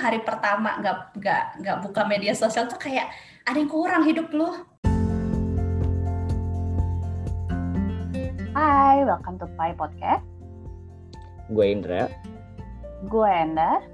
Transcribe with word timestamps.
hari 0.00 0.24
pertama 0.24 0.80
nggak 0.80 0.96
nggak 1.20 1.42
nggak 1.60 1.76
buka 1.84 2.02
media 2.08 2.32
sosial 2.32 2.64
tuh 2.64 2.80
kayak 2.80 3.12
ada 3.44 3.60
yang 3.60 3.68
kurang 3.68 4.08
hidup 4.08 4.32
lu. 4.32 4.48
Hai, 8.56 9.04
welcome 9.04 9.36
to 9.36 9.46
Pai 9.60 9.76
Podcast. 9.76 10.24
Gue 11.52 11.66
Indra. 11.68 12.08
Gue 13.12 13.28
Enda. 13.28 13.84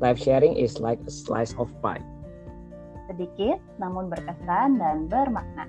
Live 0.00 0.18
sharing 0.18 0.56
is 0.56 0.80
like 0.80 0.98
a 1.04 1.12
slice 1.12 1.52
of 1.60 1.68
pie. 1.84 2.02
Sedikit 3.06 3.60
namun 3.76 4.08
berkesan 4.08 4.80
dan 4.80 5.06
bermakna. 5.06 5.68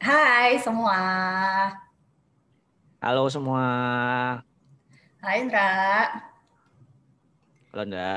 Hai 0.00 0.56
semua. 0.62 1.02
Halo 3.00 3.32
semua. 3.32 3.64
Hai 5.20 5.36
Indra. 5.40 5.68
Halo 7.72 7.82
Indra. 7.86 8.16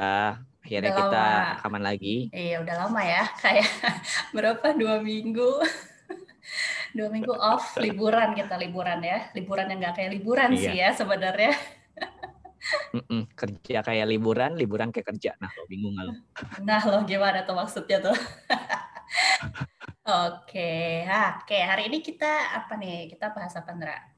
Akhirnya 0.63 0.91
Udah 0.91 0.99
kita 1.03 1.23
lama. 1.23 1.51
rekaman 1.55 1.83
lagi. 1.83 2.15
Iya 2.31 2.55
udah 2.63 2.75
lama 2.87 3.01
ya, 3.03 3.23
kayak 3.43 3.67
berapa 4.31 4.67
dua 4.75 4.95
minggu, 5.03 5.49
dua 6.97 7.07
minggu 7.11 7.33
off 7.35 7.75
liburan 7.75 8.31
kita 8.31 8.55
liburan 8.55 8.99
ya, 9.03 9.27
liburan 9.35 9.67
yang 9.67 9.79
nggak 9.83 9.95
kayak 9.99 10.11
liburan 10.15 10.49
Iya. 10.51 10.59
sih 10.63 10.75
ya 10.79 10.89
sebenarnya. 10.95 11.51
Mm-mm. 12.95 13.27
Kerja 13.35 13.83
kayak 13.83 14.07
liburan, 14.07 14.55
liburan 14.55 14.87
kayak 14.95 15.11
kerja. 15.11 15.35
Nah, 15.35 15.51
lo 15.51 15.67
bingung 15.67 15.99
nggak 15.99 16.05
lo? 16.07 16.13
Nah 16.63 16.79
loh 16.87 17.01
gimana 17.03 17.43
tuh 17.43 17.55
maksudnya 17.59 17.99
tuh? 17.99 18.15
Oke, 20.03 21.03
ha, 21.03 21.43
oke 21.43 21.57
hari 21.59 21.91
ini 21.91 21.99
kita 21.99 22.55
apa 22.55 22.79
nih? 22.79 23.11
Kita 23.11 23.35
bahas 23.35 23.51
apa 23.55 23.71
Indra? 23.75 24.12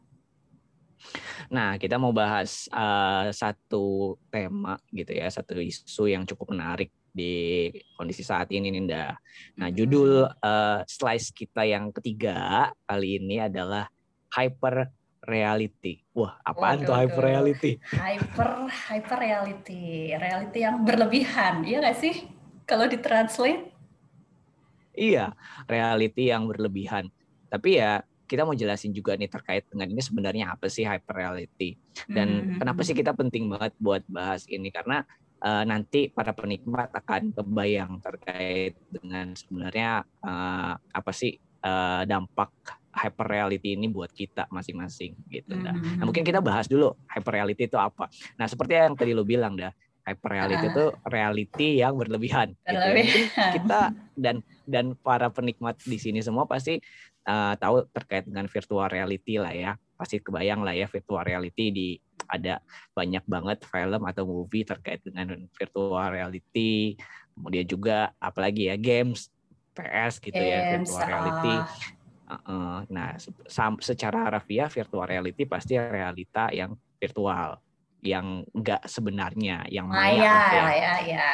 Nah, 1.52 1.78
kita 1.78 1.96
mau 2.02 2.12
bahas 2.16 2.66
eh, 2.70 3.28
satu 3.32 4.18
tema 4.30 4.78
gitu 4.92 5.12
ya, 5.14 5.28
satu 5.30 5.58
isu 5.60 6.10
yang 6.10 6.24
cukup 6.26 6.54
menarik 6.56 6.90
di 7.16 7.72
kondisi 7.96 8.28
saat 8.28 8.52
ini 8.52 8.72
Ninda. 8.74 9.16
Nah, 9.56 9.68
Hmm. 9.72 9.78
judul 9.78 10.28
eh, 10.28 10.80
slice 10.90 11.32
kita 11.32 11.64
yang 11.64 11.92
ketiga 11.96 12.70
kali 12.84 13.22
ini 13.24 13.40
adalah 13.40 13.88
hyper 14.36 14.92
reality. 15.26 16.06
Wah, 16.14 16.38
apaan 16.46 16.84
Waduh, 16.84 16.88
tuh 16.92 16.96
hyper 16.96 17.24
reality? 17.24 17.72
hyper 17.82 18.50
hyper 18.70 19.18
reality, 19.20 20.14
reality 20.14 20.60
yang 20.62 20.86
berlebihan, 20.86 21.66
iya 21.66 21.82
nggak 21.82 21.98
sih? 21.98 22.16
Kalau 22.66 22.86
ditranslate? 22.90 23.74
Iya, 24.96 25.36
reality 25.68 26.32
yang 26.32 26.48
berlebihan. 26.48 27.12
Tapi 27.52 27.80
ya 27.84 28.00
kita 28.26 28.42
mau 28.42 28.52
jelasin 28.52 28.90
juga 28.90 29.14
nih 29.14 29.28
terkait 29.28 29.64
dengan 29.66 29.88
ini 29.88 30.00
sebenarnya 30.00 30.46
apa 30.52 30.66
sih 30.66 30.82
hyper 30.82 31.14
reality 31.14 31.78
dan 32.08 32.28
Hmm. 32.28 32.58
kenapa 32.60 32.82
sih 32.82 32.92
kita 32.92 33.12
penting 33.12 33.48
banget 33.48 33.72
buat 33.78 34.04
bahas 34.06 34.44
ini 34.48 34.70
karena 34.70 35.06
eh, 35.38 35.64
nanti 35.64 36.08
para 36.08 36.32
penikmat 36.32 36.90
akan 36.92 37.32
kebayang 37.32 38.00
terkait 38.00 38.74
dengan 38.88 39.32
sebenarnya 39.32 39.90
eh, 40.20 40.74
apa 40.76 41.12
sih 41.12 41.34
eh, 41.38 42.02
dampak 42.04 42.50
hyper 42.92 43.28
reality 43.28 43.74
ini 43.74 43.86
buat 43.88 44.08
kita 44.08 44.48
masing-masing 44.48 45.20
gitu. 45.28 45.52
dah. 45.58 45.72
Hmm. 45.72 46.00
Nah, 46.00 46.06
mungkin 46.06 46.24
kita 46.24 46.40
bahas 46.40 46.66
dulu 46.66 46.96
hyper 47.06 47.34
reality 47.34 47.66
itu 47.66 47.76
apa. 47.76 48.08
Nah, 48.36 48.48
seperti 48.48 48.72
yang 48.74 48.96
tadi 48.96 49.12
lo 49.12 49.22
bilang 49.22 49.54
dah, 49.54 49.74
hyper 50.02 50.32
reality 50.32 50.64
Ah. 50.64 50.72
itu 50.72 50.86
reality 51.06 51.68
yang 51.78 51.94
berlebihan. 51.94 52.56
gitu 52.56 52.72
ya. 52.72 52.80
Berlebihan. 52.80 53.52
kita 53.52 53.80
dan 54.16 54.36
dan 54.64 54.86
para 54.96 55.28
penikmat 55.28 55.76
di 55.82 55.98
sini 55.98 56.22
semua 56.22 56.46
pasti 56.46 56.80
uh, 57.28 57.54
tahu 57.58 57.86
terkait 57.92 58.24
dengan 58.26 58.46
virtual 58.48 58.88
reality 58.88 59.42
lah 59.42 59.54
ya. 59.54 59.72
Pasti 59.96 60.22
kebayang 60.22 60.62
lah 60.62 60.76
ya 60.76 60.88
virtual 60.88 61.24
reality 61.26 61.72
di 61.72 61.88
ada 62.26 62.58
banyak 62.98 63.22
banget 63.30 63.60
film 63.70 64.02
atau 64.06 64.24
movie 64.26 64.66
terkait 64.66 65.02
dengan 65.06 65.46
virtual 65.54 66.10
reality. 66.10 66.98
Kemudian 67.36 67.66
juga 67.68 68.16
apalagi 68.18 68.72
ya 68.72 68.78
games 68.80 69.30
PS 69.76 70.24
gitu 70.24 70.40
ya 70.40 70.80
Games, 70.80 70.88
virtual 70.88 71.04
reality. 71.04 71.56
ah. 71.60 71.68
Uh-uh. 72.26 72.76
Nah, 72.90 73.14
secara 73.86 74.34
harfiah 74.34 74.66
virtual 74.66 75.06
reality 75.06 75.46
pasti 75.46 75.78
realita 75.78 76.50
yang 76.50 76.74
virtual, 76.98 77.62
yang 78.02 78.42
enggak 78.50 78.82
sebenarnya, 78.90 79.70
yang 79.70 79.86
maya 79.86 80.18
Maya 80.18 80.34
lah 80.34 80.50
ya. 80.50 80.66
ya, 80.74 80.94
ya. 81.06 81.30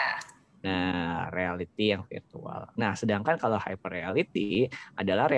Nah, 0.61 1.31
reality 1.31 1.95
yang 1.95 2.03
virtual. 2.03 2.67
Nah, 2.75 2.91
sedangkan 2.93 3.39
kalau 3.39 3.55
hyper 3.55 3.87
reality 3.87 4.67
adalah 4.99 5.31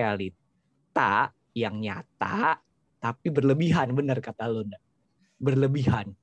realita 0.94 1.34
yang 1.58 1.82
nyata 1.82 2.62
tapi 3.02 3.28
berlebihan, 3.34 3.92
benar 3.92 4.22
kata 4.24 4.48
Nda. 4.48 4.80
Berlebihan. 5.42 6.16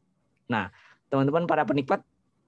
Nah, 0.49 0.73
teman-teman 1.13 1.45
para 1.45 1.67
penikmat 1.67 2.01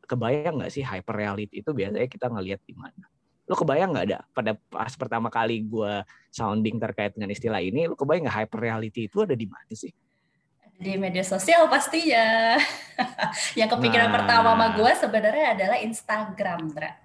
kebayang 0.09 0.57
nggak 0.57 0.73
sih 0.73 0.81
hyper 0.81 1.13
reality 1.13 1.61
itu 1.61 1.71
biasanya 1.75 2.09
kita 2.09 2.33
ngelihat 2.33 2.63
di 2.65 2.73
mana? 2.73 3.11
Lu 3.45 3.53
kebayang 3.53 3.93
nggak 3.93 4.07
ada 4.09 4.19
pada 4.33 4.57
pas 4.73 4.95
pertama 4.97 5.29
kali 5.29 5.67
gua 5.69 6.07
sounding 6.33 6.81
terkait 6.81 7.13
dengan 7.13 7.29
istilah 7.29 7.61
ini, 7.61 7.85
lu 7.91 7.99
kebayang 7.99 8.25
nggak 8.25 8.37
hyper 8.47 8.59
reality 8.63 9.11
itu 9.11 9.21
ada 9.21 9.37
di 9.37 9.45
mana 9.45 9.73
sih? 9.77 9.93
Di 10.81 10.97
media 10.97 11.23
sosial 11.23 11.69
pastinya. 11.69 12.57
Yang 13.59 13.69
kepikiran 13.77 14.09
Nah. 14.11 14.15
pertama 14.17 14.49
sama 14.57 14.67
gue 14.75 14.93
sebenarnya 14.99 15.47
adalah 15.55 15.79
Instagram, 15.79 16.61
Dra. 16.75 17.02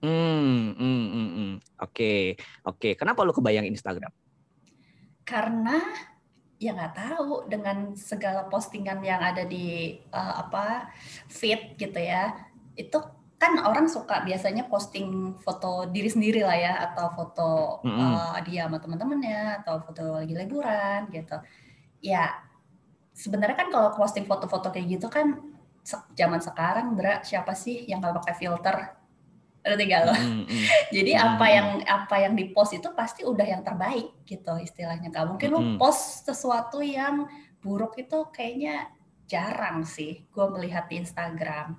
Hmm, 0.00 0.72
hmm, 0.80 1.04
hmm, 1.12 1.30
hmm. 1.36 1.52
Oke, 1.84 2.40
oke. 2.64 2.96
Kenapa 2.96 3.20
lu 3.20 3.36
kebayang 3.36 3.68
Instagram? 3.68 4.08
Karena 5.28 5.76
ya 6.60 6.76
nggak 6.76 6.96
tahu 6.96 7.48
dengan 7.48 7.96
segala 7.96 8.48
postingan 8.48 9.00
yang 9.00 9.20
ada 9.20 9.44
di 9.44 9.96
eh, 10.00 10.34
apa 10.40 10.92
feed 11.28 11.76
gitu 11.76 12.00
ya, 12.00 12.32
itu 12.76 12.96
kan 13.40 13.56
orang 13.64 13.88
suka 13.88 14.20
biasanya 14.20 14.68
posting 14.68 15.36
foto 15.40 15.88
diri 15.88 16.12
sendiri 16.12 16.44
lah 16.44 16.56
ya 16.60 16.74
atau 16.92 17.06
foto 17.16 17.50
Mm-mm. 17.84 18.12
eh, 18.16 18.38
dia 18.48 18.68
sama 18.68 18.80
teman-temannya 18.80 19.64
atau 19.64 19.84
foto 19.84 20.20
lagi 20.20 20.32
liburan 20.32 21.08
gitu. 21.12 21.36
Ya 22.00 22.40
sebenarnya 23.12 23.56
kan 23.56 23.68
kalau 23.68 23.92
posting 23.96 24.24
foto-foto 24.24 24.72
kayak 24.72 24.96
gitu 24.96 25.12
kan 25.12 25.36
zaman 26.16 26.40
sekarang 26.40 26.96
Dra, 26.96 27.20
siapa 27.20 27.52
sih 27.52 27.84
yang 27.84 28.00
nggak 28.00 28.16
pakai 28.24 28.36
filter? 28.36 28.99
Ada 29.60 29.76
tiga 29.76 29.98
loh. 30.08 30.16
Hmm, 30.16 30.44
hmm. 30.48 30.64
Jadi 30.96 31.12
Hmm, 31.12 31.26
apa 31.36 31.46
yang 31.52 31.68
apa 31.84 32.16
yang 32.16 32.34
di 32.36 32.44
post 32.52 32.72
itu 32.76 32.88
pasti 32.96 33.22
udah 33.28 33.44
yang 33.44 33.62
terbaik 33.62 34.24
gitu 34.24 34.56
istilahnya. 34.56 35.12
Gak 35.12 35.26
mungkin 35.28 35.48
lu 35.52 35.60
Hmm. 35.60 35.76
post 35.76 36.24
sesuatu 36.24 36.80
yang 36.80 37.28
buruk 37.60 38.00
itu 38.00 38.18
kayaknya 38.32 38.88
jarang 39.28 39.84
sih 39.86 40.26
gue 40.32 40.46
melihat 40.50 40.88
di 40.88 40.98
Instagram. 40.98 41.76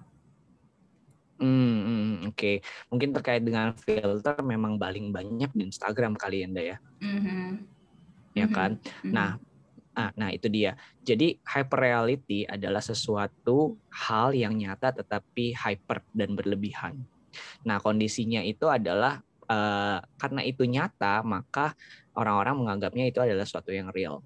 Hmm, 1.41 2.29
oke. 2.29 2.61
Mungkin 2.93 3.09
terkait 3.17 3.41
dengan 3.41 3.73
filter 3.73 4.37
memang 4.45 4.77
paling 4.77 5.09
banyak 5.09 5.49
di 5.57 5.73
Instagram 5.73 6.13
kali 6.13 6.45
ya, 6.45 6.47
Nda 6.47 6.63
ya. 6.63 6.77
Mhm. 7.01 7.49
Ya 8.37 8.45
Mhm. 8.45 8.53
kan? 8.53 8.71
Mhm. 8.77 9.09
Nah, 9.09 9.29
ah, 9.97 10.11
nah 10.13 10.29
itu 10.29 10.45
dia. 10.53 10.77
Jadi 11.01 11.41
hyper 11.41 11.79
reality 11.81 12.45
adalah 12.45 12.79
sesuatu 12.79 13.81
hal 13.89 14.37
yang 14.37 14.53
nyata 14.53 14.93
tetapi 14.93 15.57
hyper 15.57 16.05
dan 16.13 16.37
berlebihan. 16.37 17.09
Nah, 17.67 17.77
kondisinya 17.83 18.41
itu 18.45 18.67
adalah 18.71 19.21
eh, 19.51 19.99
karena 20.15 20.41
itu 20.47 20.63
nyata, 20.63 21.27
maka 21.27 21.75
orang-orang 22.15 22.55
menganggapnya 22.63 23.11
itu 23.11 23.19
adalah 23.19 23.43
sesuatu 23.43 23.75
yang 23.75 23.91
real. 23.91 24.23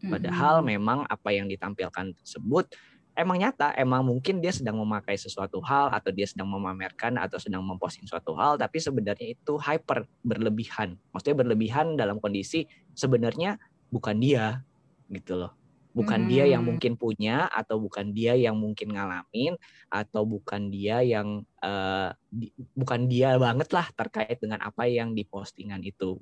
Padahal 0.00 0.64
Mhm. 0.64 0.68
memang 0.78 0.98
apa 1.10 1.28
yang 1.36 1.44
ditampilkan 1.50 2.16
tersebut 2.16 2.72
emang 3.12 3.36
nyata, 3.36 3.76
emang 3.76 4.00
mungkin 4.06 4.40
dia 4.40 4.48
sedang 4.54 4.80
memakai 4.80 5.18
sesuatu 5.20 5.60
hal 5.60 5.92
atau 5.92 6.08
dia 6.14 6.24
sedang 6.24 6.48
memamerkan 6.48 7.20
atau 7.20 7.36
sedang 7.36 7.60
memposting 7.66 8.08
suatu 8.08 8.32
hal, 8.40 8.56
tapi 8.56 8.80
sebenarnya 8.80 9.36
itu 9.36 9.60
hyper 9.60 10.08
berlebihan. 10.24 10.96
Maksudnya 11.12 11.36
berlebihan 11.44 12.00
dalam 12.00 12.16
kondisi 12.16 12.64
sebenarnya 12.96 13.60
bukan 13.92 14.16
dia 14.22 14.64
gitu 15.12 15.36
loh. 15.36 15.59
Bukan 15.90 16.30
dia 16.30 16.46
yang 16.46 16.62
Hmm. 16.62 16.74
mungkin 16.74 16.94
punya 16.94 17.50
atau 17.50 17.82
bukan 17.82 18.14
dia 18.14 18.38
yang 18.38 18.54
mungkin 18.54 18.94
ngalamin 18.94 19.58
atau 19.90 20.22
bukan 20.22 20.70
dia 20.70 21.02
yang 21.02 21.42
eh, 21.60 22.10
di- 22.30 22.54
bukan 22.78 23.10
dia 23.10 23.34
banget 23.36 23.68
lah 23.74 23.90
terkait 23.92 24.38
dengan 24.38 24.62
apa 24.62 24.86
yang 24.86 25.12
di 25.12 25.26
postingan 25.26 25.82
itu. 25.82 26.16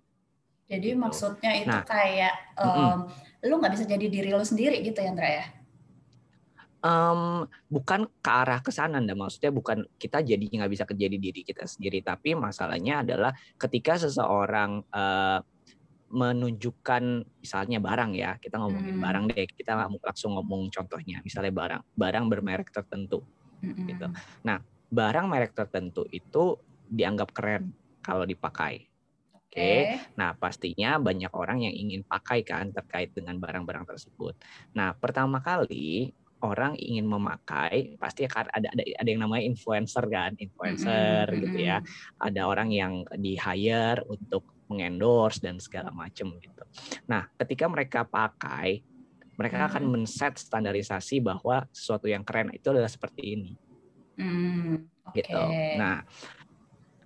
Jadi 0.68 0.92
gitu. 0.92 1.00
maksudnya 1.00 1.52
itu 1.56 1.68
Nah, 1.68 1.84
kayak 1.84 2.34
em, 2.60 3.08
lu 3.48 3.54
nggak 3.56 3.72
bisa 3.72 3.84
jadi 3.88 4.06
diri 4.08 4.28
lu 4.32 4.44
sendiri 4.44 4.84
gitu 4.84 5.00
ya 5.00 5.12
Andra 5.12 5.28
ya? 5.28 5.46
Em, 6.78 7.42
bukan 7.66 8.06
ke 8.22 8.30
arah 8.30 8.62
ke 8.62 8.70
sana, 8.70 9.02
Nda. 9.02 9.18
maksudnya 9.18 9.50
bukan 9.50 9.82
kita 9.98 10.22
jadi 10.22 10.44
nggak 10.46 10.70
bisa 10.70 10.84
kejadi 10.86 11.16
diri 11.18 11.40
kita 11.42 11.66
sendiri, 11.66 12.04
tapi 12.06 12.38
masalahnya 12.38 13.02
adalah 13.02 13.34
ketika 13.58 13.98
seseorang 13.98 14.86
eh, 14.94 15.38
menunjukkan 16.08 17.04
misalnya 17.44 17.78
barang 17.84 18.12
ya, 18.16 18.36
kita 18.40 18.56
ngomongin 18.60 18.96
Hmm. 18.96 19.04
barang 19.04 19.24
deh, 19.32 19.46
kita 19.48 19.72
langsung 20.04 20.36
ngomong 20.36 20.72
contohnya, 20.72 21.20
misalnya 21.24 21.52
barang, 21.52 21.82
barang 21.96 22.24
bermerek 22.32 22.68
tertentu, 22.72 23.24
Mhm. 23.62 23.86
gitu. 23.88 24.06
Barang 24.88 25.28
merek 25.28 25.52
tertentu 25.52 26.08
itu 26.08 26.56
dianggap 26.88 27.36
keren 27.36 27.76
kalau 28.00 28.24
dipakai, 28.24 28.88
Oke. 29.36 29.88
Nah, 30.20 30.36
pastinya 30.36 31.00
banyak 31.00 31.32
orang 31.32 31.64
yang 31.64 31.72
ingin 31.76 32.04
pakai 32.04 32.44
kan 32.44 32.68
terkait 32.72 33.12
dengan 33.16 33.36
barang-barang 33.40 33.84
tersebut. 33.88 34.36
Nah, 34.76 34.92
pertama 34.96 35.40
kali 35.44 36.12
orang 36.44 36.76
ingin 36.80 37.08
memakai 37.08 37.96
pasti 38.00 38.28
akan 38.28 38.48
ada 38.52 38.68
ada 38.72 38.82
ada 38.84 39.08
yang 39.08 39.22
namanya 39.24 39.44
influencer 39.48 40.04
kan, 40.08 40.36
influencer 40.40 41.28
Mm-mm, 41.32 41.40
gitu 41.40 41.58
ya. 41.64 41.80
mm-mm. 41.80 41.98
Ada 42.20 42.44
orang 42.48 42.68
yang 42.72 43.04
di 43.16 43.36
hire 43.40 44.04
untuk 44.08 44.44
mengendorse 44.68 45.40
dan 45.40 45.56
segala 45.58 45.88
macam 45.90 46.36
gitu. 46.38 46.62
Nah, 47.08 47.26
ketika 47.40 47.64
mereka 47.66 48.04
pakai, 48.04 48.84
mereka 49.38 49.70
akan 49.70 49.82
Hmm. 49.88 49.92
men-set 49.96 50.36
standarisasi 50.36 51.24
bahwa 51.24 51.64
sesuatu 51.72 52.04
yang 52.10 52.22
keren 52.26 52.52
itu 52.52 52.68
adalah 52.68 52.90
seperti 52.90 53.38
ini 53.38 53.52
Hmm, 54.18 54.90
Oke. 55.06 55.22
gitu. 55.22 55.42
Nah, 55.78 56.02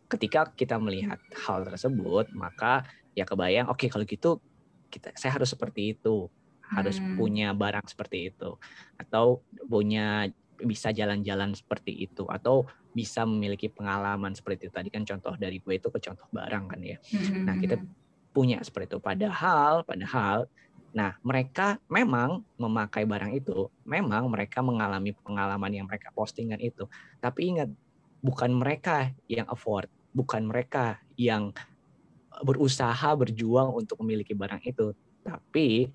ketika 0.08 0.48
kita 0.56 0.80
melihat 0.80 1.20
hal 1.44 1.60
tersebut, 1.68 2.32
maka 2.32 2.88
ya 3.12 3.28
kebayang, 3.28 3.68
oke 3.68 3.84
kalau 3.92 4.08
gitu 4.08 4.40
kita 4.88 5.12
saya 5.12 5.36
harus 5.36 5.52
seperti 5.52 5.92
itu, 5.96 6.32
harus 6.72 6.96
Hmm. 7.04 7.16
punya 7.20 7.52
barang 7.52 7.84
seperti 7.84 8.32
itu, 8.32 8.56
atau 8.96 9.44
punya 9.68 10.32
bisa 10.64 10.94
jalan-jalan 10.94 11.52
seperti 11.52 12.06
itu, 12.06 12.26
atau 12.30 12.66
bisa 12.92 13.24
memiliki 13.24 13.68
pengalaman 13.72 14.32
seperti 14.36 14.68
itu. 14.68 14.74
Tadi 14.74 14.88
kan 14.92 15.02
contoh 15.02 15.34
dari 15.36 15.58
gue 15.58 15.74
itu 15.76 15.88
ke 15.88 15.98
contoh 15.98 16.26
barang 16.30 16.64
kan 16.70 16.80
ya. 16.80 16.96
Hmm, 17.12 17.44
Nah, 17.48 17.54
kita 17.58 17.76
punya 18.32 18.60
seperti 18.64 18.96
itu. 18.96 18.98
Padahal, 19.00 19.84
padahal, 19.84 20.48
nah 20.92 21.16
mereka 21.24 21.80
memang 21.88 22.44
memakai 22.60 23.08
barang 23.08 23.32
itu, 23.32 23.68
memang 23.84 24.28
mereka 24.28 24.60
mengalami 24.60 25.12
pengalaman 25.16 25.72
yang 25.72 25.86
mereka 25.88 26.12
postingan 26.12 26.60
itu. 26.60 26.88
Tapi 27.20 27.40
ingat, 27.56 27.68
bukan 28.22 28.52
mereka 28.54 29.10
yang 29.26 29.48
afford, 29.50 29.88
bukan 30.12 30.46
mereka 30.46 31.00
yang 31.16 31.52
berusaha 32.40 33.12
berjuang 33.12 33.72
untuk 33.76 34.00
memiliki 34.00 34.32
barang 34.32 34.64
itu, 34.64 34.96
tapi 35.20 35.92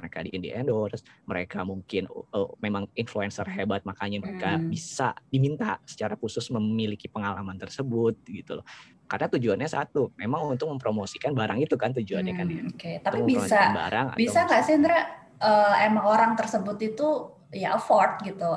mereka 0.00 0.24
di 0.24 0.32
di 0.40 0.48
endorse, 0.48 1.04
mereka 1.28 1.60
mungkin 1.62 2.08
uh, 2.08 2.50
memang 2.64 2.88
influencer 2.96 3.44
hebat 3.52 3.84
makanya 3.84 4.24
mereka 4.24 4.50
Hmm. 4.56 4.72
bisa 4.72 5.12
diminta 5.28 5.76
secara 5.84 6.16
khusus 6.16 6.48
memiliki 6.48 7.06
pengalaman 7.12 7.60
tersebut 7.60 8.24
gitu 8.24 8.58
loh. 8.58 8.66
Karena 9.04 9.26
tujuannya 9.28 9.68
satu, 9.68 10.16
memang 10.16 10.56
untuk 10.56 10.70
mempromosikan 10.72 11.36
barang 11.36 11.60
itu 11.60 11.74
kan 11.76 11.92
tujuannya 11.92 12.32
kan 12.32 12.46
ya. 12.48 12.62
Hmm, 12.64 12.72
Oke, 12.72 12.90
Untuk 12.96 13.04
tapi 13.04 13.18
mempromosikan 13.20 13.70
bisa 13.70 13.78
barang 13.78 14.06
bisa 14.16 14.38
nggak 14.48 14.62
sih 14.64 14.74
Indra 14.80 14.98
eh, 15.40 15.74
emang 15.84 16.06
orang 16.08 16.32
tersebut 16.38 16.78
itu 16.80 17.08
ya 17.52 17.74
afford 17.76 18.22
gitu 18.22 18.50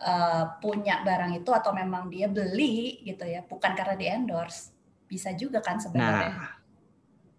eh, 0.00 0.44
punya 0.58 1.04
barang 1.04 1.38
itu 1.38 1.50
atau 1.52 1.70
memang 1.76 2.08
dia 2.10 2.26
beli 2.26 3.04
gitu 3.04 3.22
ya 3.28 3.44
bukan 3.44 3.76
karena 3.76 3.94
di 3.94 4.06
endorse 4.08 4.72
bisa 5.04 5.30
juga 5.36 5.60
kan 5.60 5.76
sebenarnya. 5.78 6.32
Nah, 6.32 6.63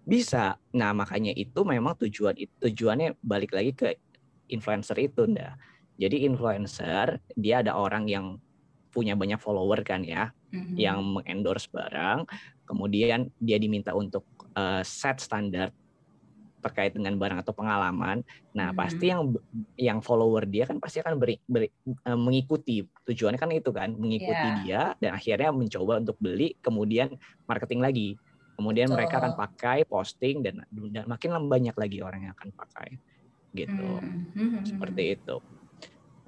bisa. 0.06 0.56
Nah, 0.78 0.94
makanya 0.94 1.34
itu 1.34 1.66
memang 1.66 1.98
tujuan 2.06 2.38
itu 2.38 2.54
tujuannya 2.62 3.18
balik 3.26 3.52
lagi 3.58 3.74
ke 3.74 3.88
influencer 4.48 4.96
itu, 5.02 5.26
nda. 5.26 5.58
Jadi 5.98 6.24
influencer 6.30 7.20
dia 7.34 7.66
ada 7.66 7.74
orang 7.76 8.06
yang 8.06 8.38
punya 8.94 9.18
banyak 9.18 9.42
follower 9.42 9.84
kan 9.84 10.06
ya, 10.06 10.32
Mhm. 10.54 10.76
yang 10.80 11.00
mengendorse 11.04 11.68
barang, 11.74 12.24
kemudian 12.64 13.28
dia 13.42 13.58
diminta 13.60 13.92
untuk 13.92 14.24
eh, 14.56 14.88
set 14.88 15.20
standar 15.20 15.68
terkait 16.64 16.96
dengan 16.98 17.14
barang 17.20 17.44
atau 17.46 17.54
pengalaman. 17.54 18.24
Nah, 18.58 18.72
Mhm. 18.74 18.78
pasti 18.80 19.06
yang 19.12 19.22
yang 19.78 20.00
follower 20.02 20.48
dia 20.50 20.66
kan 20.66 20.80
pasti 20.82 20.98
akan 21.04 21.20
beri, 21.22 21.38
beri- 21.46 21.70
eh, 21.86 22.18
mengikuti. 22.18 22.82
Tujuannya 23.06 23.38
kan 23.38 23.52
itu 23.54 23.70
kan, 23.70 23.94
mengikuti 23.94 24.48
Iya. 24.50 24.58
dia 24.64 24.82
dan 24.98 25.12
akhirnya 25.14 25.52
mencoba 25.54 26.02
untuk 26.02 26.18
beli, 26.18 26.58
kemudian 26.64 27.14
marketing 27.46 27.84
lagi. 27.86 28.10
Kemudian 28.56 28.88
mereka 28.88 29.20
akan 29.20 29.36
Betul. 29.36 29.44
pakai, 29.44 29.78
posting 29.84 30.40
dan, 30.40 30.64
dan 30.72 31.04
makin 31.12 31.36
banyak 31.52 31.76
lagi 31.76 32.00
orang 32.00 32.32
yang 32.32 32.34
akan 32.34 32.50
pakai. 32.56 32.96
Gitu. 33.52 33.90
Hmm, 34.32 34.64
Seperti 34.64 35.20
itu. 35.20 35.36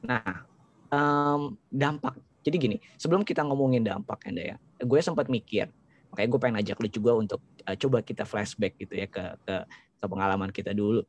Nah, 0.03 0.43
em, 0.91 1.55
dampak. 1.71 2.19
Jadi 2.43 2.55
gini, 2.59 2.77
sebelum 2.99 3.23
kita 3.23 3.43
ngomongin 3.47 3.83
dampak 3.83 4.27
Anda 4.27 4.55
ya, 4.55 4.57
gue 4.79 4.99
sempat 5.03 5.27
mikir, 5.27 5.67
makanya 6.11 6.27
gue 6.31 6.39
pengen 6.39 6.57
ajak 6.63 6.77
lu 6.79 6.87
juga 6.87 7.11
untuk 7.19 7.43
eh, 7.67 7.75
coba 7.75 7.99
kita 7.99 8.23
flashback 8.23 8.79
gitu 8.79 8.95
ya 8.95 9.07
ke 9.11 9.23
ke, 9.43 9.55
ke 9.99 10.05
pengalaman 10.07 10.51
kita 10.51 10.71
dulu. 10.71 11.03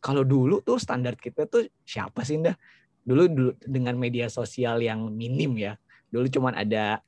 Kalau 0.00 0.22
dulu 0.24 0.60
tuh 0.60 0.76
standar 0.76 1.16
kita 1.16 1.48
tuh 1.48 1.64
siapa 1.88 2.24
sih 2.24 2.40
dah? 2.40 2.56
Dulu 3.00 3.22
dulu 3.32 3.50
dengan 3.64 3.96
media 3.96 4.28
sosial 4.28 4.84
yang 4.84 5.08
minim 5.08 5.56
ya. 5.56 5.72
Dulu 6.12 6.28
cuman 6.28 6.56
ada 6.56 7.00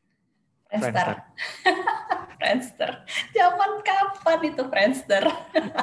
Friendster. 0.70 1.18
Friendster. 2.40 3.04
Zaman 3.36 3.84
kapan 3.84 4.40
itu 4.48 4.62
Friendster? 4.66 5.24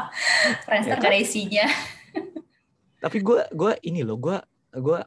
Friendster 0.65 0.97
Ya 0.97 1.05
ada 1.05 1.13
isinya. 1.13 1.65
tapi 2.97 3.21
gue 3.21 3.45
gue 3.53 3.73
ini 3.85 4.01
loh 4.01 4.17
gue 4.17 4.41
gue 4.73 4.99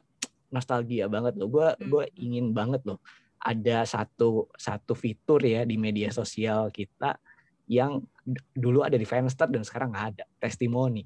nostalgia 0.47 1.11
banget 1.11 1.35
loh 1.35 1.51
gue 1.51 1.67
gue 1.83 2.03
Hmm. 2.07 2.23
ingin 2.23 2.45
banget 2.55 2.79
loh 2.87 3.03
ada 3.35 3.83
satu 3.83 4.47
satu 4.55 4.95
fitur 4.95 5.43
ya 5.43 5.67
di 5.67 5.75
media 5.75 6.07
sosial 6.07 6.71
kita 6.71 7.19
yang 7.67 7.99
dulu 8.53 8.87
ada 8.87 8.95
di 8.95 9.03
Friendster 9.03 9.51
dan 9.51 9.67
sekarang 9.67 9.91
nggak 9.91 10.07
ada 10.15 10.25
testimoni 10.39 11.03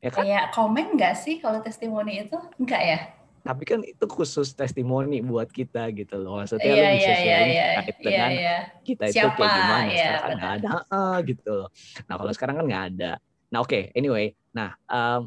ya 0.00 0.12
kan 0.12 0.24
Kayak 0.24 0.44
komen 0.52 1.00
nggak 1.00 1.14
sih 1.16 1.40
kalau 1.40 1.60
testimoni 1.60 2.24
itu? 2.24 2.36
Enggak 2.56 2.82
ya? 2.84 2.98
Tapi 3.40 3.64
kan 3.64 3.80
itu 3.80 4.04
khusus 4.04 4.52
testimoni 4.52 5.24
buat 5.24 5.48
kita 5.48 5.88
gitu 5.96 6.20
loh. 6.20 6.40
Maksudnya 6.40 6.70
Iya, 6.70 6.76
lu 6.76 6.86
bisa 6.96 7.04
iya, 7.08 7.16
iya, 7.16 7.16
sharing 7.24 7.50
iya. 7.50 7.66
terkait 7.74 7.96
Iya, 7.96 8.04
dengan 8.04 8.30
iya. 8.30 8.56
kita 8.84 9.04
itu 9.08 9.14
Siapa? 9.16 9.36
kayak 9.36 9.52
gimana. 9.56 9.80
Iya, 9.84 9.96
sekarang 9.96 10.20
kan 10.22 10.30
nggak 10.36 10.54
ada. 10.60 10.68
Ah, 10.92 11.16
gitu. 11.24 11.50
Loh 11.50 11.68
nah 12.06 12.14
kalau 12.20 12.32
sekarang 12.36 12.54
kan 12.60 12.64
nggak 12.68 12.84
ada. 12.94 13.12
Nah 13.50 13.58
oke 13.64 13.80
anyway. 13.96 14.26
Nah 14.52 14.70
em, 14.86 15.22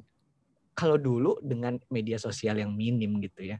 kalau 0.74 0.98
dulu 0.98 1.38
dengan 1.42 1.78
media 1.90 2.18
sosial 2.18 2.58
yang 2.58 2.74
minim 2.74 3.22
gitu 3.22 3.46
ya 3.46 3.58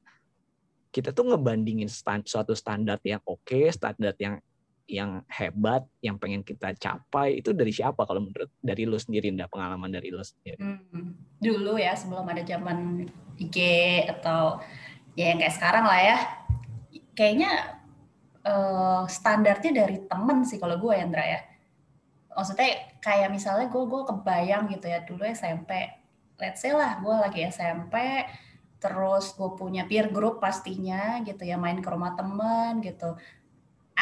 kita 0.94 1.10
tuh 1.10 1.26
ngebandingin 1.34 1.90
stan- 1.90 2.22
suatu 2.26 2.54
standar 2.54 3.02
yang 3.02 3.18
oke 3.26 3.66
standar 3.74 4.14
yang 4.22 4.38
yang 4.88 5.24
hebat 5.32 5.88
yang 6.04 6.20
pengen 6.20 6.44
kita 6.44 6.76
capai 6.76 7.40
itu 7.40 7.56
dari 7.56 7.72
siapa? 7.72 8.04
Kalau 8.04 8.20
menurut 8.24 8.52
dari 8.60 8.84
lu 8.84 9.00
sendiri 9.00 9.32
ndak 9.32 9.50
pengalaman 9.50 9.90
dari 9.90 10.12
lu 10.12 10.20
sendiri. 10.20 10.60
Hmm, 10.60 11.16
dulu 11.40 11.80
ya 11.80 11.96
sebelum 11.96 12.28
ada 12.28 12.44
zaman 12.44 13.08
IG 13.40 13.58
atau 14.20 14.60
ya 15.16 15.32
yang 15.32 15.40
kayak 15.40 15.56
sekarang 15.56 15.86
lah 15.88 16.00
ya 16.02 16.18
kayaknya 17.16 17.52
eh, 18.44 19.04
standarnya 19.08 19.72
dari 19.72 19.98
temen 20.04 20.44
sih 20.44 20.60
kalau 20.60 20.76
gue 20.76 20.94
ya 20.94 21.04
Andra 21.08 21.24
ya. 21.24 21.40
Maksudnya 22.34 22.98
kayak 23.00 23.30
misalnya 23.30 23.70
gue 23.70 23.84
gue 23.86 24.02
kebayang 24.10 24.68
gitu 24.74 24.90
ya 24.90 25.06
dulu 25.06 25.22
SMP 25.28 26.04
let's 26.42 26.60
say 26.60 26.74
lah 26.74 26.98
gue 27.00 27.16
lagi 27.16 27.46
SMP 27.48 28.26
terus 28.82 29.32
gue 29.38 29.50
punya 29.56 29.88
peer 29.88 30.12
group 30.12 30.44
pastinya 30.44 31.24
gitu 31.24 31.48
ya 31.48 31.56
main 31.56 31.80
ke 31.80 31.88
rumah 31.88 32.20
temen 32.20 32.84
gitu 32.84 33.16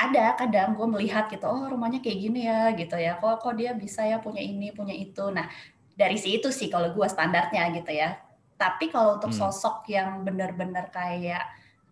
ada 0.01 0.34
kadang 0.34 0.74
gue 0.74 0.88
melihat 0.89 1.29
gitu 1.29 1.46
oh 1.46 1.70
rumahnya 1.70 2.01
kayak 2.01 2.20
gini 2.20 2.41
ya 2.50 2.74
gitu 2.74 2.98
ya 2.98 3.22
kok 3.22 3.38
kok 3.43 3.53
dia 3.53 3.72
bisa 3.77 4.01
ya 4.01 4.17
punya 4.17 4.41
ini 4.41 4.74
punya 4.74 4.96
itu. 4.98 5.29
Nah 5.29 5.46
dari 5.93 6.17
situ 6.17 6.50
sih 6.50 6.67
kalau 6.74 6.89
gue 6.96 7.08
standarnya 7.08 7.70
gitu 7.77 7.91
ya. 7.93 8.17
Tapi 8.58 8.89
kalau 8.89 9.17
untuk 9.22 9.29
Hmm. 9.34 9.41
sosok 9.50 9.86
yang 9.89 10.25
benar-benar 10.25 10.89
kayak 10.89 11.46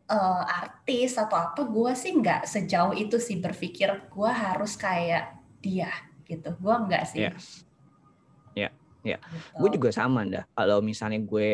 eh, 0.09 0.43
artis 0.65 1.21
atau 1.21 1.37
apa 1.37 1.61
gue 1.69 1.91
sih 1.93 2.17
nggak 2.17 2.49
sejauh 2.49 2.97
itu 2.97 3.21
sih 3.21 3.37
berpikir 3.37 4.09
gue 4.09 4.31
harus 4.33 4.73
kayak 4.73 5.37
dia 5.61 5.93
gitu. 6.25 6.49
Gue 6.57 6.73
nggak 6.89 7.03
sih. 7.05 7.29
Yes 7.29 7.69
ya 8.57 8.69
ya 8.99 9.17
Gitu. 9.31 9.55
gue 9.63 9.69
juga 9.79 9.89
sama 9.95 10.27
dah 10.27 10.43
kalau 10.51 10.83
misalnya 10.83 11.23
gue 11.23 11.51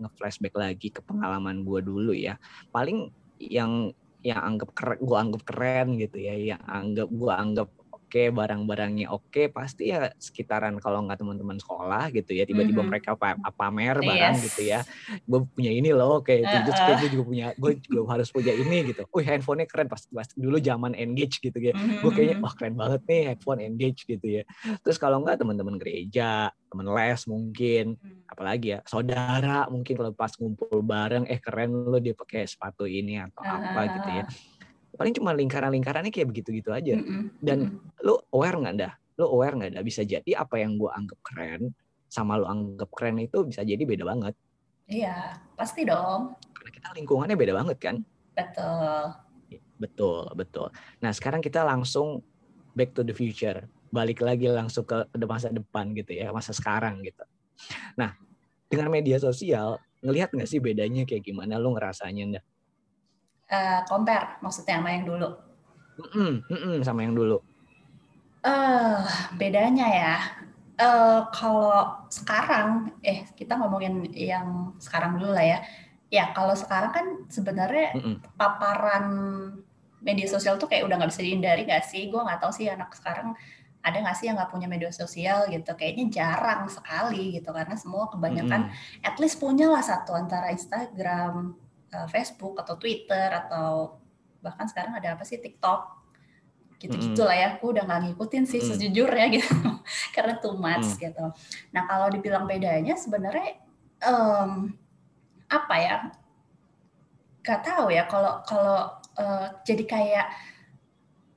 nge-flashback 0.00 0.54
lagi 0.56 0.88
ke 0.88 1.04
pengalaman 1.04 1.60
gue 1.60 1.80
dulu 1.84 2.16
ya 2.16 2.40
paling 2.72 3.12
yang 3.36 3.92
yang 4.24 4.40
anggap 4.40 4.70
keren 4.72 4.98
gue 5.00 5.18
anggap 5.18 5.42
keren 5.44 5.88
gitu 6.00 6.16
ya 6.20 6.34
yang 6.56 6.62
anggap 6.64 7.08
gue 7.10 7.32
anggap 7.32 7.68
oke 8.16 8.32
barang-barangnya 8.32 9.06
oke 9.12 9.42
pasti 9.52 9.92
ya 9.92 10.08
sekitaran 10.16 10.80
kalau 10.80 11.04
nggak 11.04 11.20
teman-teman 11.20 11.60
sekolah 11.60 12.08
gitu 12.16 12.32
ya 12.32 12.48
tiba-tiba 12.48 12.80
Mhm. 12.80 12.88
mereka 12.88 13.12
pa- 13.12 13.36
pamer 13.52 14.00
barang 14.00 14.34
Yes. 14.40 14.44
gitu 14.48 14.60
ya 14.64 14.80
gue 15.28 15.40
punya 15.52 15.68
ini 15.68 15.92
loh 15.92 16.24
kayak 16.24 16.48
terus 16.48 16.72
Uh-uh. 16.72 16.86
kayak 16.88 16.98
gue 17.04 17.10
juga 17.12 17.24
punya 17.28 17.46
gue 17.52 17.72
juga 17.84 18.00
harus 18.16 18.28
punya 18.32 18.52
ini 18.56 18.78
gitu 18.88 19.04
wih 19.12 19.24
handphonenya 19.28 19.68
keren 19.68 19.88
pas 19.92 20.00
pas 20.08 20.28
dulu 20.32 20.56
zaman 20.56 20.96
engage 20.96 21.44
gitu 21.44 21.58
ya 21.60 21.76
Mhm, 21.76 22.00
gue 22.00 22.10
kayaknya 22.10 22.36
mhm. 22.40 22.44
wah 22.48 22.54
keren 22.56 22.74
banget 22.74 23.00
nih 23.04 23.20
headphone 23.28 23.60
engage 23.60 24.00
gitu 24.08 24.26
ya 24.40 24.42
terus 24.80 24.96
kalau 24.96 25.20
nggak 25.20 25.36
teman-teman 25.36 25.76
gereja 25.76 26.48
teman 26.72 26.88
les 26.88 27.20
mungkin 27.28 27.86
Hmm. 28.00 28.24
apalagi 28.26 28.74
ya 28.74 28.78
saudara 28.88 29.68
mungkin 29.70 29.92
kalau 29.94 30.10
pas 30.10 30.32
ngumpul 30.34 30.80
bareng 30.82 31.28
eh 31.28 31.38
keren 31.38 31.70
lo 31.70 32.00
dia 32.00 32.16
pakai 32.16 32.42
sepatu 32.48 32.82
ini 32.88 33.20
atau 33.20 33.44
apa 33.44 33.80
gitu 33.92 34.08
ya 34.10 34.24
paling 34.96 35.12
cuma 35.12 35.36
lingkaran-lingkarannya 35.36 36.10
kayak 36.10 36.32
begitu-gitu 36.32 36.72
aja. 36.72 36.96
Mhm, 36.96 37.38
dan 37.44 37.58
mhm. 37.76 38.02
lo 38.02 38.24
aware 38.32 38.56
nggak 38.56 38.76
dah? 38.80 38.92
Lo 39.20 39.32
aware 39.36 39.54
nggak 39.54 39.70
dah? 39.78 39.82
Bisa 39.84 40.02
jadi 40.02 40.30
apa 40.36 40.56
yang 40.58 40.80
gue 40.80 40.88
anggap 40.88 41.20
keren 41.22 41.70
sama 42.08 42.40
lo 42.40 42.48
anggap 42.48 42.88
keren 42.96 43.20
itu 43.20 43.44
bisa 43.44 43.60
jadi 43.62 43.84
beda 43.84 44.08
banget. 44.08 44.34
Iya 44.88 45.36
pasti 45.58 45.84
dong. 45.84 46.38
Karena 46.56 46.70
kita 46.72 46.88
lingkungannya 46.96 47.36
beda 47.36 47.52
banget 47.52 47.78
kan? 47.78 47.96
Betul. 48.32 49.02
Betul 49.76 50.24
betul. 50.32 50.68
Nah 51.04 51.12
sekarang 51.12 51.44
kita 51.44 51.62
langsung 51.62 52.24
back 52.72 52.96
to 52.96 53.04
the 53.04 53.12
future. 53.12 53.68
Balik 53.92 54.24
lagi 54.24 54.48
langsung 54.50 54.88
ke 54.88 55.06
masa 55.28 55.52
depan 55.52 55.92
gitu 55.92 56.16
ya 56.16 56.32
masa 56.32 56.56
sekarang 56.56 57.04
gitu. 57.04 57.22
Nah 58.00 58.16
dengan 58.66 58.90
media 58.90 59.20
sosial 59.20 59.78
ngelihat 60.00 60.32
nggak 60.32 60.48
sih 60.48 60.62
bedanya 60.62 61.02
kayak 61.04 61.26
gimana? 61.26 61.58
Lu 61.58 61.74
ngerasanya 61.74 62.22
ndak 62.38 62.44
uh, 63.50 63.80
compare 63.86 64.38
maksudnya 64.42 64.78
sama 64.78 64.90
yang 64.94 65.04
dulu. 65.06 65.28
Mm 65.96 66.08
-mm, 66.12 66.32
mm 66.44 66.58
-mm, 66.58 66.76
sama 66.84 67.00
yang 67.06 67.14
dulu. 67.16 67.38
Uh, 68.44 69.02
bedanya 69.34 69.86
ya. 69.88 70.16
Uh, 70.76 71.24
kalau 71.32 72.04
sekarang 72.12 72.92
eh 73.00 73.24
kita 73.32 73.56
ngomongin 73.56 74.04
yang 74.12 74.76
sekarang 74.76 75.16
dulu 75.16 75.32
lah 75.32 75.46
ya. 75.56 75.58
Ya 76.06 76.30
kalau 76.36 76.54
sekarang 76.54 76.92
kan 76.94 77.06
sebenarnya 77.32 77.96
mm 77.96 78.02
-mm. 78.02 78.16
paparan 78.36 79.06
media 80.04 80.28
sosial 80.30 80.60
tuh 80.60 80.70
kayak 80.70 80.86
udah 80.86 81.00
nggak 81.00 81.10
bisa 81.10 81.24
dihindari 81.24 81.64
nggak 81.64 81.86
sih? 81.86 82.12
Gue 82.12 82.20
nggak 82.22 82.38
tahu 82.44 82.52
sih 82.52 82.68
anak 82.68 82.92
sekarang 82.94 83.34
ada 83.82 83.96
nggak 84.02 84.16
sih 84.18 84.26
yang 84.28 84.36
nggak 84.36 84.52
punya 84.52 84.68
media 84.68 84.92
sosial 84.92 85.48
gitu. 85.48 85.72
Kayaknya 85.72 86.04
jarang 86.12 86.68
sekali 86.68 87.40
gitu 87.40 87.50
karena 87.50 87.74
semua 87.74 88.12
kebanyakan 88.12 88.68
mm. 88.68 89.06
at 89.08 89.16
least 89.16 89.40
punya 89.40 89.72
lah 89.72 89.82
satu 89.82 90.12
antara 90.12 90.52
Instagram 90.52 91.65
uh, 91.96 92.08
Facebook 92.12 92.60
atau 92.60 92.76
Twitter 92.76 93.32
atau 93.32 93.96
bahkan 94.44 94.68
sekarang 94.68 94.92
ada 95.00 95.16
apa 95.16 95.24
sih 95.24 95.40
TikTok 95.40 95.96
gitu-gitu 96.76 97.24
lah 97.24 97.32
ya 97.32 97.46
aku 97.56 97.72
udah 97.72 97.88
nggak 97.88 98.00
ngikutin 98.12 98.44
sih 98.44 98.60
mm. 98.60 98.68
sejujurnya 98.68 99.26
gitu 99.40 99.56
karena 100.12 100.36
too 100.36 100.60
much 100.60 100.84
mm. 100.84 101.08
gitu 101.08 101.26
nah 101.72 101.88
kalau 101.88 102.12
dibilang 102.12 102.44
bedanya 102.44 102.94
sebenarnya 103.00 103.56
um, 104.04 104.76
apa 105.48 105.76
ya 105.80 105.96
Gak 107.46 107.62
tahu 107.62 107.94
ya 107.94 108.10
kalau 108.10 108.42
kalau 108.42 108.98
uh, 109.22 109.46
jadi 109.62 109.86
kayak 109.86 110.26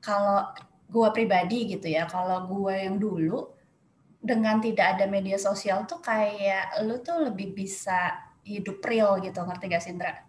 kalau 0.02 0.42
gue 0.90 1.10
pribadi 1.14 1.70
gitu 1.70 1.86
ya 1.86 2.10
kalau 2.10 2.50
gue 2.50 2.74
yang 2.74 2.98
dulu 2.98 3.54
dengan 4.18 4.58
tidak 4.58 4.98
ada 4.98 5.06
media 5.06 5.38
sosial 5.38 5.86
tuh 5.86 6.02
kayak 6.02 6.82
lu 6.82 6.98
tuh 7.06 7.30
lebih 7.30 7.54
bisa 7.54 8.26
hidup 8.42 8.82
real 8.82 9.22
gitu 9.22 9.38
ngerti 9.38 9.70
gak 9.70 9.86
Sindra? 9.86 10.29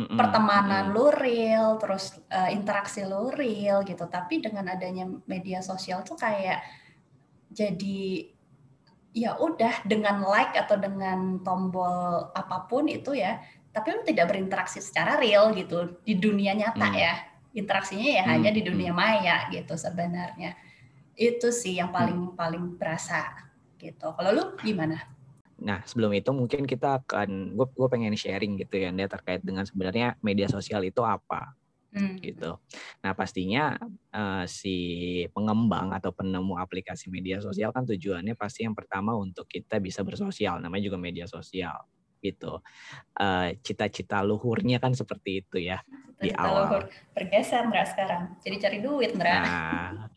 Mm-hmm. 0.00 0.16
Pertemanan 0.16 0.84
mm-hmm. 0.88 0.96
lu 0.96 1.06
real, 1.12 1.66
terus 1.76 2.16
uh, 2.32 2.48
interaksi 2.48 3.04
lu 3.04 3.28
real 3.28 3.84
gitu. 3.84 4.08
Tapi 4.08 4.40
dengan 4.40 4.72
adanya 4.72 5.04
media 5.28 5.60
sosial 5.60 6.00
tuh 6.00 6.16
kayak 6.16 6.64
jadi 7.52 8.32
ya 9.12 9.36
udah 9.36 9.84
dengan 9.84 10.24
like 10.24 10.56
atau 10.56 10.80
dengan 10.80 11.44
tombol 11.44 12.32
apa 12.32 12.64
pun 12.64 12.88
itu 12.88 13.12
ya, 13.12 13.44
tapi 13.76 13.92
lu 13.92 14.00
tidak 14.08 14.32
berinteraksi 14.32 14.80
secara 14.80 15.20
real 15.20 15.52
gitu 15.52 16.00
di 16.00 16.16
dunia 16.16 16.56
nyata 16.56 16.88
mm. 16.88 16.96
ya 16.96 17.14
interaksinya 17.54 18.08
ya 18.20 18.22
hmm. 18.22 18.30
hanya 18.30 18.50
di 18.54 18.62
dunia 18.62 18.92
hmm. 18.94 18.98
maya 18.98 19.36
gitu 19.50 19.74
sebenarnya 19.74 20.54
itu 21.18 21.50
sih 21.50 21.82
yang 21.82 21.90
paling 21.90 22.32
hmm. 22.32 22.38
paling 22.38 22.64
berasa 22.78 23.26
gitu 23.80 24.14
kalau 24.14 24.30
lu 24.30 24.44
gimana 24.62 25.02
Nah, 25.60 25.84
sebelum 25.84 26.16
itu 26.16 26.32
mungkin 26.32 26.64
kita 26.64 27.04
akan 27.04 27.52
gue 27.52 27.66
gue 27.68 27.88
pengen 27.92 28.16
sharing 28.16 28.56
gitu 28.60 28.80
ya, 28.80 28.88
Anda 28.88 29.06
terkait 29.06 29.44
dengan 29.44 29.68
sebenarnya 29.68 30.16
media 30.24 30.48
sosial 30.48 30.80
itu 30.88 31.04
apa, 31.04 31.52
hmm. 31.92 32.16
gitu. 32.24 32.56
Nah, 33.04 33.12
pastinya 33.12 33.76
uh, 34.12 34.44
si 34.48 34.76
pengembang 35.36 35.92
atau 35.92 36.16
penemu 36.16 36.56
aplikasi 36.56 37.12
media 37.12 37.44
sosial 37.44 37.76
kan 37.76 37.84
tujuannya 37.84 38.32
pasti 38.34 38.64
yang 38.64 38.72
pertama 38.72 39.12
untuk 39.12 39.44
kita 39.44 39.76
bisa 39.78 40.00
bersosial, 40.00 40.64
namanya 40.64 40.88
juga 40.88 40.96
media 40.96 41.28
sosial, 41.28 41.76
gitu. 42.24 42.64
Uh, 43.16 43.52
cita-cita 43.60 44.24
luhurnya 44.24 44.80
kan 44.80 44.96
seperti 44.96 45.44
itu 45.44 45.60
ya 45.60 45.84
di 46.20 46.28
awal. 46.36 46.88
Bergeser 47.16 47.64
Ndra 47.64 47.84
sekarang. 47.88 48.22
Jadi 48.44 48.56
cari 48.60 48.78
duit 48.84 49.16
Ndra. 49.16 49.32
Nah, 49.40 50.09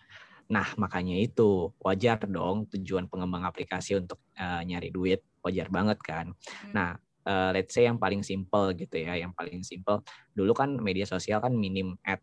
nah 0.53 0.69
makanya 0.77 1.17
itu 1.17 1.73
wajar 1.81 2.21
dong 2.29 2.69
tujuan 2.69 3.09
pengembang 3.09 3.41
aplikasi 3.49 3.97
untuk 3.97 4.21
uh, 4.37 4.61
nyari 4.61 4.93
duit 4.93 5.25
wajar 5.41 5.67
banget 5.73 5.97
kan. 6.05 6.25
Hmm. 6.31 6.71
Nah 6.77 6.89
uh, 7.25 7.49
let's 7.51 7.73
say 7.73 7.89
yang 7.89 7.97
paling 7.97 8.21
simple 8.21 8.71
gitu 8.77 9.01
ya, 9.01 9.17
yang 9.17 9.33
paling 9.33 9.65
simple 9.65 10.05
dulu 10.37 10.53
kan 10.53 10.77
media 10.77 11.09
sosial 11.09 11.41
kan 11.41 11.51
minim 11.51 11.97
ad, 12.05 12.21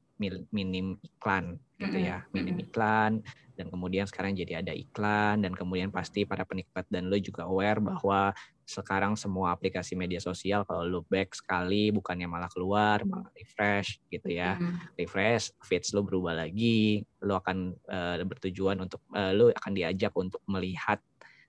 minim 0.55 0.97
iklan 1.03 1.59
gitu 1.81 1.99
ya, 1.99 2.23
minim 2.31 2.57
iklan 2.63 3.25
dan 3.59 3.69
kemudian 3.69 4.09
sekarang 4.09 4.33
jadi 4.33 4.65
ada 4.65 4.73
iklan 4.73 5.45
dan 5.45 5.53
kemudian 5.53 5.93
pasti 5.93 6.25
para 6.25 6.49
penikmat 6.49 6.89
dan 6.89 7.13
lo 7.13 7.21
juga 7.21 7.45
aware 7.45 7.77
bahwa 7.83 8.33
sekarang 8.71 9.19
semua 9.19 9.51
aplikasi 9.51 9.99
media 9.99 10.23
sosial 10.23 10.63
kalau 10.63 10.87
lo 10.87 11.03
back 11.11 11.35
sekali 11.35 11.91
bukannya 11.91 12.31
malah 12.31 12.47
keluar 12.47 13.03
malah 13.03 13.27
refresh 13.35 13.99
gitu 14.07 14.31
ya. 14.31 14.55
Mm. 14.55 14.95
refresh 14.95 15.51
feeds 15.67 15.91
lo 15.91 16.07
berubah 16.07 16.39
lagi 16.47 17.03
lo 17.27 17.43
akan 17.43 17.75
uh, 17.91 18.23
bertujuan 18.23 18.79
untuk 18.79 19.03
uh, 19.11 19.35
lo 19.35 19.51
akan 19.51 19.73
diajak 19.75 20.15
untuk 20.15 20.39
melihat 20.47 21.03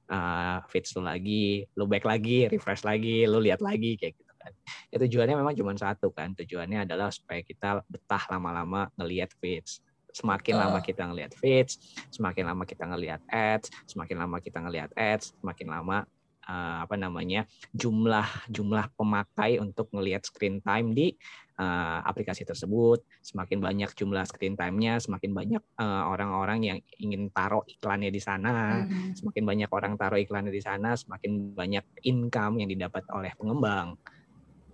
uh, 0.10 0.66
feeds 0.66 0.98
lo 0.98 1.06
lagi 1.06 1.62
lo 1.78 1.86
back 1.86 2.10
lagi 2.10 2.50
refresh 2.50 2.82
lagi 2.82 3.30
lo 3.30 3.38
lihat 3.38 3.62
lagi 3.62 4.01
kayak 4.01 4.18
gitu 4.18 4.34
kan. 4.42 4.54
Ya 4.90 4.98
tujuannya 4.98 5.38
memang 5.38 5.54
cuma 5.54 5.78
satu 5.78 6.10
kan 6.10 6.34
tujuannya 6.34 6.90
adalah 6.90 7.13
supaya 7.13 7.46
kita 7.46 7.86
betah 7.86 8.25
lama-lama 8.34 8.90
ngelihat 8.98 9.30
feeds. 9.38 9.86
Semakin 10.12 10.60
lama 10.60 10.84
kita 10.84 11.08
ngelihat 11.08 11.32
feeds, 11.40 11.80
semakin 12.12 12.51
lama 12.51 12.68
kita 12.68 12.84
ngelihat 12.84 13.24
ads, 13.32 13.72
semakin 13.88 14.20
lama 14.20 14.44
kita 14.44 14.60
ngelihat 14.60 14.92
ads, 14.92 15.32
semakin 15.40 15.72
lama 15.72 16.04
uh, 16.51 16.84
apa 16.84 17.00
namanya 17.00 17.48
jumlah 17.72 18.51
jumlah 18.51 18.91
pemakai 19.00 19.63
untuk 19.63 19.88
ngelihat 19.96 20.27
screen 20.27 20.60
time 20.60 20.91
di 20.91 21.15
uh, 21.55 22.03
aplikasi 22.03 22.43
tersebut. 22.43 23.00
Semakin 23.24 23.63
banyak 23.63 23.96
jumlah 23.96 24.27
screen 24.27 24.60
time-nya 24.60 25.00
semakin 25.00 25.31
banyak 25.31 25.63
uh, 25.79 26.12
orang-orang 26.12 26.60
yang 26.67 26.77
ingin 27.00 27.31
taruh 27.31 27.63
iklannya 27.63 28.12
di 28.12 28.20
sana. 28.20 28.84
Mm-hmm. 28.84 29.15
semakin 29.15 29.43
banyak 29.48 29.70
orang 29.72 29.93
taruh 29.96 30.20
iklannya 30.20 30.51
di 30.51 30.63
sana 30.63 30.98
semakin 31.00 31.55
banyak 31.55 31.86
income 32.03 32.60
yang 32.60 32.70
didapat 32.70 33.08
oleh 33.15 33.31
pengembang. 33.39 33.96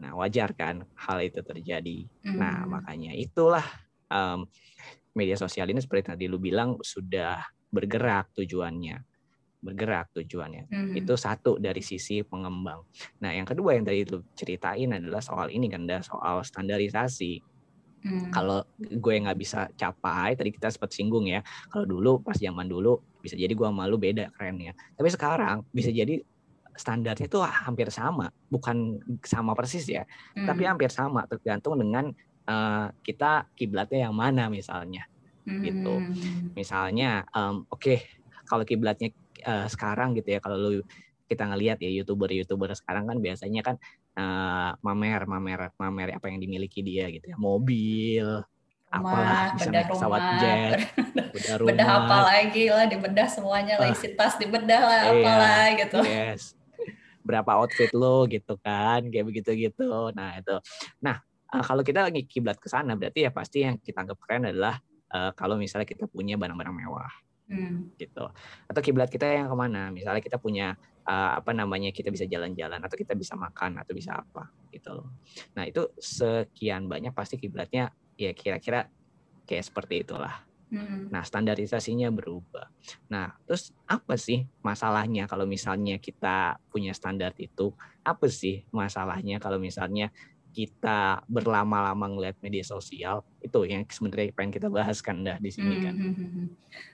Nah 0.02 0.12
wajar 0.18 0.58
kan 0.58 0.82
hal 0.98 1.22
itu 1.22 1.46
terjadi. 1.46 2.10
Mm-hmm. 2.10 2.38
nah 2.38 2.66
makanya 2.66 3.14
itulah 3.14 3.66
um, 4.10 4.50
media 5.14 5.38
sosial 5.38 5.70
ini 5.70 5.82
seperti 5.82 6.14
tadi 6.14 6.26
lu 6.30 6.42
bilang 6.42 6.78
sudah 6.82 7.42
bergerak 7.68 8.32
tujuannya 8.38 9.17
bergerak 9.68 10.08
tujuannya 10.16 10.72
mm-hmm. 10.72 10.96
itu 10.96 11.14
satu 11.20 11.60
dari 11.60 11.84
sisi 11.84 12.24
pengembang 12.24 12.88
nah 13.20 13.36
yang 13.36 13.44
kedua 13.44 13.76
yang 13.76 13.84
tadi 13.84 14.08
lu 14.08 14.24
ceritain 14.32 14.96
adalah 14.96 15.20
soal 15.20 15.52
ini 15.52 15.68
kan 15.68 15.84
soal 16.00 16.42
standarisasi 16.48 17.44
mm. 18.08 18.32
kalau 18.32 18.64
gue 18.80 19.14
nggak 19.20 19.36
bisa 19.36 19.68
capai 19.76 20.40
tadi 20.40 20.56
kita 20.56 20.72
sempat 20.72 20.96
singgung 20.96 21.28
ya 21.28 21.44
kalau 21.68 21.84
dulu 21.84 22.24
pas 22.24 22.40
zaman 22.40 22.72
dulu 22.72 22.98
bisa 23.20 23.36
jadi 23.36 23.52
gue 23.52 23.68
malu 23.68 24.00
beda 24.00 24.32
kerennya 24.40 24.72
tapi 24.96 25.12
sekarang 25.12 25.68
bisa 25.76 25.92
jadi 25.92 26.24
standarnya 26.78 27.28
itu 27.28 27.42
hampir 27.42 27.90
sama 27.92 28.30
bukan 28.48 29.02
sama 29.26 29.52
persis 29.52 29.84
ya 29.84 30.08
mm. 30.40 30.48
tapi 30.48 30.64
hampir 30.64 30.88
sama 30.88 31.28
tergantung 31.28 31.76
dengan 31.76 32.16
uh, 32.48 32.88
kita 33.04 33.52
kiblatnya 33.54 34.08
yang 34.08 34.16
mana 34.16 34.48
misalnya 34.48 35.06
hmm. 35.48 35.64
gitu 35.64 35.94
misalnya 36.54 37.24
um, 37.32 37.64
oke 37.72 37.80
okay, 37.80 38.00
kalau 38.44 38.68
kiblatnya 38.68 39.16
uh, 39.46 39.68
sekarang 39.70 40.18
gitu 40.18 40.38
ya. 40.38 40.40
Kalau 40.40 40.58
lu 40.58 40.70
kita 41.28 41.44
ngelihat 41.44 41.78
ya 41.84 41.92
youtuber 41.92 42.32
youtuber 42.32 42.72
sekarang 42.72 43.04
kan 43.04 43.20
biasanya 43.20 43.62
kan 43.62 43.76
uh, 44.16 44.72
mamer 44.80 45.28
mamer 45.28 45.76
mamer 45.76 46.16
apa 46.16 46.32
yang 46.32 46.40
dimiliki 46.40 46.80
dia 46.82 47.12
gitu 47.12 47.36
ya. 47.36 47.38
Mobil 47.38 48.26
apalah 48.88 49.52
bisa 49.60 49.68
naik 49.68 49.92
pesawat 49.92 50.22
jet 50.40 50.80
bedah 51.36 51.56
rumah. 51.60 51.68
bedah 51.76 51.90
apa 51.92 52.18
lagi 52.24 52.64
lah 52.72 52.86
dibedah 52.88 53.28
semuanya 53.28 53.76
lah. 53.76 53.92
Isi 53.92 54.16
tas 54.16 54.40
dibedah 54.40 54.82
lah 54.82 55.00
iya, 55.12 55.12
apalah 55.12 55.66
gitu. 55.76 56.00
yes. 56.08 56.56
Berapa 57.28 57.60
outfit 57.60 57.92
lo 57.92 58.24
gitu 58.32 58.56
kan 58.64 59.04
kayak 59.12 59.28
begitu 59.28 59.52
gitu 59.68 60.16
nah 60.16 60.40
itu. 60.40 60.56
Nah 61.04 61.20
uh, 61.52 61.64
kalau 61.64 61.84
kita 61.84 62.08
lagi 62.08 62.24
kiblat 62.24 62.56
ke 62.56 62.72
sana 62.72 62.96
berarti 62.96 63.28
ya 63.28 63.32
pasti 63.36 63.68
yang 63.68 63.76
kita 63.84 64.08
anggap 64.08 64.18
keren 64.24 64.48
adalah 64.48 64.80
uh, 65.12 65.32
kalau 65.36 65.60
misalnya 65.60 65.88
kita 65.88 66.08
punya 66.08 66.40
barang-barang 66.40 66.76
mewah 66.76 67.12
hmm. 67.48 67.98
gitu 68.00 68.26
atau 68.68 68.82
kiblat 68.84 69.12
kita 69.12 69.28
yang 69.28 69.48
ke 69.48 69.56
mana 69.56 69.90
misalnya 69.92 70.24
kita 70.24 70.38
punya 70.40 70.76
uh, 71.08 71.40
apa 71.40 71.52
namanya 71.52 71.90
kita 71.96 72.12
bisa 72.12 72.28
jalan-jalan 72.28 72.80
atau 72.80 72.96
kita 72.96 73.16
bisa 73.16 73.34
makan 73.34 73.80
atau 73.80 73.96
bisa 73.96 74.20
apa 74.20 74.52
gitu 74.72 74.94
loh 74.94 75.10
nah 75.56 75.64
itu 75.64 75.88
sekian 75.98 76.86
banyak 76.86 77.12
pasti 77.16 77.40
kiblatnya 77.40 77.92
ya 78.20 78.32
kira-kira 78.36 78.92
kayak 79.48 79.64
seperti 79.64 80.04
itulah 80.04 80.48
Hmm. 80.68 81.08
Nah, 81.08 81.24
standarisasinya 81.24 82.12
berubah. 82.12 82.68
Nah, 83.08 83.32
terus 83.48 83.72
apa 83.88 84.20
sih 84.20 84.44
masalahnya 84.60 85.24
kalau 85.24 85.48
misalnya 85.48 85.96
kita 85.96 86.60
punya 86.68 86.92
standar 86.92 87.32
itu? 87.40 87.72
Apa 88.04 88.28
sih 88.28 88.68
masalahnya 88.76 89.40
kalau 89.40 89.64
misalnya 89.64 90.12
kita 90.52 91.22
berlama-lama 91.30 92.10
ngeliat 92.10 92.36
media 92.42 92.66
sosial 92.66 93.22
itu 93.40 93.62
yang 93.70 93.86
sebenarnya 93.88 94.34
pengen 94.34 94.54
kita 94.58 94.68
bahas 94.68 95.00
kan 95.00 95.24
dah 95.24 95.40
di 95.40 95.54
sini 95.54 95.86
kan. 95.86 95.96
Hmm, 95.96 96.14
hmm, 96.18 96.30
hmm, 96.34 96.48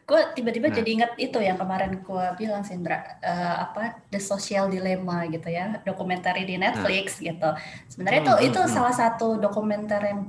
gue 0.04 0.22
tiba-tiba 0.36 0.68
nah. 0.68 0.76
jadi 0.76 0.90
ingat 1.00 1.12
itu 1.16 1.40
yang 1.40 1.56
kemarin 1.56 2.04
gue 2.04 2.26
bilang 2.36 2.68
Sindra 2.68 3.20
uh, 3.24 3.56
apa 3.72 4.04
The 4.12 4.20
Social 4.20 4.68
Dilemma 4.68 5.24
gitu 5.32 5.48
ya 5.48 5.80
dokumenter 5.88 6.36
di 6.44 6.60
Netflix 6.60 7.20
nah. 7.20 7.32
gitu. 7.32 7.50
Sebenarnya 7.88 8.20
hmm, 8.20 8.28
itu 8.28 8.34
hmm, 8.36 8.48
itu 8.52 8.60
hmm. 8.60 8.72
salah 8.72 8.92
satu 8.92 9.40
dokumenter 9.40 10.04
yang 10.04 10.20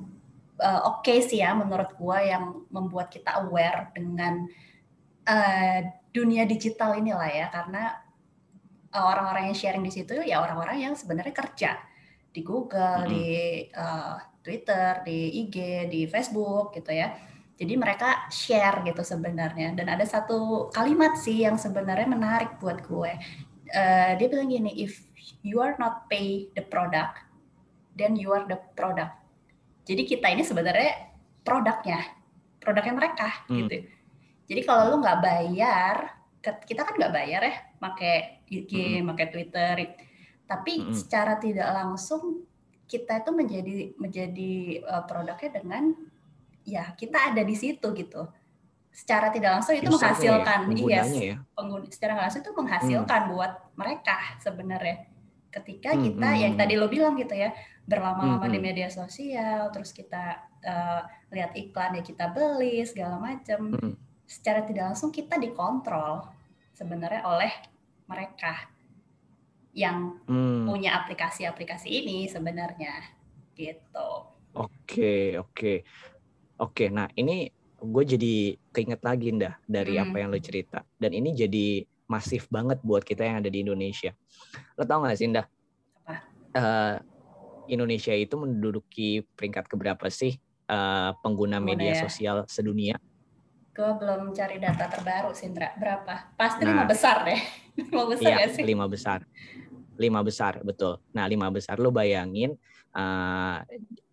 uh, 0.62 0.80
oke 0.94 1.02
okay 1.02 1.26
sih 1.26 1.42
ya 1.42 1.58
menurut 1.58 1.90
gue 1.90 2.18
yang 2.22 2.62
membuat 2.70 3.10
kita 3.10 3.42
aware 3.42 3.90
dengan 3.90 4.46
uh, 5.26 5.78
dunia 6.14 6.46
digital 6.46 6.94
inilah 6.94 7.30
ya 7.30 7.46
karena 7.50 7.98
orang-orang 8.94 9.50
yang 9.50 9.58
sharing 9.58 9.82
di 9.82 9.90
situ 9.90 10.22
ya 10.22 10.38
orang-orang 10.38 10.78
yang 10.78 10.94
sebenarnya 10.94 11.34
kerja 11.34 11.82
di 12.34 12.42
Google, 12.42 13.02
mm 13.02 13.06
-hmm. 13.06 13.10
di 13.10 13.26
uh, 13.74 14.18
Twitter, 14.42 14.90
di 15.06 15.18
IG, 15.46 15.56
di 15.88 16.00
Facebook 16.10 16.74
gitu 16.74 16.90
ya. 16.90 17.14
Jadi 17.54 17.74
mereka 17.78 18.26
share 18.34 18.82
gitu 18.82 19.06
sebenarnya. 19.06 19.74
Dan 19.78 19.86
ada 19.86 20.02
satu 20.02 20.68
kalimat 20.74 21.14
sih 21.18 21.46
yang 21.46 21.54
sebenarnya 21.54 22.10
menarik 22.10 22.58
buat 22.58 22.82
gue. 22.82 23.12
Uh, 23.70 24.10
dia 24.18 24.26
bilang 24.26 24.50
gini, 24.50 24.70
if 24.82 25.06
you 25.46 25.62
are 25.62 25.78
not 25.78 26.10
pay 26.10 26.50
the 26.58 26.62
product, 26.66 27.22
then 27.94 28.18
you 28.18 28.34
are 28.34 28.44
the 28.50 28.58
product. 28.74 29.14
Jadi 29.86 30.02
kita 30.08 30.26
ini 30.32 30.42
sebenarnya 30.42 31.14
produknya, 31.44 32.00
produknya 32.58 32.94
mereka 32.96 33.28
hmm. 33.46 33.56
gitu. 33.64 33.76
Jadi 34.50 34.60
kalau 34.64 34.92
lu 34.92 34.96
nggak 35.00 35.20
bayar, 35.22 35.96
kita 36.42 36.84
kan 36.84 36.94
nggak 36.96 37.14
bayar 37.14 37.40
ya, 37.40 37.54
pakai 37.80 38.44
IG, 38.48 39.00
hmm. 39.00 39.08
pakai 39.12 39.26
Twitter, 39.32 39.74
tapi 40.44 40.72
hmm. 40.84 40.92
secara 40.92 41.40
tidak 41.40 41.68
langsung 41.72 42.44
kita 42.84 43.24
itu 43.24 43.30
menjadi 43.32 43.76
menjadi 43.96 44.52
uh, 44.84 45.04
produknya 45.08 45.50
dengan 45.56 45.96
ya 46.64 46.92
kita 46.96 47.32
ada 47.32 47.42
di 47.44 47.56
situ 47.56 47.92
gitu. 47.94 48.26
Secara 48.94 49.28
tidak 49.34 49.58
langsung 49.58 49.74
itu 49.74 49.90
Usernya 49.90 49.98
menghasilkan, 50.14 50.58
ya, 50.86 51.02
yes, 51.02 51.10
ya. 51.18 51.36
pengguna 51.50 51.90
secara 51.90 52.14
langsung 52.14 52.46
itu 52.46 52.52
menghasilkan 52.54 53.20
hmm. 53.26 53.30
buat 53.34 53.52
mereka 53.74 54.16
sebenarnya 54.38 55.10
ketika 55.54 55.94
hmm, 55.94 56.02
kita 56.10 56.28
hmm. 56.34 56.40
yang 56.42 56.52
hmm. 56.58 56.60
tadi 56.60 56.74
lo 56.74 56.86
bilang 56.90 57.14
gitu 57.14 57.34
ya 57.38 57.54
berlama-lama 57.86 58.42
hmm. 58.50 58.54
di 58.54 58.58
hmm. 58.58 58.66
media 58.66 58.88
sosial 58.90 59.70
terus 59.70 59.94
kita 59.94 60.42
uh, 60.66 61.06
lihat 61.30 61.54
iklan 61.54 61.94
ya 61.94 62.02
kita 62.02 62.34
beli 62.34 62.82
segala 62.82 63.22
macam 63.22 63.78
hmm. 63.78 63.94
secara 64.26 64.66
tidak 64.66 64.90
langsung 64.92 65.14
kita 65.14 65.38
dikontrol 65.38 66.26
sebenarnya 66.74 67.22
oleh 67.22 67.52
mereka 68.10 68.66
yang 69.74 70.18
hmm. 70.26 70.66
punya 70.66 70.98
aplikasi-aplikasi 71.02 72.02
ini 72.02 72.26
sebenarnya 72.26 73.14
gitu 73.54 74.10
oke 74.58 75.14
oke 75.38 75.72
oke 76.60 76.86
nah 76.90 77.08
ini 77.18 77.50
gue 77.84 78.04
jadi 78.06 78.34
keinget 78.72 79.00
lagi 79.04 79.28
ndah 79.34 79.60
dari 79.68 80.00
hmm. 80.00 80.04
apa 80.08 80.16
yang 80.16 80.28
lo 80.32 80.40
cerita 80.40 80.80
dan 80.96 81.12
ini 81.12 81.36
jadi 81.36 81.84
masif 82.04 82.48
banget 82.52 82.80
buat 82.84 83.02
kita 83.02 83.24
yang 83.24 83.40
ada 83.40 83.50
di 83.50 83.64
Indonesia. 83.64 84.12
Lo 84.76 84.84
tau 84.84 85.04
gak 85.04 85.16
sih, 85.16 85.28
Indah? 85.28 85.46
Uh, 86.54 87.02
Indonesia 87.66 88.14
itu 88.14 88.38
menduduki 88.38 89.26
peringkat 89.34 89.66
keberapa 89.66 90.06
sih 90.06 90.38
uh, 90.70 91.16
pengguna 91.24 91.58
Mana 91.58 91.74
media 91.74 91.98
ya? 91.98 92.06
sosial 92.06 92.36
sedunia? 92.46 93.00
Gue 93.74 93.90
belum 93.98 94.30
cari 94.30 94.62
data 94.62 94.86
terbaru, 94.86 95.34
Sindra. 95.34 95.74
Berapa? 95.74 96.30
Pasti 96.38 96.62
nah, 96.62 96.78
lima 96.78 96.84
besar 96.86 97.26
deh. 97.26 97.40
lima 97.90 98.04
besar 98.06 98.30
iya, 98.30 98.46
ya 98.46 98.48
sih? 98.52 98.62
Lima 98.62 98.86
besar. 98.86 99.26
Lima 99.96 100.20
besar, 100.26 100.60
betul. 100.66 100.98
Nah, 101.14 101.24
lima 101.30 101.48
besar 101.50 101.78
lo 101.78 101.94
bayangin 101.94 102.54
uh, 102.94 103.58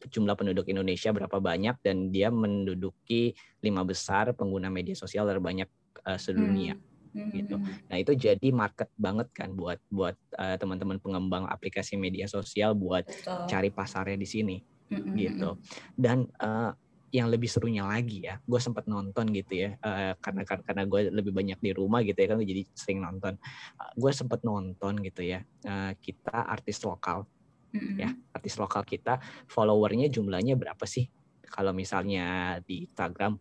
jumlah 0.10 0.36
penduduk 0.38 0.70
Indonesia 0.70 1.14
berapa 1.14 1.38
banyak 1.38 1.80
dan 1.82 2.10
dia 2.10 2.34
menduduki 2.34 3.34
lima 3.62 3.86
besar 3.86 4.34
pengguna 4.34 4.70
media 4.70 4.98
sosial 4.98 5.30
terbanyak 5.30 5.70
uh, 6.06 6.20
sedunia. 6.20 6.76
Hmm 6.78 6.92
gitu. 7.12 7.60
Hmm. 7.60 7.76
Nah 7.92 7.98
itu 8.00 8.16
jadi 8.16 8.48
market 8.56 8.88
banget 8.96 9.28
kan 9.36 9.52
buat 9.52 9.80
buat 9.92 10.16
uh, 10.40 10.56
teman-teman 10.56 10.96
pengembang 11.00 11.44
aplikasi 11.48 12.00
media 12.00 12.28
sosial 12.28 12.72
buat 12.72 13.04
Betul. 13.04 13.48
cari 13.52 13.70
pasarnya 13.72 14.16
di 14.16 14.28
sini 14.28 14.58
hmm. 14.92 15.16
gitu. 15.20 15.60
Dan 15.96 16.28
uh, 16.40 16.72
yang 17.12 17.28
lebih 17.28 17.52
serunya 17.52 17.84
lagi 17.84 18.24
ya, 18.24 18.40
gue 18.40 18.60
sempat 18.60 18.88
nonton 18.88 19.28
gitu 19.36 19.68
ya, 19.68 19.76
uh, 19.84 20.16
karena 20.24 20.42
karena 20.48 20.84
gue 20.88 21.02
lebih 21.12 21.36
banyak 21.36 21.60
di 21.60 21.72
rumah 21.76 22.00
gitu 22.08 22.16
ya 22.16 22.28
kan, 22.32 22.40
jadi 22.40 22.64
sering 22.72 23.04
nonton. 23.04 23.36
Uh, 23.76 23.92
gue 24.00 24.12
sempat 24.16 24.40
nonton 24.48 25.04
gitu 25.04 25.22
ya, 25.28 25.44
uh, 25.68 25.92
kita 26.00 26.48
artis 26.48 26.80
lokal, 26.88 27.28
mm-hmm. 27.76 27.96
ya 28.00 28.10
artis 28.32 28.56
lokal 28.56 28.88
kita 28.88 29.20
followernya 29.52 30.08
jumlahnya 30.08 30.56
berapa 30.56 30.88
sih? 30.88 31.12
Kalau 31.52 31.76
misalnya 31.76 32.58
di 32.64 32.88
Instagram, 32.88 33.36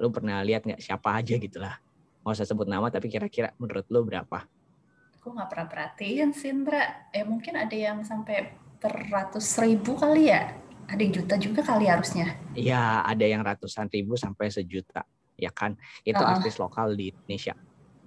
lu 0.00 0.08
pernah 0.08 0.40
lihat 0.40 0.64
nggak 0.64 0.80
siapa 0.80 1.20
aja 1.20 1.36
gitulah 1.36 1.76
nggak 2.20 2.36
usah 2.36 2.48
sebut 2.48 2.68
nama 2.68 2.92
tapi 2.92 3.08
kira-kira 3.08 3.56
menurut 3.56 3.88
lo 3.88 4.04
berapa? 4.04 4.44
Aku 5.20 5.32
nggak 5.32 5.48
pernah 5.52 5.68
perhatiin 5.68 6.32
sih 6.32 6.52
Indra. 6.52 7.08
Eh 7.12 7.24
mungkin 7.24 7.56
ada 7.56 7.72
yang 7.72 8.04
sampai 8.04 8.56
beratus 8.80 9.56
ribu 9.60 9.96
kali 9.96 10.32
ya. 10.32 10.52
Ada 10.90 11.00
yang 11.00 11.14
juta 11.14 11.34
juga 11.38 11.60
kali 11.62 11.86
harusnya. 11.86 12.34
Iya, 12.58 13.06
ada 13.06 13.24
yang 13.24 13.46
ratusan 13.46 13.86
ribu 13.88 14.18
sampai 14.18 14.50
sejuta, 14.50 15.06
ya 15.38 15.54
kan? 15.54 15.78
Itu 16.02 16.18
uh 16.18 16.26
-uh. 16.26 16.34
artis 16.34 16.58
lokal 16.58 16.98
di 16.98 17.14
Indonesia, 17.14 17.54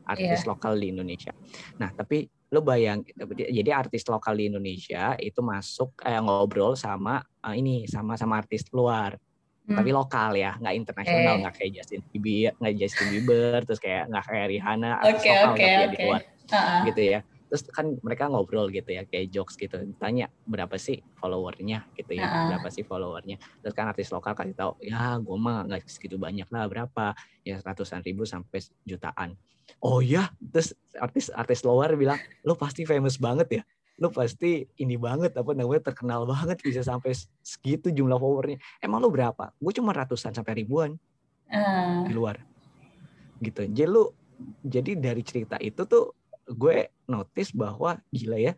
artis 0.04 0.44
yeah. 0.44 0.50
lokal 0.52 0.74
di 0.76 0.88
Indonesia. 0.92 1.32
Nah, 1.80 1.90
tapi 1.96 2.28
lo 2.54 2.62
bayang, 2.62 3.02
jadi 3.34 3.72
artis 3.74 4.06
lokal 4.06 4.38
di 4.38 4.52
Indonesia 4.52 5.18
itu 5.18 5.42
masuk 5.42 5.98
eh, 6.06 6.22
ngobrol 6.22 6.78
sama 6.78 7.18
uh, 7.42 7.56
ini 7.58 7.90
sama 7.90 8.14
sama 8.14 8.38
artis 8.38 8.70
luar 8.70 9.18
hmm. 9.68 9.78
tapi 9.80 9.90
lokal 9.90 10.32
ya 10.36 10.56
nggak 10.60 10.76
internasional 10.76 11.36
nggak 11.44 11.56
kayak 11.60 11.72
Justin 11.80 12.02
Bieber 12.12 12.52
nggak 12.60 12.74
Justin 12.80 13.08
Bieber 13.12 13.60
terus 13.64 13.80
kayak 13.80 14.12
nggak 14.12 14.24
kayak 14.28 14.48
Rihanna 14.52 14.92
okay, 15.00 15.12
lokal 15.12 15.54
okay, 15.56 15.66
tapi 15.66 15.74
okay. 15.74 15.88
di 15.88 15.98
luar 16.04 16.22
uh-huh. 16.22 16.82
gitu 16.92 17.02
ya 17.02 17.20
terus 17.54 17.70
kan 17.70 17.94
mereka 18.02 18.26
ngobrol 18.34 18.66
gitu 18.74 18.98
ya 18.98 19.06
kayak 19.06 19.30
jokes 19.30 19.54
gitu 19.62 19.78
tanya 20.02 20.26
berapa 20.50 20.74
sih 20.74 21.06
followernya 21.22 21.86
gitu 21.94 22.18
ya 22.18 22.26
uh-huh. 22.26 22.46
berapa 22.50 22.68
sih 22.74 22.82
followernya 22.82 23.38
terus 23.62 23.78
kan 23.78 23.94
artis 23.94 24.10
lokal 24.10 24.34
kasih 24.34 24.58
tahu 24.58 24.74
ya 24.82 25.22
gue 25.22 25.38
mah 25.38 25.70
nggak 25.70 25.86
segitu 25.86 26.18
banyak 26.18 26.50
lah 26.50 26.66
berapa 26.66 27.14
ya 27.46 27.62
ratusan 27.62 28.02
ribu 28.02 28.26
sampai 28.26 28.58
jutaan 28.90 29.38
oh 29.86 30.02
ya 30.02 30.34
terus 30.50 30.74
artis 30.98 31.30
artis 31.30 31.62
luar 31.62 31.94
bilang 31.94 32.18
lo 32.42 32.58
pasti 32.58 32.90
famous 32.90 33.22
banget 33.22 33.62
ya 33.62 33.64
lu 34.02 34.10
pasti 34.10 34.66
ini 34.82 34.98
banget 34.98 35.38
apa 35.38 35.54
namanya 35.54 35.94
terkenal 35.94 36.26
banget 36.26 36.58
bisa 36.66 36.82
sampai 36.82 37.14
segitu 37.46 37.94
jumlah 37.94 38.18
followernya. 38.18 38.58
Emang 38.82 39.06
lu 39.06 39.14
berapa? 39.14 39.54
Gue 39.62 39.70
cuma 39.70 39.94
ratusan 39.94 40.34
sampai 40.34 40.66
ribuan 40.66 40.98
uh. 41.54 42.02
di 42.02 42.10
luar. 42.10 42.42
Gitu. 43.38 43.70
Jadi 43.70 43.86
lu 43.86 44.10
jadi 44.66 44.98
dari 44.98 45.22
cerita 45.22 45.62
itu 45.62 45.86
tuh 45.86 46.10
gue 46.48 46.92
notice 47.08 47.52
bahwa 47.56 48.00
gila 48.12 48.40
ya 48.40 48.54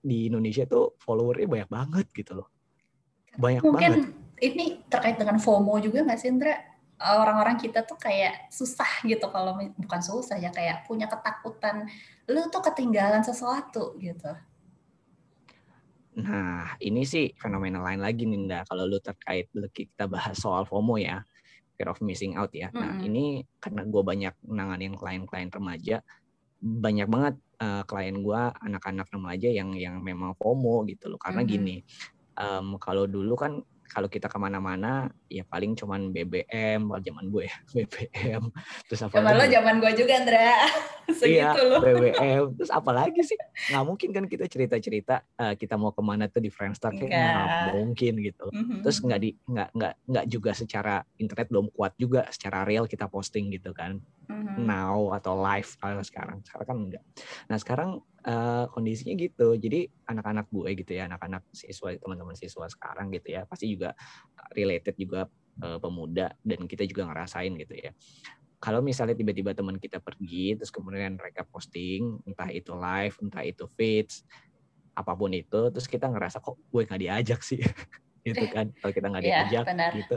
di 0.00 0.30
Indonesia 0.30 0.64
tuh 0.64 0.94
followernya 1.02 1.48
banyak 1.50 1.70
banget 1.70 2.06
gitu 2.14 2.32
loh. 2.42 2.48
Banyak 3.36 3.62
Mungkin 3.66 3.92
banget. 3.92 4.44
ini 4.44 4.64
terkait 4.86 5.18
dengan 5.18 5.36
FOMO 5.42 5.76
juga 5.82 6.06
nggak 6.06 6.18
sih 6.20 6.30
Indra? 6.30 6.56
Orang-orang 6.96 7.60
kita 7.60 7.84
tuh 7.84 8.00
kayak 8.00 8.48
susah 8.48 9.04
gitu 9.04 9.28
kalau 9.28 9.58
bukan 9.76 10.00
susah 10.00 10.40
ya 10.40 10.48
kayak 10.48 10.88
punya 10.88 11.04
ketakutan 11.04 11.84
lu 12.24 12.48
tuh 12.48 12.64
ketinggalan 12.64 13.20
sesuatu 13.20 13.98
gitu. 14.00 14.32
Nah, 16.16 16.80
ini 16.80 17.04
sih 17.04 17.36
fenomena 17.36 17.84
lain 17.84 18.00
lagi 18.00 18.24
Ninda. 18.24 18.64
Kalau 18.64 18.88
lu 18.88 18.96
terkait 19.04 19.52
kita 19.52 20.08
bahas 20.08 20.40
soal 20.40 20.64
FOMO 20.64 20.96
ya, 20.96 21.20
fear 21.76 21.92
of 21.92 22.00
missing 22.00 22.40
out 22.40 22.48
ya. 22.56 22.72
Nah, 22.72 22.96
mm 22.96 22.98
-hmm. 23.04 23.08
ini 23.12 23.24
karena 23.60 23.84
gue 23.84 24.02
banyak 24.02 24.34
nanganin 24.48 24.96
klien-klien 24.96 25.52
remaja, 25.52 26.00
banyak 26.60 27.08
banget 27.08 27.34
uh, 27.60 27.82
klien 27.84 28.16
gue 28.20 28.40
anak-anak 28.64 29.08
remaja 29.12 29.48
yang 29.52 29.76
yang 29.76 30.00
memang 30.00 30.36
FOMO 30.36 30.84
gitu 30.88 31.12
loh. 31.12 31.20
Karena 31.20 31.44
mm 31.44 31.46
-hmm. 31.46 31.54
gini, 31.56 31.76
um, 32.40 32.66
kalau 32.80 33.04
dulu 33.04 33.34
kan 33.36 33.52
kalau 33.88 34.08
kita 34.10 34.26
ke 34.26 34.38
mana-mana 34.38 35.08
ya 35.26 35.42
paling 35.46 35.74
cuman 35.78 36.10
BBM 36.10 36.86
kalau 36.86 37.02
zaman 37.02 37.24
gue 37.30 37.44
ya 37.46 37.56
BBM 37.74 38.42
terus 38.86 39.00
apa 39.06 39.14
zaman 39.18 39.32
lo 39.34 39.44
zaman 39.46 39.74
gue 39.82 39.92
juga 39.94 40.12
Andra 40.20 40.52
iya 41.26 41.50
BBM 41.56 42.54
terus 42.58 42.70
apa 42.72 42.90
lagi 42.92 43.20
sih? 43.22 43.38
Nggak 43.72 43.84
mungkin 43.86 44.08
kan 44.12 44.24
kita 44.26 44.44
cerita-cerita 44.50 45.22
uh, 45.38 45.54
kita 45.54 45.74
mau 45.78 45.94
ke 45.94 46.02
mana 46.02 46.26
tuh 46.26 46.42
di 46.42 46.50
Friendster 46.50 46.92
kayak 46.94 47.10
nggak 47.10 47.74
mungkin 47.74 48.14
gitu 48.22 48.46
mm-hmm. 48.50 48.78
terus 48.82 48.98
nggak 49.02 49.20
di 49.22 49.30
nggak 49.46 49.68
nggak 49.74 49.94
nggak 50.06 50.26
juga 50.28 50.50
secara 50.52 51.02
internet 51.16 51.46
belum 51.48 51.66
kuat 51.72 51.94
juga 51.96 52.26
secara 52.30 52.66
real 52.66 52.84
kita 52.90 53.06
posting 53.06 53.50
gitu 53.54 53.72
kan. 53.72 54.02
Mm-hmm. 54.26 54.66
now 54.66 55.14
atau 55.14 55.38
live 55.38 55.70
kalau 55.78 56.02
sekarang. 56.02 56.42
Sekarang 56.42 56.66
kan 56.66 56.76
enggak 56.82 57.04
nah 57.46 57.58
sekarang 57.62 58.02
uh, 58.26 58.64
kondisinya 58.74 59.14
gitu. 59.14 59.54
Jadi 59.56 59.86
anak-anak 60.10 60.50
gue 60.50 60.70
gitu 60.82 60.92
ya, 60.98 61.06
anak-anak 61.06 61.46
siswa, 61.54 61.94
teman-teman 61.96 62.34
siswa 62.34 62.66
sekarang 62.66 63.14
gitu 63.14 63.32
ya, 63.38 63.46
pasti 63.46 63.70
juga 63.72 63.94
related 64.52 64.98
juga 64.98 65.30
uh, 65.62 65.78
pemuda 65.78 66.34
dan 66.42 66.66
kita 66.66 66.84
juga 66.84 67.06
ngerasain 67.08 67.54
gitu 67.56 67.74
ya. 67.78 67.94
Kalau 68.58 68.80
misalnya 68.82 69.14
tiba-tiba 69.14 69.52
teman 69.52 69.78
kita 69.78 70.02
pergi, 70.02 70.56
terus 70.58 70.72
kemudian 70.72 71.14
mereka 71.14 71.46
posting, 71.46 72.18
entah 72.26 72.50
itu 72.50 72.72
live, 72.74 73.14
entah 73.22 73.44
itu 73.44 73.68
feeds, 73.78 74.26
apa 74.96 75.12
pun 75.12 75.30
itu, 75.30 75.70
terus 75.70 75.86
kita 75.86 76.08
ngerasa 76.08 76.40
kok 76.40 76.56
gue 76.72 76.82
nggak 76.88 77.00
diajak 77.00 77.40
sih, 77.44 77.60
gitu 78.26 78.44
kan? 78.50 78.72
Kalau 78.80 78.92
kita 78.96 79.06
nggak 79.12 79.22
iya, 79.22 79.44
diajak, 79.44 79.64
yeah, 79.70 79.92
gitu. 79.92 80.16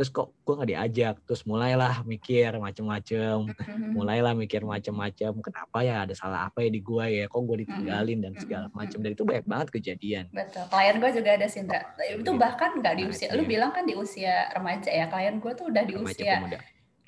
Terus 0.00 0.08
kok 0.08 0.32
gue 0.32 0.56
nggak 0.56 0.70
diajak 0.72 1.14
terus 1.28 1.44
mulailah 1.44 2.00
mikir 2.08 2.56
macem-macem 2.56 3.52
Mhm. 3.52 3.92
mulailah 3.92 4.32
mikir 4.32 4.64
macem-macem 4.64 5.28
kenapa 5.44 5.84
ya 5.84 6.08
ada 6.08 6.16
salah 6.16 6.48
apa 6.48 6.64
ya 6.64 6.72
di 6.72 6.80
gue 6.80 7.04
ya 7.04 7.28
kok 7.28 7.36
gue 7.44 7.68
ditinggalin 7.68 8.24
dan 8.24 8.32
segala 8.32 8.72
macem 8.72 8.96
dan 9.04 9.12
itu 9.12 9.28
banyak 9.28 9.44
banget 9.44 9.68
kejadian 9.68 10.24
Betul. 10.32 10.64
Klien 10.72 10.96
gue 10.96 11.10
juga 11.12 11.30
ada 11.36 11.44
Sindra. 11.44 11.84
Itu 12.00 12.24
Gitu. 12.24 12.32
bahkan 12.32 12.80
nggak 12.80 12.94
di 12.96 13.04
usia. 13.04 13.28
Lu 13.36 13.44
dia. 13.44 13.50
bilang 13.52 13.76
kan 13.76 13.84
di 13.84 13.92
usia 13.92 14.48
remaja 14.56 14.88
ya. 14.88 15.04
Klien 15.04 15.36
gue 15.36 15.52
tuh 15.52 15.68
udah 15.68 15.84
di 15.84 15.92
remaja 15.92 16.16
usia 16.16 16.32
pemuda 16.40 16.58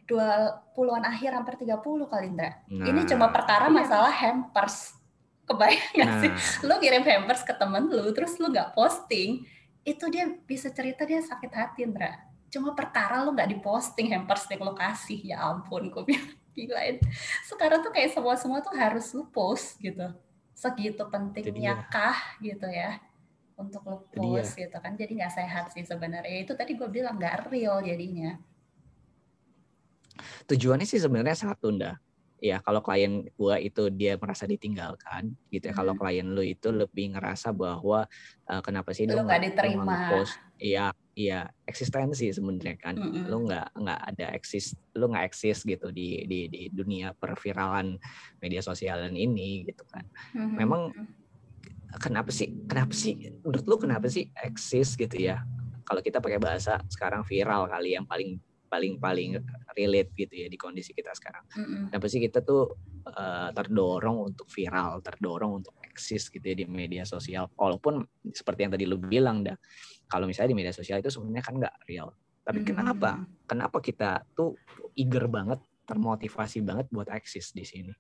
dua 0.03 0.29
puluhan 0.77 1.05
akhir 1.09 1.31
hampir 1.33 1.55
30 1.57 1.81
kali 2.05 2.29
Indra. 2.29 2.61
nah, 2.69 2.85
Ini 2.85 3.01
cuma 3.09 3.33
perkara 3.33 3.71
iya. 3.71 3.73
masalah 3.73 4.13
hampers. 4.13 5.01
Kebayang 5.49 6.11
sih? 6.21 6.29
nah 6.29 6.69
Lu 6.69 6.75
ngirim 6.77 7.01
hampers 7.01 7.41
ke 7.41 7.57
temen 7.57 7.89
lu, 7.89 8.13
terus 8.13 8.37
lu 8.37 8.53
nggak 8.53 8.77
posting, 8.77 9.49
itu 9.83 10.05
dia 10.13 10.29
bisa 10.45 10.69
cerita 10.69 11.03
dia 11.03 11.25
sakit 11.25 11.49
hati 11.49 11.89
Indra. 11.89 12.32
Cuma 12.53 12.77
perkara 12.77 13.25
lu 13.25 13.33
nggak 13.33 13.49
diposting 13.49 14.13
hampers 14.13 14.45
yang 14.47 14.61
lu 14.61 14.77
kasih. 14.77 15.17
Ya 15.25 15.41
ampun, 15.41 15.89
gue 15.89 16.05
bilang 16.05 16.29
gilain. 16.53 17.01
Sekarang 17.49 17.81
tuh 17.81 17.89
kayak 17.89 18.13
semua-semua 18.13 18.61
tuh 18.61 18.77
harus 18.77 19.09
lu 19.17 19.25
post 19.33 19.81
gitu. 19.81 20.05
Segitu 20.53 21.01
pentingnya 21.09 21.89
kah 21.89 22.37
gitu 22.39 22.69
ya 22.69 23.01
untuk 23.57 23.81
dia. 24.13 24.21
post 24.45 24.53
gitu 24.55 24.77
kan. 24.77 24.93
Jadi 24.95 25.17
nggak 25.17 25.33
sehat 25.33 25.73
sih 25.73 25.81
sebenarnya. 25.83 26.45
Itu 26.45 26.53
tadi 26.53 26.77
gue 26.77 26.87
bilang 26.87 27.17
nggak 27.17 27.49
real 27.49 27.81
jadinya. 27.81 28.37
tujuannya 30.45 30.85
sih 30.85 31.01
sebenarnya 31.01 31.49
satu 31.49 31.73
nda 31.73 31.97
ya 32.37 32.59
kalau 32.61 32.83
klien 32.83 33.23
gua 33.39 33.57
itu 33.57 33.87
dia 33.89 34.19
merasa 34.19 34.45
ditinggalkan 34.45 35.31
gitu 35.49 35.71
ya 35.71 35.75
kalau 35.75 35.95
Hmm. 35.95 36.03
klien 36.03 36.27
lu 36.27 36.43
itu 36.43 36.69
lebih 36.69 37.15
ngerasa 37.17 37.55
bahwa 37.55 38.05
eh, 38.45 38.61
kenapa 38.61 38.91
sih 38.93 39.07
Lu 39.07 39.23
nggak 39.23 39.41
diterima. 39.41 40.11
post 40.11 40.35
iya 40.63 40.87
iya 41.13 41.51
eksistensi 41.67 42.31
sebenarnya 42.31 42.79
kan 42.79 42.95
Mm-mm. 42.97 43.27
lu 43.27 43.51
nggak 43.51 43.75
nggak 43.75 44.01
ada 44.15 44.27
eksis 44.33 44.73
lu 44.95 45.11
nggak 45.11 45.27
eksis 45.29 45.67
gitu 45.67 45.91
di 45.91 46.23
di 46.25 46.47
di 46.47 46.71
dunia 46.71 47.13
perfiralan 47.13 47.99
media 48.39 48.63
sosialan 48.63 49.13
ini 49.13 49.67
gitu 49.67 49.83
kan 49.91 50.07
Mhm. 50.33 50.55
memang 50.57 50.83
kenapa 52.01 52.33
sih 52.33 52.49
kenapa 52.65 52.95
sih 52.97 53.13
menurut 53.45 53.65
lu 53.69 53.77
kenapa 53.77 54.07
sih 54.09 54.31
eksis 54.33 54.97
gitu 54.97 55.17
ya 55.21 55.43
kalau 55.85 56.01
kita 56.01 56.23
pakai 56.23 56.41
bahasa 56.41 56.81
sekarang 56.89 57.21
viral 57.27 57.69
kali 57.69 57.99
yang 57.99 58.07
paling 58.09 58.41
paling 58.73 58.97
paling 58.97 59.37
relate 59.77 60.17
gitu 60.17 60.33
ya 60.33 60.49
di 60.49 60.57
kondisi 60.57 60.97
kita 60.97 61.13
sekarang 61.13 61.45
Mm-mm. 61.53 61.93
kenapa 61.93 62.07
sih 62.09 62.25
kita 62.25 62.41
tuh 62.41 62.73
eh, 63.05 63.51
terdorong 63.53 64.33
untuk 64.33 64.49
viral 64.49 65.05
terdorong 65.05 65.61
untuk 65.61 65.77
eksis 65.85 66.33
gitu 66.33 66.41
ya 66.41 66.57
di 66.57 66.65
media 66.65 67.05
sosial 67.05 67.53
walaupun 67.53 68.01
seperti 68.33 68.65
yang 68.65 68.73
tadi 68.73 68.89
lu 68.89 68.97
bilang 68.97 69.45
dah 69.45 69.57
kalau 70.13 70.29
misalnya 70.29 70.53
di 70.53 70.59
media 70.61 70.75
sosial 70.77 71.01
itu 71.01 71.09
sebenarnya 71.09 71.41
kan 71.41 71.55
nggak 71.57 71.77
real 71.89 72.13
tapi 72.45 72.61
Mhm. 72.61 72.69
kenapa 72.69 73.11
kenapa 73.49 73.79
kita 73.81 74.11
tuh 74.37 74.61
eager 74.93 75.25
banget 75.33 75.65
termotivasi 75.89 76.61
banget 76.61 76.93
buat 76.93 77.09
eksis 77.09 77.57
di 77.57 77.65
sini 77.65 77.93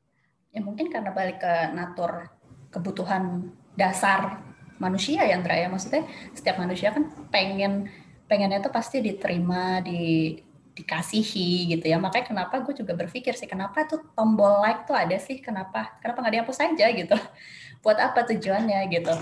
Ya 0.52 0.60
mungkin 0.60 0.92
karena 0.92 1.16
balik 1.16 1.40
ke 1.40 1.72
natur 1.72 2.28
kebutuhan 2.68 3.48
dasar 3.72 4.44
manusia 4.76 5.24
ya 5.24 5.40
Andra 5.40 5.56
ya. 5.56 5.72
Maksudnya 5.72 6.04
setiap 6.36 6.60
manusia 6.60 6.92
kan 6.92 7.08
pengen 7.32 7.88
pengennya 8.28 8.60
tuh 8.60 8.68
pasti 8.68 9.00
diterima, 9.00 9.80
di 9.80 10.36
dikasihi 10.76 11.72
gitu 11.72 11.88
ya. 11.88 11.96
Makanya 11.96 12.28
kenapa 12.36 12.60
gue 12.60 12.76
juga 12.76 12.92
berpikir 12.92 13.32
sih 13.32 13.48
kenapa 13.48 13.88
tuh 13.88 14.12
tombol 14.12 14.60
like 14.60 14.84
tuh 14.84 14.92
ada 14.92 15.16
sih? 15.16 15.40
Kenapa? 15.40 15.96
Kenapa 16.04 16.20
nggak 16.20 16.34
dihapus 16.36 16.58
aja 16.60 16.86
gitu? 16.92 17.16
Buat 17.84 17.98
apa 18.12 18.20
tujuannya 18.28 18.92
gitu? 18.92 19.12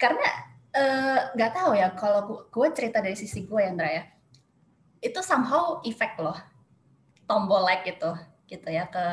Karena 0.00 0.49
eh, 0.70 1.20
nggak 1.34 1.52
tahu 1.54 1.70
ya 1.74 1.88
kalau 1.98 2.20
gu- 2.28 2.44
gue 2.50 2.68
cerita 2.74 2.98
dari 3.02 3.16
sisi 3.18 3.42
gue 3.46 3.60
ya 3.60 3.72
ya. 3.74 4.02
Itu 5.00 5.20
somehow 5.24 5.80
efek 5.82 6.20
loh 6.20 6.36
tombol 7.26 7.62
like 7.62 7.86
itu 7.86 8.10
gitu 8.50 8.68
ya 8.74 8.90
ke 8.90 9.04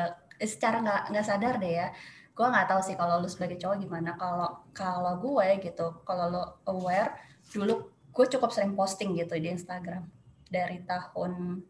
secara 0.42 0.82
nggak 0.82 1.02
nggak 1.14 1.26
sadar 1.26 1.54
deh 1.62 1.74
ya. 1.82 1.88
Gue 2.34 2.46
nggak 2.46 2.66
tahu 2.70 2.80
sih 2.86 2.94
kalau 2.94 3.18
lu 3.22 3.28
sebagai 3.30 3.58
cowok 3.58 3.76
gimana. 3.82 4.14
Kalau 4.18 4.62
kalau 4.74 5.14
gue 5.18 5.46
gitu 5.62 5.86
kalau 6.06 6.24
lo 6.30 6.42
aware 6.70 7.14
dulu 7.50 7.90
gue 8.14 8.26
cukup 8.26 8.50
sering 8.54 8.74
posting 8.78 9.18
gitu 9.18 9.34
di 9.38 9.50
Instagram. 9.50 10.06
Dari 10.48 10.82
tahun 10.86 11.62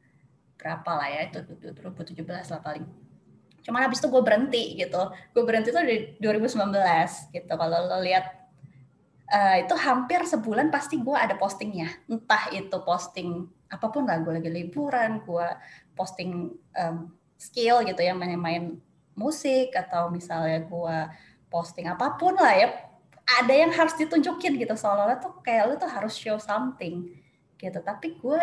berapa 0.59 0.91
lah 0.91 1.09
ya 1.09 1.21
itu 1.31 1.39
2017 1.45 2.53
lah 2.53 2.61
paling. 2.61 2.85
Cuman 3.65 3.85
habis 3.85 4.01
itu 4.01 4.09
gue 4.09 4.23
berhenti 4.25 4.65
gitu. 4.81 5.03
Gue 5.33 5.43
berhenti 5.45 5.69
tuh 5.73 5.85
di 5.85 6.17
2019 6.21 7.33
gitu 7.37 7.53
kalau 7.53 7.79
lo 7.89 8.01
lihat 8.01 8.48
eh, 9.33 9.65
itu 9.65 9.75
hampir 9.77 10.25
sebulan 10.25 10.73
pasti 10.73 11.01
gue 11.01 11.17
ada 11.17 11.37
postingnya. 11.37 11.89
Entah 12.09 12.51
itu 12.53 12.77
posting 12.85 13.49
apa 13.69 13.87
pun 13.93 14.09
lah 14.09 14.17
gue 14.25 14.33
lagi 14.33 14.49
liburan 14.49 15.21
gue 15.29 15.49
posting 15.93 16.57
em, 16.73 17.13
skill 17.37 17.85
gitu 17.85 18.01
ya 18.01 18.17
main-main 18.17 18.81
musik 19.13 19.77
atau 19.77 20.09
misalnya 20.09 20.65
gue 20.65 20.99
posting 21.53 21.85
apa 21.85 22.17
pun 22.17 22.33
lah 22.33 22.57
ya 22.57 22.69
ada 23.29 23.53
yang 23.53 23.73
harus 23.73 23.93
ditunjukin 24.01 24.57
gitu. 24.57 24.73
Seolah-olah 24.73 25.21
tuh 25.21 25.37
kayak 25.45 25.63
lu 25.69 25.75
tuh 25.77 25.91
harus 25.91 26.17
show 26.17 26.41
something 26.41 27.13
gitu. 27.61 27.79
Tapi 27.85 28.17
gue 28.17 28.41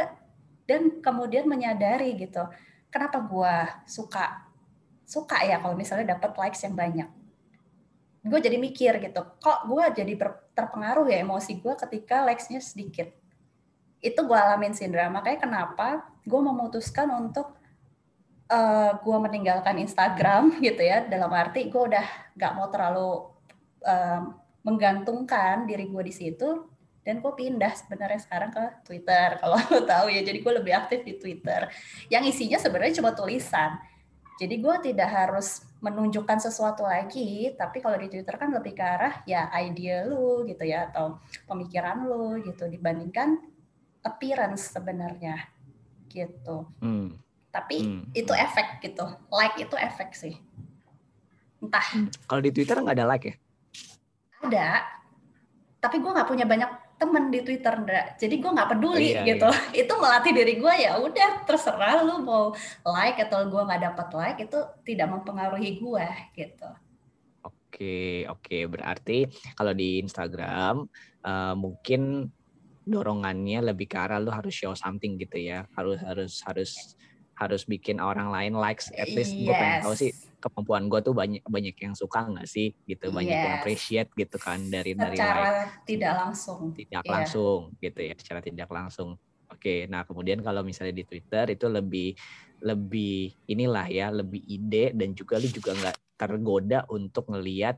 dan 0.65 1.02
kemudian 1.02 1.45
menyadari 1.45 2.17
gitu 2.17 2.41
kenapa 2.89 3.21
gue 3.21 3.56
suka 3.86 4.50
suka 5.06 5.38
ya 5.45 5.62
kalau 5.62 5.78
misalnya 5.78 6.17
dapat 6.17 6.34
likes 6.34 6.65
yang 6.65 6.74
banyak 6.74 7.10
gue 8.25 8.39
jadi 8.41 8.57
mikir 8.57 8.97
gitu 9.05 9.21
kok 9.38 9.69
gue 9.69 9.85
jadi 10.01 10.13
terpengaruh 10.57 11.05
ya 11.05 11.21
emosi 11.21 11.61
gue 11.61 11.73
ketika 11.77 12.25
likesnya 12.25 12.59
sedikit? 12.59 13.13
Itu 14.01 14.25
gue 14.25 14.38
alamin 14.38 14.73
sindra 14.73 15.07
makanya 15.13 15.45
kenapa 15.45 16.09
gue 16.25 16.41
memutuskan 16.41 17.09
untuk 17.13 17.53
eh 18.45 18.91
gue 19.01 19.17
meninggalkan 19.17 19.77
Instagram 19.81 20.53
gitu 20.65 20.81
ya 20.81 21.05
dalam 21.05 21.29
arti 21.33 21.69
gue 21.69 21.81
udah 21.81 22.05
nggak 22.38 22.51
mau 22.53 22.67
terlalu 22.69 23.09
em, 23.85 24.21
menggantungkan 24.65 25.69
diri 25.69 25.85
gue 25.89 26.03
di 26.05 26.13
situ 26.13 26.65
dan 27.05 27.21
gue 27.21 27.33
pindah 27.38 27.69
sebenarnya 27.77 28.17
sekarang 28.17 28.49
ke 28.49 28.63
Twitter 28.81 29.35
kalau 29.41 29.61
lo 29.69 29.85
tahu 29.85 30.09
ya. 30.09 30.25
Jadi 30.25 30.41
gue 30.41 30.53
lebih 30.57 30.73
aktif 30.73 31.05
di 31.05 31.13
Twitter. 31.21 31.69
Yang 32.09 32.33
isinya 32.35 32.57
sebenarnya 32.57 32.97
cuma 32.97 33.13
tulisan 33.13 33.77
jadi 34.36 34.56
gue 34.60 34.76
tidak 34.91 35.10
harus 35.10 35.63
menunjukkan 35.80 36.43
sesuatu 36.43 36.84
lagi 36.84 37.56
tapi 37.56 37.80
kalau 37.80 37.95
di 37.95 38.12
Twitter 38.12 38.36
kan 38.36 38.52
lebih 38.52 38.76
ke 38.76 38.84
arah 38.84 39.24
ya 39.24 39.48
ide 39.63 40.08
lu 40.08 40.43
gitu 40.43 40.63
ya 40.67 40.91
atau 40.91 41.19
pemikiran 41.48 42.04
lu 42.04 42.39
gitu 42.43 42.67
dibandingkan 42.67 43.39
appearance 44.04 44.76
sebenarnya 44.76 45.39
gitu 46.12 46.67
Hmm, 46.80 47.15
tapi 47.52 47.84
hmm. 47.84 48.04
itu 48.15 48.32
efek 48.32 48.84
gitu 48.84 49.06
like 49.32 49.56
itu 49.60 49.76
efek 49.76 50.15
sih 50.15 50.36
entah 51.60 51.84
Kalau 52.28 52.41
di 52.43 52.52
Twitter 52.52 52.78
nggak 52.78 52.95
ada 53.00 53.08
like 53.08 53.26
ya? 53.32 53.36
ada 54.45 54.67
tapi 55.82 56.02
gue 56.02 56.12
nggak 56.12 56.30
punya 56.30 56.45
banyak 56.45 56.71
temen 56.95 57.27
di 57.27 57.43
Twitter 57.43 57.75
Ndra. 57.75 58.15
jadi 58.15 58.36
gue 58.39 58.51
nggak 58.55 58.69
peduli 58.71 59.12
Iya, 59.12 59.23
gitu 59.27 59.49
itu 59.84 59.93
melatih 59.99 60.31
diri 60.31 60.53
gue 60.60 60.73
ya 60.79 60.95
udah 60.99 61.43
terserah 61.43 62.01
lu 62.08 62.23
mau 62.23 62.55
like 62.88 63.19
atau 63.19 63.43
gue 63.51 63.62
nggak 63.62 63.81
dapat 63.91 64.08
like 64.15 64.39
itu 64.47 64.60
tidak 64.88 65.08
mempengaruhi 65.12 65.79
gue 65.79 66.08
gitu 66.36 66.69
Oke, 67.75 68.23
oke. 68.31 68.71
Berarti 68.71 69.27
kalau 69.51 69.75
di 69.75 69.99
Instagram 69.99 70.88
eh, 71.27 71.55
mungkin 71.60 72.23
dorongannya 72.88 73.60
lebih 73.67 73.91
ke 73.91 73.99
arah 73.99 74.15
lu 74.23 74.31
harus 74.31 74.55
show 74.55 74.71
something 74.71 75.19
gitu 75.19 75.36
ya. 75.43 75.67
Harus 75.75 75.99
harus 75.99 76.39
harus 76.47 76.71
harus 77.36 77.67
bikin 77.67 78.00
orang 78.00 78.32
lain 78.32 78.56
likes. 78.56 78.88
At 78.95 79.12
least 79.12 79.36
gue 79.36 79.52
pengen 79.52 79.84
tahu 79.84 79.95
sih 79.95 80.12
kemampuan 80.39 80.88
gue 80.88 81.00
tuh 81.02 81.12
banyak 81.12 81.41
banyak 81.43 81.76
yang 81.82 81.93
suka 81.98 82.24
nggak 82.30 82.48
sih 82.48 82.71
gitu, 82.86 83.10
banyak 83.12 83.34
yang 83.36 83.54
Yes. 83.56 83.60
appreciate 83.60 84.10
gitu 84.13 84.38
kan 84.38 84.60
dari 84.69 84.93
dari 84.93 85.17
like 85.17 85.19
secara 85.19 85.43
tidak 85.84 86.13
langsung 86.21 86.60
tidak 86.71 87.04
Iya. 87.04 87.12
langsung 87.12 87.60
gitu 87.82 88.00
ya, 88.00 88.13
secara 88.15 88.39
tidak 88.45 88.69
langsung. 88.69 89.10
Oke, 89.52 89.86
nah 89.86 90.02
kemudian 90.06 90.41
kalau 90.41 90.62
misalnya 90.65 90.95
di 90.95 91.06
Twitter 91.06 91.54
itu 91.54 91.65
lebih 91.69 92.13
lebih 92.63 93.36
inilah 93.45 93.86
ya, 93.91 94.08
lebih 94.10 94.41
ide 94.41 94.95
dan 94.95 95.12
juga 95.13 95.38
lu 95.38 95.48
juga 95.52 95.76
nggak 95.76 95.95
tergoda 96.15 96.88
untuk 96.89 97.28
ngelihat 97.30 97.76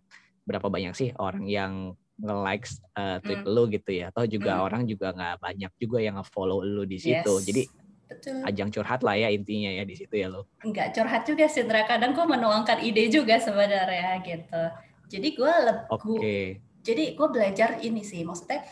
berapa 0.48 0.70
banyak 0.70 0.94
sih 0.96 1.10
orang 1.18 1.50
yang 1.50 1.92
nge-likes 2.18 2.82
uh, 2.98 3.22
tweet 3.22 3.42
Hmm. 3.46 3.52
lu 3.54 3.64
gitu 3.70 3.92
ya. 3.94 4.10
Atau 4.10 4.26
juga 4.26 4.58
Hmm. 4.58 4.66
orang 4.70 4.82
juga 4.90 5.14
nggak 5.14 5.36
banyak 5.42 5.72
juga 5.78 5.98
yang 6.02 6.16
nge-follow 6.22 6.62
lu 6.66 6.84
di 6.88 6.98
situ. 6.98 7.34
Yes. 7.42 7.46
Jadi 7.46 7.62
betul 8.08 8.40
ajang 8.48 8.72
curhat 8.72 9.04
lah 9.04 9.16
ya 9.20 9.28
intinya 9.30 9.72
ya 9.72 9.84
di 9.84 9.96
situ 9.96 10.16
ya 10.16 10.32
lo. 10.32 10.48
nggak 10.64 10.96
curhat 10.96 11.24
juga 11.28 11.46
sih 11.52 11.68
kadang 11.68 12.16
gue 12.16 12.26
menuangkan 12.26 12.80
ide 12.80 13.12
juga 13.12 13.36
sebenarnya 13.38 14.24
gitu 14.24 14.64
jadi 15.12 15.28
gue 15.36 15.54
Oke. 15.92 16.64
jadi 16.84 17.04
gue 17.16 17.28
belajar 17.28 17.70
ini 17.84 18.02
sih 18.04 18.24
maksudnya 18.24 18.64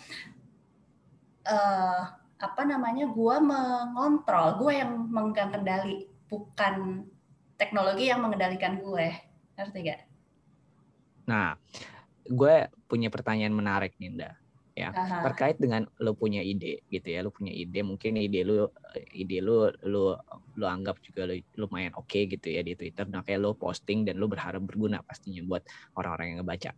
eh 1.45 2.03
apa 2.35 2.61
namanya 2.67 3.07
gue 3.07 3.35
mengontrol 3.39 4.59
gue 4.59 4.73
yang 4.75 5.07
memegang 5.07 5.55
kendali 5.55 6.11
bukan 6.27 7.07
teknologi 7.55 8.11
yang 8.11 8.19
mengendalikan 8.19 8.79
gue 8.79 9.07
ngerti 9.55 9.79
gak? 9.87 10.01
Nah, 11.25 11.55
gue 12.27 12.55
punya 12.85 13.07
pertanyaan 13.07 13.55
menarik 13.55 13.95
nih, 13.97 14.11
Nda. 14.11 14.31
Ya 14.75 14.91
Aha. 14.93 15.21
terkait 15.23 15.55
dengan 15.55 15.87
lo 16.03 16.13
punya 16.19 16.43
ide 16.43 16.83
gitu 16.91 17.07
ya 17.07 17.23
lo 17.23 17.31
punya 17.31 17.51
ide 17.55 17.79
mungkin 17.87 18.19
ide 18.19 18.43
lo 18.43 18.75
ide 19.15 19.39
lo 19.39 19.71
lo 19.87 20.19
lo 20.59 20.65
anggap 20.67 20.99
juga 20.99 21.23
lo 21.31 21.35
lumayan 21.55 21.95
oke 21.95 22.27
gitu 22.27 22.47
ya 22.51 22.59
di 22.59 22.75
Twitter 22.75 23.07
nah 23.07 23.23
kayak 23.23 23.39
lo 23.39 23.55
posting 23.55 24.03
dan 24.07 24.19
lo 24.19 24.27
berharap 24.27 24.61
berguna 24.67 24.99
pastinya 25.07 25.41
buat 25.47 25.63
orang-orang 25.95 26.27
yang 26.35 26.39
ngebaca 26.43 26.71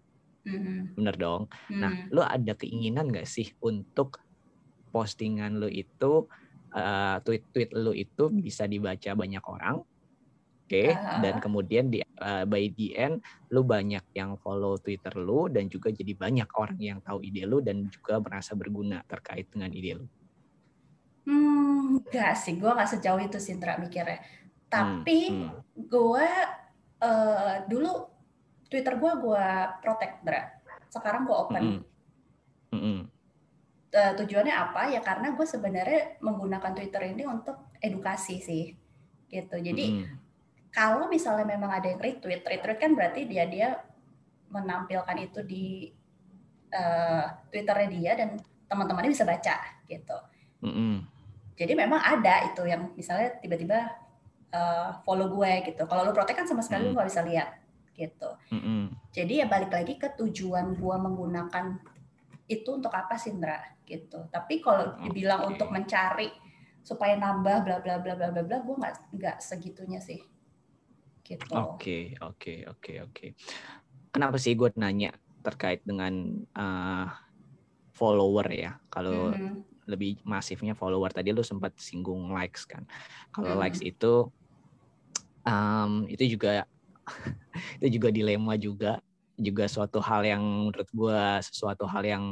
Mhm. 0.45 0.97
bener 0.97 1.15
dong 1.17 1.43
nah 1.77 1.93
Mhm. 1.93 2.09
lo 2.13 2.25
ada 2.25 2.53
keinginan 2.57 3.09
gak 3.13 3.29
sih 3.29 3.53
untuk 3.61 4.17
postingan 4.93 5.59
lo 5.61 5.69
itu 5.69 6.27
eh, 6.75 7.17
tweet-tweet 7.25 7.69
lo 7.77 7.91
itu 7.95 8.23
bisa 8.33 8.65
dibaca 8.69 9.11
banyak 9.17 9.43
orang 9.45 9.83
oke 10.67 10.83
Ah. 10.91 11.23
dan 11.23 11.39
kemudian 11.39 11.87
di 11.87 12.03
eh, 12.03 12.43
by 12.43 12.67
the 12.75 12.91
end 12.99 13.23
lu 13.49 13.63
banyak 13.63 14.03
yang 14.11 14.35
follow 14.35 14.75
Twitter 14.75 15.15
lu 15.15 15.47
dan 15.47 15.71
juga 15.71 15.87
jadi 15.89 16.11
banyak 16.11 16.49
orang 16.59 16.75
yang 16.75 16.99
tahu 16.99 17.23
ide 17.23 17.47
lu 17.47 17.63
dan 17.63 17.87
juga 17.87 18.19
merasa 18.19 18.51
berguna 18.51 18.99
terkait 19.07 19.47
dengan 19.47 19.71
ide 19.71 19.95
lu. 19.95 20.05
Hmm, 21.23 22.03
enggak 22.03 22.35
sih, 22.35 22.55
gue 22.55 22.67
nggak 22.67 22.99
sejauh 22.99 23.19
itu 23.19 23.39
sih 23.39 23.55
Indra 23.55 23.79
mikirnya. 23.79 24.19
Tapi 24.67 25.31
Hmm, 25.31 25.55
gue 25.75 26.27
eh, 26.99 27.55
dulu 27.67 27.91
Twitter 28.67 28.99
gue 28.99 29.11
gue 29.23 29.45
protect 29.79 30.13
Indra. 30.23 30.41
Sekarang 30.91 31.23
gue 31.23 31.35
open. 31.35 31.63
mm-mm, 31.63 31.79
mm-mm, 32.75 32.99
Eh, 33.87 34.13
tujuannya 34.19 34.51
apa? 34.51 34.91
Ya 34.91 34.99
karena 34.99 35.31
gue 35.31 35.47
sebenarnya 35.47 36.19
menggunakan 36.19 36.75
Twitter 36.75 37.07
ini 37.07 37.23
untuk 37.23 37.71
edukasi 37.79 38.43
sih, 38.43 38.75
gitu. 39.27 39.55
Jadi 39.55 39.85
mm-mm, 39.95 40.26
kalau 40.77 41.09
misalnya 41.09 41.41
memang 41.49 41.73
ada 41.73 41.89
yang 41.89 41.97
retweet, 41.97 42.45
retweet 42.45 42.77
kan 42.77 42.93
berarti 42.93 43.25
dia 43.25 43.49
dia 43.49 43.81
menampilkan 44.53 45.17
itu 45.17 45.41
di 45.41 45.89
eh, 46.69 47.25
Twitternya 47.49 47.89
dia 47.89 48.11
dan 48.13 48.29
teman-temannya 48.69 49.09
bisa 49.09 49.25
baca, 49.25 49.55
gitu. 49.89 50.17
mm-mm, 50.61 51.01
Jadi 51.57 51.73
memang 51.73 51.97
ada 51.97 52.45
itu 52.45 52.61
yang 52.69 52.93
misalnya 52.93 53.33
tiba-tiba 53.41 53.89
eh, 54.53 54.89
follow 55.01 55.33
gue 55.33 55.51
gitu. 55.73 55.81
Kalau 55.89 56.05
lu 56.05 56.13
protect 56.13 56.45
kan 56.45 56.47
sama 56.47 56.61
sekali 56.61 56.85
lu 56.85 56.93
Hmm. 56.93 57.01
nggak 57.01 57.09
bisa 57.09 57.21
lihat 57.25 57.49
gitu. 57.97 58.29
mm-mm. 58.53 58.93
Jadi 59.09 59.41
ya 59.41 59.49
balik 59.49 59.73
lagi 59.73 59.97
ke 59.97 60.13
tujuan 60.13 60.77
gue 60.77 60.95
menggunakan 61.01 61.65
itu 62.45 62.69
untuk 62.69 62.93
apa 62.93 63.17
sih 63.17 63.33
Indra 63.33 63.57
gitu. 63.83 64.29
Tapi 64.29 64.61
kalau 64.61 64.93
dibilang 65.01 65.41
Oke. 65.49 65.57
untuk 65.57 65.73
mencari 65.73 66.29
supaya 66.85 67.17
nambah 67.17 67.65
bla 67.65 67.77
bla 67.81 67.97
bla 67.97 68.13
bla 68.13 68.29
bla 68.29 68.43
bla, 68.45 68.57
gue 68.61 68.75
nggak 68.77 68.95
nggak 69.17 69.37
segitunya 69.41 69.97
sih. 69.99 70.21
Gitu. 71.27 71.51
Oke, 71.51 72.15
oke, 72.23 72.53
oke, 72.71 72.93
oke. 73.03 73.25
Kenapa 74.15 74.39
sih 74.39 74.55
gue 74.55 74.71
nanya 74.79 75.11
terkait 75.43 75.83
dengan 75.83 76.13
eh, 76.55 77.07
follower 77.91 78.47
ya? 78.55 78.79
Kalau 78.87 79.35
Mhm. 79.35 79.67
lebih 79.87 80.19
masifnya 80.27 80.75
follower 80.75 81.11
tadi 81.11 81.31
lu 81.35 81.43
sempat 81.43 81.75
singgung 81.79 82.31
likes 82.31 82.63
kan. 82.63 82.87
Kalau 83.35 83.55
Hmm. 83.55 83.59
likes 83.59 83.79
itu 83.83 84.31
em, 85.47 85.91
itu 86.11 86.23
juga 86.35 86.67
itu 87.79 87.99
juga 87.99 88.09
dilema 88.11 88.55
juga 88.59 88.99
juga 89.37 89.69
suatu 89.69 90.01
hal 90.01 90.25
yang 90.27 90.43
menurut 90.43 90.89
gua 90.91 91.39
sesuatu 91.39 91.85
hal 91.87 92.03
yang 92.03 92.23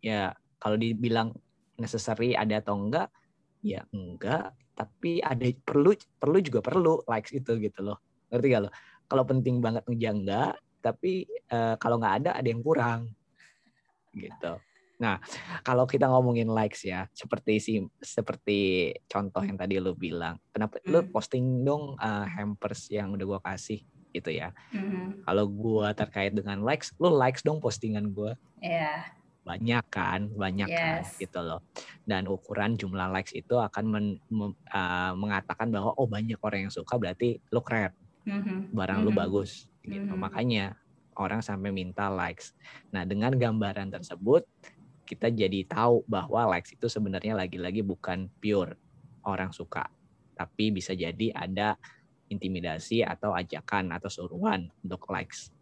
ya 0.00 0.32
kalau 0.58 0.74
dibilang 0.80 1.30
necessary 1.76 2.32
ada 2.34 2.58
atau 2.62 2.74
enggak 2.78 3.12
ya 3.60 3.84
enggak 3.92 4.56
tapi 4.74 5.22
ada 5.22 5.44
perlu 5.62 5.94
perlu 6.18 6.38
juga 6.42 6.60
perlu 6.64 7.04
likes 7.06 7.30
itu 7.36 7.60
gitu 7.62 7.80
loh 7.84 7.98
ngerti 8.34 8.46
gak 8.50 8.62
lo? 8.66 8.70
Kalau 9.06 9.22
penting 9.22 9.62
banget 9.62 9.86
enggak 9.86 10.58
tapi 10.82 11.24
eh, 11.48 11.74
kalau 11.80 11.96
nggak 11.96 12.14
ada 12.26 12.30
ada 12.36 12.44
yang 12.44 12.60
kurang. 12.60 13.08
Gitu. 14.12 14.52
Nah 15.00 15.18
kalau 15.66 15.88
kita 15.88 16.06
ngomongin 16.06 16.46
likes 16.46 16.86
ya 16.86 17.08
seperti 17.10 17.58
si 17.58 17.72
seperti 17.98 18.92
contoh 19.08 19.42
yang 19.42 19.58
tadi 19.58 19.82
lo 19.82 19.96
bilang 19.96 20.38
kenapa 20.52 20.78
lo 20.86 21.02
Hmm. 21.02 21.10
posting 21.10 21.64
dong 21.64 21.98
eh, 21.98 22.26
hampers 22.30 22.92
yang 22.92 23.10
udah 23.14 23.26
gua 23.26 23.40
kasih 23.42 23.82
gitu 24.14 24.30
ya. 24.30 24.54
Mhm. 24.70 25.26
kalau 25.26 25.50
gua 25.50 25.90
terkait 25.90 26.30
dengan 26.30 26.62
likes 26.62 26.94
lo 27.02 27.10
likes 27.10 27.42
dong 27.42 27.58
postingan 27.58 28.12
gua. 28.12 28.38
Iya. 28.62 29.10
banyak 29.44 29.84
kan? 29.92 30.32
Banyak 30.32 30.72
kan? 30.72 31.04
Yes. 31.04 31.20
gitu 31.20 31.36
loh. 31.44 31.60
Dan 32.00 32.24
ukuran 32.32 32.80
jumlah 32.80 33.12
likes 33.12 33.36
itu 33.36 33.52
akan 33.60 33.84
men- 33.84 34.20
mem- 34.32 34.56
uh, 34.72 35.12
mengatakan 35.12 35.68
bahwa 35.68 35.92
oh 36.00 36.08
banyak 36.08 36.40
orang 36.40 36.64
yang 36.64 36.72
suka 36.72 36.96
berarti 36.96 37.44
lo 37.52 37.60
keren 37.60 37.92
Mhm. 38.24 38.72
barang 38.72 38.98
lu 39.04 39.12
Mhm. 39.12 39.20
bagus 39.20 39.68
gitu 39.84 40.12
Mhm. 40.12 40.20
makanya 40.20 40.64
orang 41.14 41.44
sampai 41.44 41.70
minta 41.70 42.08
likes 42.10 42.56
nah 42.90 43.04
dengan 43.04 43.32
gambaran 43.36 43.92
tersebut 43.92 44.44
kita 45.04 45.28
jadi 45.28 45.68
tahu 45.68 46.02
bahwa 46.08 46.56
likes 46.56 46.72
itu 46.72 46.88
sebenarnya 46.88 47.36
lagi-lagi 47.36 47.84
bukan 47.84 48.32
pure 48.40 48.80
orang 49.28 49.52
suka 49.52 49.84
tapi 50.34 50.72
bisa 50.72 50.96
jadi 50.96 51.30
ada 51.36 51.76
intimidasi 52.32 53.04
atau 53.04 53.36
ajakan 53.36 53.92
atau 53.92 54.08
suruhan 54.08 54.66
untuk 54.82 55.04
likes 55.12 55.52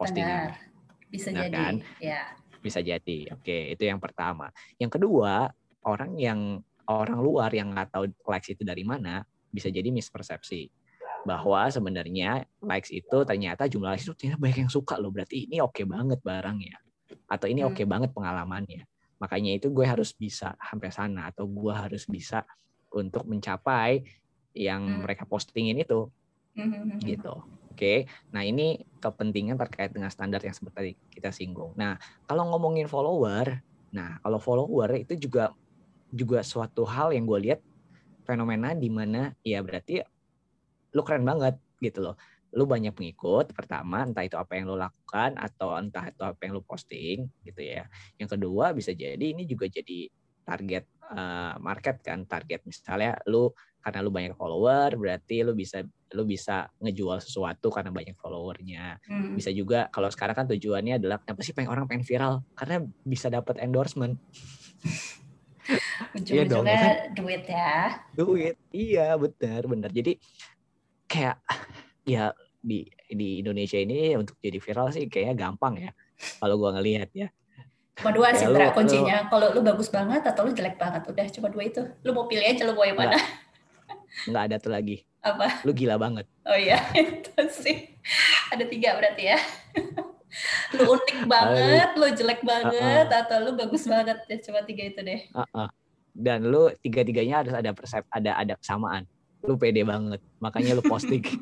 postingan 0.00 0.50
Benar. 0.50 0.60
Bisa 1.06 1.28
Nah, 1.30 1.46
jadi. 1.46 1.54
kan? 1.54 1.74
Ya. 2.02 2.20
bisa 2.60 2.82
jadi. 2.82 3.30
Oke, 3.30 3.78
itu 3.78 3.86
yang 3.86 4.02
pertama. 4.02 4.50
Yang 4.82 4.98
kedua, 4.98 5.46
orang 5.86 6.18
yang 6.18 6.58
orang 6.90 7.22
luar 7.22 7.50
yang 7.54 7.70
nggak 7.70 7.94
tahu 7.94 8.10
likes 8.26 8.50
itu 8.50 8.66
dari 8.66 8.82
mana 8.82 9.22
bisa 9.54 9.70
jadi 9.70 9.86
mispersepsi 9.94 10.66
bahwa 11.26 11.66
sebenarnya 11.66 12.46
likes 12.62 12.94
itu 12.94 13.26
ternyata 13.26 13.66
jumlah 13.66 13.98
likes 13.98 14.06
itu 14.06 14.14
ternyata 14.14 14.38
banyak 14.38 14.58
yang 14.66 14.72
suka 14.72 14.94
loh. 14.96 15.10
Berarti 15.10 15.50
ini 15.50 15.58
oke 15.58 15.82
banget 15.82 16.22
barangnya 16.22 16.78
atau 17.26 17.46
ini 17.50 17.66
Hmm. 17.66 17.74
oke 17.74 17.82
banget 17.84 18.10
pengalamannya. 18.14 18.86
Makanya 19.18 19.58
itu 19.58 19.72
gue 19.74 19.82
harus 19.82 20.14
bisa 20.14 20.54
sampai 20.62 20.94
sana 20.94 21.34
atau 21.34 21.50
gue 21.50 21.74
harus 21.74 22.06
bisa 22.06 22.46
untuk 22.94 23.26
mencapai 23.26 24.06
yang 24.54 24.82
Hmm. 24.86 25.02
mereka 25.04 25.26
postingin 25.26 25.82
itu 25.82 26.08
Mhm. 26.56 27.02
gitu. 27.02 27.34
Oke, 27.76 28.08
nah 28.32 28.40
ini 28.40 28.80
kepentingan 29.04 29.60
terkait 29.60 29.92
dengan 29.92 30.08
standar 30.08 30.40
yang 30.40 30.56
seperti 30.56 30.96
kita 31.12 31.28
singgung. 31.28 31.76
Nah, 31.76 32.00
kalau 32.24 32.48
ngomongin 32.48 32.88
follower, 32.88 33.52
nah 33.92 34.16
kalau 34.24 34.40
follower 34.40 34.96
itu 35.04 35.12
juga 35.20 35.52
juga 36.08 36.40
suatu 36.40 36.88
hal 36.88 37.12
yang 37.12 37.28
gue 37.28 37.52
lihat 37.52 37.60
fenomena 38.24 38.72
di 38.72 38.88
mana 38.88 39.36
ya 39.44 39.60
berarti 39.60 40.00
lu 40.96 41.04
keren 41.04 41.22
banget 41.22 41.60
gitu 41.78 42.00
loh. 42.00 42.16
Lu 42.56 42.64
banyak 42.64 42.96
pengikut 42.96 43.52
pertama, 43.52 44.08
entah 44.08 44.24
itu 44.24 44.40
apa 44.40 44.56
yang 44.56 44.72
lu 44.72 44.76
lakukan 44.80 45.36
atau 45.36 45.76
entah 45.76 46.08
itu 46.08 46.24
apa 46.24 46.40
yang 46.48 46.56
lu 46.56 46.64
posting 46.64 47.28
gitu 47.44 47.60
ya. 47.60 47.84
Yang 48.16 48.40
kedua 48.40 48.72
bisa 48.72 48.96
jadi 48.96 49.20
ini 49.20 49.44
juga 49.44 49.68
jadi 49.68 50.08
target 50.42 50.84
eh, 51.12 51.54
market 51.60 52.00
kan, 52.00 52.24
target 52.24 52.64
misalnya 52.64 53.20
lu 53.28 53.52
karena 53.78 54.02
lu 54.02 54.10
banyak 54.10 54.34
follower 54.34 54.98
berarti 54.98 55.46
lu 55.46 55.54
bisa 55.54 55.78
lu 56.10 56.26
bisa 56.26 56.66
ngejual 56.82 57.22
sesuatu 57.22 57.70
karena 57.70 57.94
banyak 57.94 58.18
followernya 58.18 58.98
Mhm. 59.06 59.38
bisa 59.38 59.54
juga 59.54 59.86
kalau 59.94 60.10
sekarang 60.10 60.34
kan 60.34 60.46
tujuannya 60.50 60.98
adalah 60.98 61.22
kenapa 61.22 61.46
sih 61.46 61.54
pengen 61.54 61.70
orang 61.70 61.86
pengen 61.86 62.02
viral 62.02 62.42
karena 62.58 62.82
bisa 63.06 63.30
dapat 63.30 63.62
endorsement 63.62 64.18
Iya 66.26 66.42
dong, 66.50 66.66
Ujung-ujungnya 66.66 66.74
ya 66.74 66.90
duit 67.14 67.44
ya. 67.46 67.74
duit 68.16 68.56
iya 68.74 69.06
benar 69.14 69.62
benar 69.70 69.90
jadi 69.94 70.18
kayak 71.06 71.38
ya 72.04 72.30
di 72.58 72.82
di 73.06 73.40
Indonesia 73.40 73.78
ini 73.78 74.14
untuk 74.14 74.36
jadi 74.38 74.58
viral 74.58 74.90
sih 74.90 75.06
kayaknya 75.06 75.34
gampang 75.38 75.74
ya 75.78 75.90
kalau 76.38 76.58
gua 76.58 76.74
ngelihat 76.76 77.10
ya 77.12 77.28
Cuma 77.96 78.12
dua 78.12 78.28
sih 78.36 78.44
lu- 78.44 78.60
kuncinya. 78.76 79.24
Kalau 79.32 79.56
lu 79.56 79.64
bagus 79.64 79.88
banget 79.88 80.20
atau 80.20 80.44
lu 80.44 80.52
jelek 80.52 80.76
banget. 80.76 81.00
Udah 81.08 81.32
cuma 81.32 81.48
dua 81.48 81.64
itu. 81.64 81.80
Lu 82.04 82.12
mau 82.12 82.28
pilih 82.28 82.44
aja 82.44 82.68
lu 82.68 82.76
mau 82.76 82.84
yang 82.84 82.92
mana. 82.92 83.16
nggak 84.28 84.42
ada 84.52 84.56
tuh 84.60 84.68
lagi 84.68 85.00
Apa? 85.24 85.64
lu 85.64 85.72
gila 85.72 85.96
banget 85.96 86.28
Oh 86.44 86.52
iya, 86.52 86.76
itu 86.92 87.32
sih. 87.48 87.88
Ada 88.52 88.68
tiga 88.68 89.00
berarti 89.00 89.32
ya. 89.32 89.38
lu 90.76 90.92
unik 90.92 91.24
banget, 91.24 91.88
lu 91.96 92.06
jelek 92.12 92.40
banget, 92.42 93.08
atau 93.08 93.40
lu 93.40 93.56
bagus 93.56 93.88
banget. 93.88 94.20
Ya, 94.28 94.36
cuma 94.44 94.60
tiga 94.62 94.82
itu 94.84 95.00
deh. 95.00 95.20
Uh-uh. 95.32 95.68
dan 96.12 96.44
lu 96.44 96.68
tiga-tiganya 96.80 97.44
harus 97.44 97.52
ada 97.52 97.72
persep 97.72 98.04
ada 98.08 98.36
ada 98.36 98.56
kesamaan 98.56 99.04
lu 99.46 99.54
pede 99.56 99.82
banget 99.82 100.20
makanya 100.38 100.74
lu 100.74 100.82
posting 100.82 101.22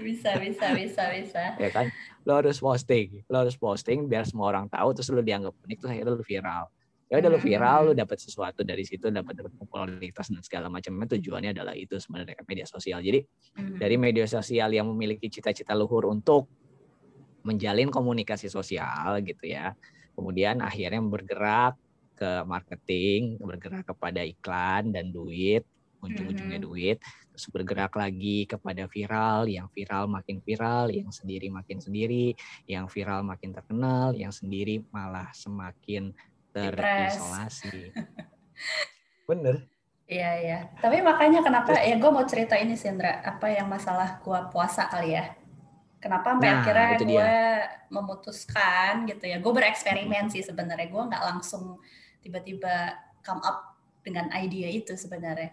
Bisa, 0.00 0.40
bisa, 0.40 0.72
bisa, 0.72 1.02
bisa. 1.12 1.42
ya 1.60 1.68
kan 1.68 1.86
lo 2.24 2.32
harus 2.40 2.56
posting 2.58 3.20
lo 3.28 3.44
harus 3.44 3.56
posting 3.60 4.08
biar 4.08 4.24
semua 4.24 4.48
orang 4.48 4.66
tahu 4.72 4.96
terus 4.96 5.08
lu 5.12 5.20
dianggap 5.20 5.52
unik 5.66 5.76
terus 5.76 5.90
akhirnya 5.92 6.12
lu 6.16 6.24
viral 6.24 6.64
ya 7.10 7.14
udah 7.20 7.30
lu 7.30 7.38
Hmm. 7.38 7.46
viral 7.50 7.80
lu 7.90 7.92
dapat 7.92 8.16
sesuatu 8.16 8.60
dari 8.64 8.82
situ 8.86 9.10
dapat 9.12 9.36
dapat 9.36 9.52
popularitas 9.58 10.30
dan 10.32 10.40
segala 10.40 10.72
macam 10.72 10.94
Memang 10.96 11.10
tujuannya 11.12 11.50
adalah 11.52 11.74
itu 11.76 11.98
sebenarnya 12.00 12.38
media 12.48 12.66
sosial 12.66 12.98
jadi 13.04 13.20
Mhm. 13.58 13.76
dari 13.76 13.96
media 14.00 14.26
sosial 14.30 14.70
yang 14.72 14.86
memiliki 14.88 15.26
cita-cita 15.28 15.76
luhur 15.76 16.08
untuk 16.08 16.48
menjalin 17.44 17.92
komunikasi 17.92 18.48
sosial 18.48 19.20
gitu 19.20 19.44
ya 19.44 19.74
kemudian 20.16 20.60
akhirnya 20.64 21.00
bergerak 21.02 21.76
ke 22.20 22.44
marketing 22.44 23.40
bergerak 23.40 23.88
kepada 23.88 24.20
iklan 24.20 24.92
dan 24.92 25.08
duit 25.08 25.64
ujung-ujungnya 26.04 26.60
duit 26.60 27.00
terus 27.32 27.46
bergerak 27.48 27.92
lagi 27.96 28.44
kepada 28.48 28.84
viral 28.88 29.48
yang 29.48 29.68
viral 29.72 30.04
makin 30.08 30.40
viral 30.44 30.92
yang 30.92 31.08
sendiri 31.08 31.48
makin 31.48 31.80
sendiri 31.80 32.36
yang 32.68 32.88
viral 32.88 33.24
makin 33.24 33.56
terkenal 33.56 34.12
yang 34.12 34.32
sendiri 34.32 34.84
malah 34.92 35.28
semakin 35.32 36.12
terisolasi 36.52 37.92
bener 39.28 39.64
Iya 40.10 40.30
iya. 40.42 40.58
Tapi 40.82 40.98
makanya 41.06 41.38
kenapa 41.38 41.70
ya 41.78 41.94
gue 41.94 42.10
mau 42.10 42.26
cerita 42.26 42.58
ini 42.58 42.74
sih 42.74 42.90
Indra, 42.90 43.22
apa 43.22 43.46
yang 43.46 43.70
masalah 43.70 44.18
gue 44.18 44.38
puasa 44.50 44.90
kali 44.90 45.14
ya. 45.14 45.38
Kenapa 46.02 46.34
sampai 46.34 46.50
Nah, 46.50 46.58
akhirnya 46.66 46.88
gue 46.98 47.06
dia. 47.06 47.30
memutuskan 47.94 49.06
gitu 49.06 49.30
ya. 49.30 49.38
Gue 49.38 49.54
bereksperimen 49.54 50.26
sih 50.26 50.42
sebenarnya. 50.42 50.90
Gue 50.90 51.06
nggak 51.06 51.24
langsung 51.30 51.78
tiba-tiba 52.20 52.96
come 53.24 53.40
up 53.44 53.76
dengan 54.00 54.32
ide 54.32 54.68
itu 54.72 54.96
sebenarnya. 54.96 55.52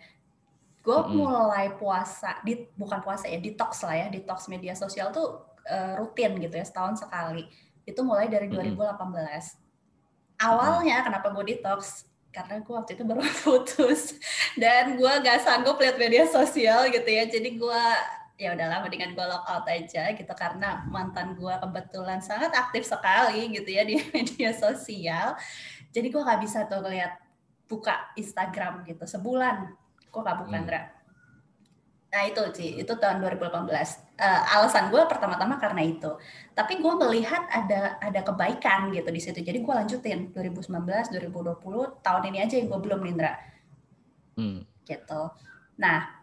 Gue 0.84 0.96
Mm-mm. 1.04 1.20
mulai 1.20 1.76
puasa, 1.76 2.40
di, 2.48 2.64
bukan 2.80 3.04
puasa 3.04 3.28
ya, 3.28 3.40
detox 3.44 3.84
lah 3.84 3.96
ya. 3.96 4.08
Detox 4.08 4.48
media 4.48 4.72
sosial 4.72 5.12
tuh 5.12 5.44
eh, 5.68 6.00
rutin 6.00 6.40
gitu 6.40 6.56
ya, 6.56 6.64
setahun 6.64 7.04
sekali. 7.04 7.44
Itu 7.84 8.08
mulai 8.08 8.32
dari 8.32 8.48
Mm-mm. 8.48 8.80
2018. 8.80 10.40
Awalnya 10.40 11.04
kenapa 11.04 11.34
gue 11.36 11.44
detox? 11.44 12.08
Karena 12.32 12.62
gue 12.62 12.72
waktu 12.72 12.96
itu 12.96 13.04
baru 13.04 13.26
putus 13.44 14.16
dan 14.58 14.98
gue 14.98 15.14
gak 15.26 15.42
sanggup 15.42 15.82
lihat 15.82 15.98
media 15.98 16.26
sosial 16.30 16.86
gitu 16.90 17.10
ya 17.10 17.26
jadi 17.26 17.50
gue 17.58 17.84
ya 18.38 18.54
udahlah 18.54 18.86
mendingan 18.86 19.18
gue 19.18 19.26
lock 19.26 19.46
out 19.50 19.66
aja 19.66 20.14
gitu 20.14 20.34
karena 20.38 20.86
mantan 20.90 21.34
gue 21.34 21.54
kebetulan 21.58 22.22
sangat 22.22 22.54
aktif 22.54 22.86
sekali 22.86 23.50
gitu 23.50 23.66
ya 23.66 23.82
di 23.82 23.98
media 24.16 24.54
sosial 24.54 25.34
jadi 25.98 26.08
gue 26.14 26.22
nggak 26.22 26.42
bisa 26.46 26.70
tuh 26.70 26.86
ngeliat 26.86 27.18
buka 27.66 28.14
Instagram 28.14 28.86
gitu 28.86 29.04
sebulan 29.10 29.74
gue 30.08 30.22
gak 30.22 30.40
buka 30.46 30.58
Hmm. 30.62 30.96
Nah 32.08 32.24
itu 32.24 32.40
sih 32.56 32.70
itu 32.80 32.94
tahun 32.96 33.20
2018 33.20 34.08
Eh, 34.18 34.42
alasan 34.58 34.90
gue 34.90 34.98
pertama-tama 35.06 35.62
karena 35.62 35.86
itu 35.86 36.10
tapi 36.58 36.82
gue 36.82 36.94
melihat 36.98 37.46
ada 37.54 38.02
ada 38.02 38.26
kebaikan 38.26 38.90
gitu 38.90 39.14
di 39.14 39.22
situ 39.22 39.46
jadi 39.46 39.62
gue 39.62 39.74
lanjutin 39.78 40.34
2019 40.34 40.74
2020 41.14 42.02
tahun 42.02 42.24
ini 42.34 42.38
aja 42.42 42.58
yang 42.58 42.66
gue 42.66 42.82
belum 42.82 43.06
Nindra 43.06 43.38
Hmm. 44.38 44.66
gitu. 44.86 45.22
Nah, 45.82 46.14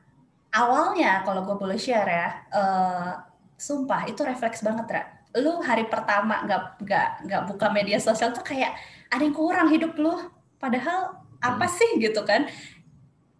awalnya 0.55 1.27
kalau 1.27 1.43
gue 1.43 1.55
boleh 1.59 1.75
share 1.75 2.07
ya, 2.07 2.29
eh, 2.51 3.11
sumpah 3.59 4.07
itu 4.07 4.23
refleks 4.23 4.63
banget, 4.63 4.87
Ra. 4.87 5.03
Lu 5.35 5.59
hari 5.62 5.90
pertama 5.90 6.47
nggak 6.47 6.62
nggak 6.87 7.09
nggak 7.27 7.42
buka 7.51 7.66
media 7.75 7.99
sosial 7.99 8.31
tuh 8.31 8.47
kayak 8.47 8.75
ada 9.11 9.23
yang 9.23 9.35
kurang 9.35 9.68
hidup 9.70 9.94
lu. 9.99 10.14
Padahal 10.62 11.18
apa 11.42 11.66
sih 11.68 11.99
gitu 11.99 12.23
kan? 12.23 12.47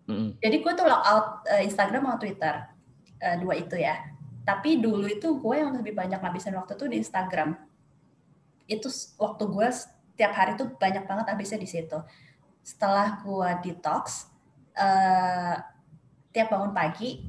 Mm-mm. 0.05 0.37
Jadi 0.43 0.57
gue 0.61 0.73
tuh 0.77 0.85
logout 0.85 1.49
eh, 1.49 1.65
Instagram 1.65 2.05
sama 2.05 2.19
Twitter, 2.21 2.55
Eh, 3.25 3.37
dua 3.41 3.57
itu 3.57 3.73
ya. 3.81 3.97
Tapi 4.45 4.77
dulu 4.77 5.09
itu 5.09 5.41
gue 5.41 5.57
yang 5.57 5.73
lebih 5.73 5.97
banyak 5.97 6.21
ngabisin 6.21 6.53
waktu 6.61 6.77
tuh 6.77 6.93
di 6.93 7.01
Instagram. 7.01 7.57
Itu 8.69 8.93
waktu 9.17 9.45
gue 9.49 9.69
setiap 9.73 10.33
hari 10.37 10.61
tuh 10.61 10.77
banyak 10.77 11.09
banget 11.09 11.27
habisnya 11.33 11.57
di 11.57 11.69
situ. 11.69 11.97
Setelah 12.61 13.25
gue 13.25 13.51
detox, 13.65 14.29
eh, 14.77 15.57
tiap 16.37 16.49
bangun 16.53 16.77
pagi, 16.77 17.25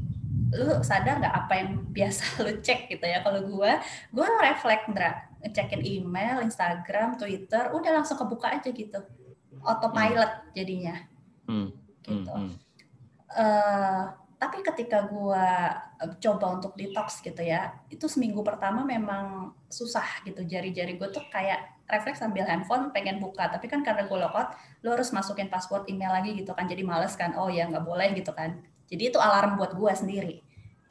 lu 0.56 0.80
sadar 0.80 1.20
nggak 1.20 1.36
apa 1.36 1.54
yang 1.60 1.70
biasa 1.96 2.44
lu 2.48 2.54
cek 2.64 2.88
gitu 2.88 3.06
ya? 3.06 3.20
Kalau 3.20 3.44
gue, 3.44 3.72
gue 4.12 4.28
refleks 4.40 4.88
Ndra, 4.88 5.12
ngecekin 5.44 5.84
email, 5.84 6.40
Instagram, 6.42 7.20
Twitter, 7.20 7.70
udah 7.76 7.92
langsung 8.02 8.16
kebuka 8.16 8.56
aja 8.56 8.70
gitu, 8.72 9.00
autopilot 9.62 10.56
jadinya 10.56 10.96
Hmm. 11.46 11.70
gitu. 12.02 12.34
Hmm. 12.34 12.58
Eh, 13.36 14.04
tapi 14.36 14.62
ketika 14.66 15.06
gue 15.06 15.48
coba 16.22 16.46
untuk 16.58 16.74
detox 16.74 17.22
gitu 17.22 17.40
ya, 17.42 17.74
itu 17.90 18.06
seminggu 18.10 18.42
pertama 18.42 18.82
memang 18.82 19.54
susah 19.70 20.26
gitu. 20.26 20.42
Jari-jari 20.42 20.98
gue 20.98 21.10
tuh 21.14 21.22
kayak 21.30 21.86
refleks 21.86 22.18
sambil 22.22 22.50
handphone 22.50 22.90
pengen 22.90 23.22
buka, 23.22 23.46
tapi 23.46 23.70
kan 23.70 23.86
karena 23.86 24.10
gue 24.10 24.18
logout, 24.18 24.58
lo 24.82 24.98
harus 24.98 25.14
masukin 25.14 25.50
password 25.50 25.86
email 25.86 26.10
lagi 26.14 26.34
gitu 26.34 26.54
kan. 26.58 26.66
Jadi 26.66 26.82
males 26.82 27.14
kan, 27.14 27.38
oh 27.38 27.50
ya 27.50 27.70
nggak 27.70 27.86
boleh 27.86 28.14
gitu 28.18 28.34
kan. 28.34 28.58
Jadi 28.86 29.14
itu 29.14 29.18
alarm 29.18 29.58
buat 29.58 29.74
gue 29.74 29.92
sendiri 29.94 30.45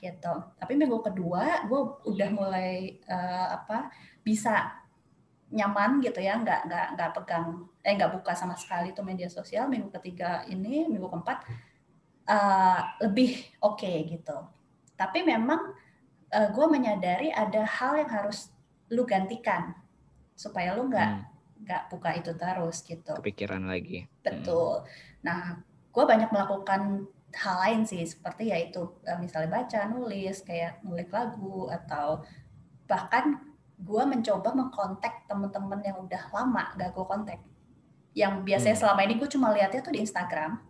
gitu. 0.04 0.34
Tapi 0.60 0.72
minggu 0.76 1.00
kedua 1.00 1.64
gue 1.64 1.80
udah 2.12 2.28
mulai 2.36 3.00
eh, 3.00 3.46
apa 3.56 3.88
bisa 4.20 4.84
nyaman 5.48 6.04
gitu 6.04 6.20
ya, 6.20 6.36
nggak 6.36 6.60
nggak 6.68 6.86
nggak 6.98 7.10
pegang, 7.16 7.64
eh 7.80 7.96
nggak 7.96 8.12
buka 8.20 8.36
sama 8.36 8.52
sekali 8.60 8.92
tuh 8.92 9.06
media 9.06 9.32
sosial. 9.32 9.64
Minggu 9.72 9.88
ketiga 9.96 10.44
ini, 10.50 10.84
minggu 10.84 11.06
keempat 11.08 11.38
uh, 12.26 12.80
lebih 13.06 13.38
oke 13.62 13.92
gitu. 14.10 14.34
Tapi 14.98 15.22
memang 15.22 15.72
gue 16.34 16.66
menyadari 16.66 17.30
ada 17.30 17.62
hal 17.62 17.94
yang 17.94 18.10
harus 18.10 18.50
lu 18.90 19.06
gantikan 19.06 19.70
supaya 20.34 20.74
lu 20.74 20.90
nggak 20.90 21.10
Hmm. 21.14 21.22
nggak 21.62 21.82
buka 21.94 22.10
itu 22.18 22.34
terus 22.34 22.82
gitu. 22.82 23.14
Kepikiran 23.22 23.70
lagi. 23.70 24.10
Betul. 24.26 24.82
Nah, 25.22 25.62
gue 25.94 26.04
banyak 26.04 26.28
melakukan 26.34 27.06
hal 27.34 27.56
lain 27.60 27.80
sih 27.82 28.02
seperti 28.06 28.48
yaitu 28.50 28.80
eh, 29.04 29.18
misalnya 29.18 29.50
baca, 29.50 29.80
nulis, 29.90 30.42
kayak 30.42 30.80
ngulik 30.82 31.10
lagu 31.10 31.66
atau 31.68 32.22
bahkan 32.86 33.40
gue 33.74 34.02
mencoba 34.06 34.54
mengkontak 34.54 35.26
teman-teman 35.26 35.82
yang 35.82 35.98
udah 35.98 36.22
lama 36.30 36.72
gak 36.78 36.94
gue 36.94 37.04
kontak. 37.04 37.40
Yang 38.14 38.46
biasanya 38.46 38.76
Hmm. 38.78 38.82
selama 38.86 39.00
ini 39.02 39.14
gue 39.18 39.28
cuma 39.28 39.50
lihatnya 39.50 39.82
tuh 39.82 39.90
di 39.90 40.00
Instagram. 40.00 40.62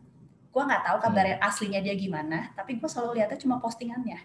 Gue 0.49 0.63
nggak 0.63 0.83
tahu 0.87 0.97
kabar 1.03 1.27
aslinya 1.43 1.83
dia 1.83 1.93
gimana, 1.93 2.55
tapi 2.55 2.79
gue 2.79 2.89
selalu 2.89 3.21
lihatnya 3.21 3.37
cuma 3.37 3.59
postingannya. 3.61 4.17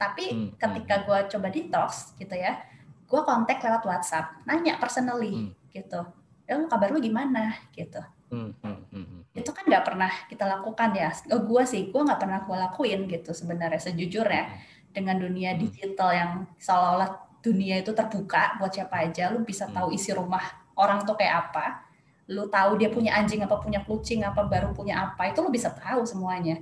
Tapi 0.00 0.24
Hmm, 0.34 0.48
ketika 0.58 1.06
gue 1.06 1.18
coba 1.30 1.48
detox 1.52 2.16
gitu 2.18 2.34
ya, 2.34 2.58
gue 3.06 3.20
kontak 3.22 3.62
lewat 3.62 3.84
WhatsApp, 3.86 4.42
nanya 4.48 4.80
personally 4.82 5.30
Hmm. 5.30 5.52
gitu. 5.70 6.00
Ya 6.48 6.58
lu 6.58 6.66
kabar 6.66 6.90
lu 6.90 6.98
gimana 6.98 7.54
gitu 7.70 8.02
Hmm. 8.32 8.50
Hmm. 8.64 8.82
Hmm. 8.90 9.21
Hmm. 9.32 9.40
itu 9.40 9.50
kan 9.52 9.64
nggak 9.64 9.84
pernah 9.88 10.12
kita 10.28 10.44
lakukan 10.44 10.90
ya. 10.92 11.08
Oh, 11.32 11.40
gue 11.40 11.62
sih, 11.64 11.88
gue 11.88 12.00
nggak 12.04 12.20
pernah 12.20 12.38
gue 12.44 12.56
lakuin 12.56 13.00
gitu 13.08 13.32
sebenarnya 13.32 13.80
sejujurnya 13.80 14.44
dengan 14.92 15.16
dunia 15.16 15.56
Hmm. 15.56 15.60
digital 15.64 16.10
yang 16.12 16.30
seolah-olah 16.60 17.10
dunia 17.42 17.80
itu 17.82 17.90
terbuka 17.96 18.60
buat 18.60 18.70
siapa 18.76 19.08
aja. 19.08 19.32
Lu 19.32 19.40
bisa 19.42 19.64
Hmm. 19.66 19.74
tahu 19.76 19.88
isi 19.96 20.12
rumah 20.12 20.44
orang 20.76 21.00
tuh 21.08 21.16
kayak 21.16 21.48
apa. 21.48 21.80
Lu 22.28 22.46
tahu 22.48 22.76
dia 22.80 22.88
punya 22.92 23.16
anjing 23.18 23.40
apa 23.42 23.56
punya 23.58 23.80
kucing 23.82 24.20
apa 24.22 24.44
baru 24.46 24.70
punya 24.76 24.94
apa 25.10 25.32
itu 25.32 25.40
lu 25.42 25.50
bisa 25.50 25.72
tahu 25.72 26.04
semuanya. 26.06 26.60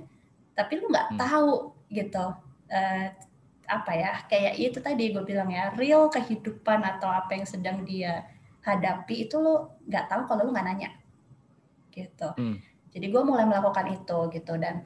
Tapi 0.55 0.73
lu 0.79 0.87
nggak 0.91 1.07
Hmm. 1.15 1.19
tahu 1.19 1.51
gitu 1.91 2.25
eh, 2.71 3.11
apa 3.67 3.91
ya 3.95 4.11
kayak 4.31 4.53
itu 4.59 4.79
tadi 4.79 5.11
gue 5.11 5.23
bilang 5.23 5.47
ya 5.51 5.71
real 5.75 6.07
kehidupan 6.07 6.79
atau 6.83 7.07
apa 7.11 7.35
yang 7.35 7.47
sedang 7.47 7.83
dia 7.87 8.23
hadapi 8.63 9.27
itu 9.27 9.35
lu 9.39 9.67
nggak 9.87 10.07
tahu 10.11 10.21
kalau 10.27 10.47
lu 10.47 10.51
nggak 10.55 10.67
nanya 10.67 10.89
gitu. 11.91 12.29
Hmm. 12.33 12.57
Jadi 12.91 13.05
gue 13.07 13.21
mulai 13.23 13.47
melakukan 13.47 13.87
itu 13.91 14.19
gitu 14.35 14.53
dan 14.59 14.83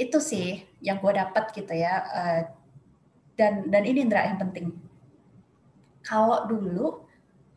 itu 0.00 0.18
sih 0.20 0.64
yang 0.80 1.00
gue 1.00 1.12
dapat 1.12 1.52
gitu 1.52 1.72
ya. 1.72 2.04
eh, 2.12 2.42
dan 3.36 3.68
dan 3.72 3.82
ini 3.84 4.04
Indra 4.04 4.28
yang 4.28 4.40
penting. 4.40 4.76
Kalau 6.04 6.44
dulu 6.48 7.08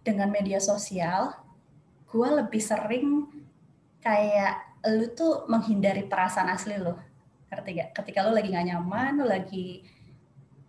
dengan 0.06 0.30
media 0.30 0.62
sosial, 0.62 1.34
gue 2.08 2.28
lebih 2.30 2.62
sering 2.62 3.28
kayak 4.00 4.62
lu 4.86 5.10
tuh 5.18 5.50
menghindari 5.50 6.06
perasaan 6.06 6.54
asli 6.54 6.78
lo. 6.78 6.96
Ngerti 7.50 7.70
gak? 7.74 7.90
Ketika 7.98 8.24
lu 8.30 8.38
lagi 8.38 8.54
gak 8.54 8.70
nyaman, 8.70 9.18
lu 9.18 9.26
lagi 9.26 9.82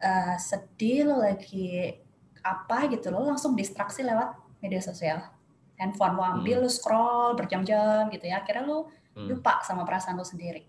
eh, 0.01 0.37
sedih, 0.40 1.12
lu 1.12 1.16
lagi 1.20 1.92
apa 2.40 2.87
gitu, 2.88 3.11
lo 3.12 3.27
langsung 3.27 3.53
distraksi 3.59 4.07
lewat 4.07 4.38
media 4.62 4.81
sosial. 4.81 5.36
Handphone 5.77 6.17
lo 6.17 6.25
ambil, 6.25 6.65
lu 6.65 6.71
scroll 6.73 7.37
berjam-jam 7.37 8.09
gitu 8.09 8.25
ya. 8.27 8.41
Akhirnya 8.41 8.65
lu 8.65 8.89
Hmm. 9.17 9.33
lupa 9.33 9.65
sama 9.65 9.85
perasaan 9.85 10.17
lo 10.17 10.25
sendiri. 10.25 10.65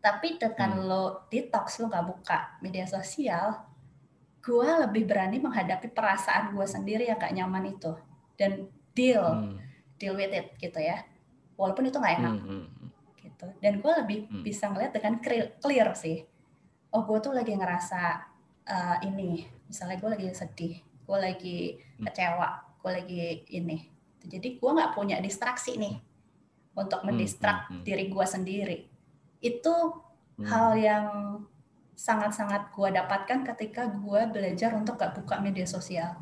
Tapi 0.00 0.36
dengan 0.36 0.72
Hmm. 0.76 0.84
lo 0.84 1.02
detox, 1.28 1.80
lo 1.80 1.88
gak 1.88 2.04
buka 2.04 2.38
media 2.60 2.84
sosial, 2.84 3.60
gue 4.40 4.68
lebih 4.84 5.08
berani 5.08 5.40
menghadapi 5.40 5.92
perasaan 5.92 6.52
gue 6.52 6.64
sendiri 6.64 7.08
yang 7.08 7.16
gak 7.16 7.32
nyaman 7.32 7.72
itu. 7.72 7.92
Dan 8.36 8.68
deal, 8.92 9.24
Hmm. 9.24 9.56
deal 9.96 10.16
with 10.16 10.32
it 10.32 10.52
gitu 10.56 10.76
ya. 10.76 11.04
Walaupun 11.56 11.88
itu 11.88 11.96
gak 11.96 12.20
enak 12.20 12.34
Hmm. 12.40 12.68
Hmm. 12.68 12.88
gitu. 13.20 13.46
Dan 13.60 13.80
gue 13.80 13.92
lebih 14.00 14.18
Hmm. 14.28 14.42
bisa 14.44 14.68
ngeliat 14.68 14.92
dengan 14.92 15.20
clear, 15.20 15.56
clear 15.60 15.88
sih. 15.96 16.24
Oh 16.92 17.04
gue 17.04 17.20
tuh 17.20 17.32
lagi 17.32 17.52
ngerasa 17.52 18.32
uh, 18.64 18.96
ini, 19.04 19.44
misalnya 19.68 20.00
gue 20.00 20.08
lagi 20.08 20.26
sedih, 20.32 20.80
gue 20.80 21.18
lagi 21.20 21.58
Hmm. 22.00 22.08
kecewa, 22.08 22.48
gue 22.80 22.90
lagi 22.96 23.24
ini. 23.52 23.92
Jadi 24.24 24.56
gue 24.56 24.70
nggak 24.70 24.92
punya 24.96 25.20
distraksi 25.20 25.76
nih 25.76 25.94
untuk 26.74 27.00
Hmm, 27.00 27.14
mendistrak 27.14 27.68
hmm, 27.70 27.80
hmm. 27.80 27.84
diri 27.84 28.04
gue 28.08 28.26
sendiri. 28.26 28.78
Itu 29.38 29.74
Hmm. 30.34 30.46
hal 30.50 30.68
yang 30.74 31.06
sangat-sangat 31.94 32.74
gue 32.74 32.88
dapatkan 32.90 33.46
ketika 33.54 33.86
gue 33.86 34.20
belajar 34.26 34.74
untuk 34.74 34.98
gak 34.98 35.14
buka 35.14 35.38
media 35.38 35.62
sosial. 35.62 36.18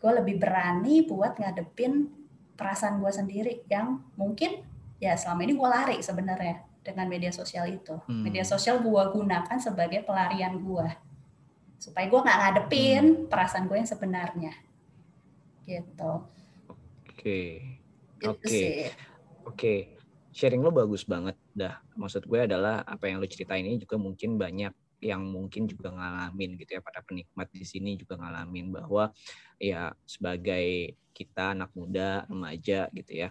Gue 0.00 0.16
lebih 0.16 0.40
berani 0.40 1.04
buat 1.04 1.36
ngadepin 1.36 2.08
perasaan 2.56 3.04
gue 3.04 3.12
sendiri 3.12 3.52
yang 3.68 4.00
mungkin 4.16 4.64
ya 4.96 5.12
selama 5.12 5.44
ini 5.44 5.52
gue 5.52 5.68
lari 5.68 5.98
sebenarnya 6.00 6.64
dengan 6.80 7.04
media 7.04 7.28
sosial 7.28 7.68
itu. 7.68 8.00
Hmm. 8.08 8.24
Media 8.24 8.48
sosial 8.48 8.80
gue 8.80 9.02
gunakan 9.12 9.58
sebagai 9.60 10.00
pelarian 10.08 10.56
gue 10.56 10.88
supaya 11.76 12.08
gue 12.08 12.20
nggak 12.24 12.38
ngadepin 12.40 13.04
Hmm. 13.04 13.24
perasaan 13.28 13.68
gue 13.68 13.76
yang 13.76 13.90
sebenarnya. 13.90 14.52
Gitu. 15.68 16.12
Oke. 17.14 17.40
Itu 18.18 18.28
Oke. 18.34 18.50
sih. 18.50 18.70
Oke, 19.46 19.74
sharing 20.34 20.64
lo 20.64 20.74
bagus 20.74 21.06
banget 21.06 21.38
dah. 21.54 21.78
Maksud 21.94 22.26
gue 22.26 22.40
adalah 22.42 22.82
apa 22.82 23.06
yang 23.06 23.22
lo 23.22 23.26
ceritain 23.30 23.62
ini 23.62 23.78
juga 23.78 24.00
mungkin 24.00 24.34
banyak 24.34 24.72
yang 25.04 25.20
mungkin 25.20 25.68
juga 25.68 25.92
ngalamin 25.92 26.56
gitu 26.56 26.80
ya 26.80 26.82
para 26.82 27.04
penikmat 27.04 27.52
di 27.52 27.62
sini 27.62 27.94
juga 28.00 28.16
ngalamin 28.16 28.72
bahwa 28.72 29.12
ya 29.60 29.92
sebagai 30.08 30.96
kita 31.12 31.52
anak 31.52 31.76
muda 31.76 32.24
remaja 32.24 32.88
gitu 32.88 33.12
ya 33.12 33.28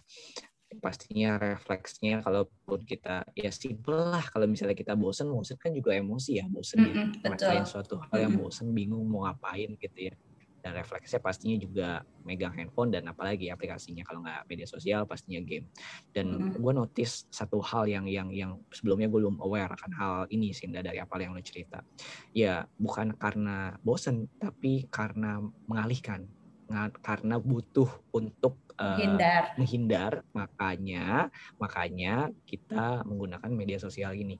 pastinya 0.77 1.41
refleksnya 1.41 2.21
kalaupun 2.21 2.85
kita 2.85 3.25
ya 3.33 3.49
simple 3.49 3.97
lah 3.97 4.21
kalau 4.29 4.45
misalnya 4.45 4.77
kita 4.77 4.93
bosen 4.93 5.33
bosen 5.33 5.57
kan 5.57 5.73
juga 5.73 5.97
emosi 5.97 6.41
ya 6.41 6.45
bosen 6.45 6.77
ya 6.81 6.93
Mm-mm, 6.93 7.25
betul. 7.25 7.29
ngerasain 7.33 7.65
suatu 7.65 7.95
hal 8.05 8.17
yang 8.21 8.33
bosen 8.37 8.69
bingung 8.69 9.05
mau 9.09 9.25
ngapain 9.25 9.73
gitu 9.77 10.13
ya 10.13 10.15
dan 10.63 10.79
refleksnya 10.79 11.19
pastinya 11.19 11.59
juga 11.59 11.87
megang 12.23 12.55
handphone 12.55 12.87
dan 12.87 13.03
apalagi 13.11 13.51
aplikasinya. 13.51 14.07
Kalau 14.07 14.23
nggak 14.23 14.47
media 14.47 14.63
sosial 14.63 15.03
pastinya 15.03 15.43
game. 15.43 15.67
Dan 16.15 16.55
gue 16.55 16.73
notice 16.73 17.27
satu 17.27 17.59
hal 17.59 17.91
yang 17.91 18.07
yang 18.07 18.31
yang 18.31 18.55
sebelumnya 18.71 19.11
gue 19.11 19.19
belum 19.19 19.43
aware 19.43 19.75
akan 19.75 19.91
hal 19.99 20.15
ini 20.31 20.55
Sinda 20.55 20.79
dari 20.79 21.03
apa 21.03 21.19
yang 21.19 21.35
lo 21.35 21.43
cerita. 21.43 21.83
Ya 22.31 22.63
bukan 22.79 23.11
karena 23.19 23.75
bosen 23.83 24.31
tapi 24.39 24.87
karena 24.87 25.43
mengalihkan. 25.67 26.31
Nga- 26.71 26.95
karena 27.03 27.35
butuh 27.43 27.91
untuk 28.15 28.63
eh, 28.79 29.03
Hindar. 29.03 29.59
menghindar. 29.59 30.23
Makanya 30.31 31.27
makanya 31.59 32.31
kita 32.47 33.03
menggunakan 33.03 33.51
media 33.51 33.83
sosial 33.83 34.15
ini. 34.15 34.39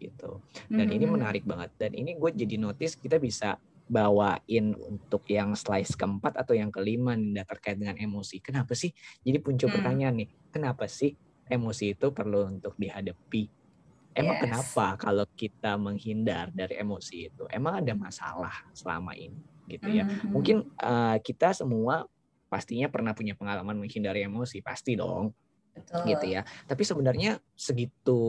Gitu. 0.00 0.40
Dan 0.70 0.88
ini 0.88 1.04
Mm-mm. 1.04 1.20
menarik 1.20 1.44
banget. 1.44 1.76
Dan 1.76 1.92
ini 1.92 2.16
gue 2.16 2.30
jadi 2.32 2.56
notice 2.56 2.96
kita 2.96 3.20
bisa 3.20 3.60
bawain 3.88 4.76
untuk 4.76 5.24
yang 5.32 5.56
slice 5.56 5.96
keempat 5.96 6.36
atau 6.40 6.54
yang 6.56 6.70
kelima 6.72 7.16
nih 7.16 7.44
terkait 7.48 7.76
dengan 7.80 7.96
emosi 7.98 8.38
kenapa 8.44 8.72
sih 8.76 8.92
jadi 9.24 9.40
muncul 9.42 9.68
Hmm. 9.68 9.76
pertanyaan 9.80 10.14
nih 10.24 10.28
kenapa 10.52 10.84
sih 10.88 11.16
emosi 11.48 11.96
itu 11.96 12.06
perlu 12.12 12.48
untuk 12.52 12.76
dihadapi 12.76 13.48
emang 14.18 14.36
Yes. 14.36 14.42
kenapa 14.42 14.86
kalau 15.00 15.24
kita 15.38 15.78
menghindar 15.78 16.50
dari 16.52 16.76
emosi 16.80 17.30
itu 17.32 17.44
emang 17.52 17.82
ada 17.84 17.94
masalah 17.96 18.52
selama 18.74 19.14
ini 19.16 19.40
gitu 19.68 19.88
ya 19.92 20.04
Mhm. 20.04 20.32
mungkin 20.32 20.56
eh, 20.80 21.16
kita 21.22 21.52
semua 21.56 22.04
pastinya 22.48 22.88
pernah 22.88 23.12
punya 23.12 23.36
pengalaman 23.36 23.76
menghindari 23.76 24.24
emosi 24.24 24.64
pasti 24.64 24.96
dong 24.96 25.32
Betul. 25.76 26.00
gitu 26.06 26.26
ya. 26.38 26.42
Tapi 26.66 26.82
sebenarnya 26.86 27.38
segitu 27.54 28.20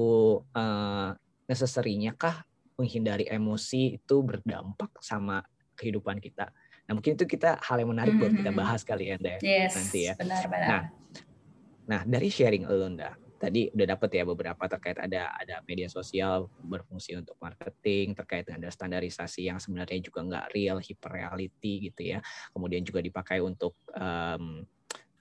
eh, 0.55 1.09
necessary-nya 1.49 2.13
kah 2.17 2.45
menghindari 2.79 3.27
emosi 3.27 3.99
itu 3.99 4.15
berdampak 4.23 4.95
sama 5.03 5.43
kehidupan 5.75 6.23
kita? 6.23 6.47
Nah 6.87 6.95
mungkin 6.95 7.19
itu 7.19 7.27
kita 7.27 7.59
hal 7.59 7.83
yang 7.83 7.91
menarik 7.91 8.15
buat 8.15 8.31
kita 8.33 8.49
Mhm. 8.49 8.59
bahas 8.59 8.81
kali 8.87 9.11
ya, 9.11 9.19
Nda. 9.19 9.37
Yes, 9.43 9.75
nanti 9.75 9.99
ya. 10.07 10.13
benar-benar. 10.15 10.67
Nah, 10.71 10.83
Nah 11.89 12.05
dari 12.05 12.29
sharing 12.29 12.69
lo, 12.69 12.85
Nda, 12.85 13.17
tadi 13.41 13.65
udah 13.73 13.87
dapet 13.97 14.21
ya 14.21 14.23
beberapa 14.27 14.61
terkait 14.69 15.01
ada 15.01 15.33
ada 15.33 15.57
media 15.65 15.89
sosial 15.89 16.45
berfungsi 16.61 17.17
untuk 17.17 17.33
marketing 17.41 18.13
terkait 18.13 18.45
dengan 18.45 18.69
ada 18.69 18.69
standarisasi 18.69 19.49
yang 19.49 19.57
sebenarnya 19.57 19.97
juga 19.97 20.21
nggak 20.21 20.45
real, 20.53 20.77
hyper 20.77 21.09
reality 21.09 21.89
gitu 21.89 22.13
ya. 22.13 22.21
Kemudian 22.53 22.85
juga 22.85 23.01
dipakai 23.01 23.41
untuk 23.41 23.73
em, 23.97 24.69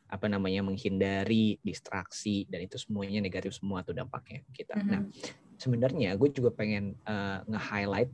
apa 0.08 0.26
namanya 0.28 0.60
menghindari 0.64 1.56
distraksi 1.64 2.44
dan 2.52 2.64
itu 2.68 2.76
semuanya 2.76 3.24
negatif 3.24 3.56
semua 3.56 3.80
tuh 3.80 3.96
dampaknya 3.96 4.44
kita. 4.52 4.76
Mhm. 4.76 4.88
Nah 4.92 5.02
sebenarnya 5.58 6.14
gue 6.14 6.28
juga 6.30 6.50
pengen 6.50 6.94
eh, 7.02 7.38
nge-highlight 7.44 8.10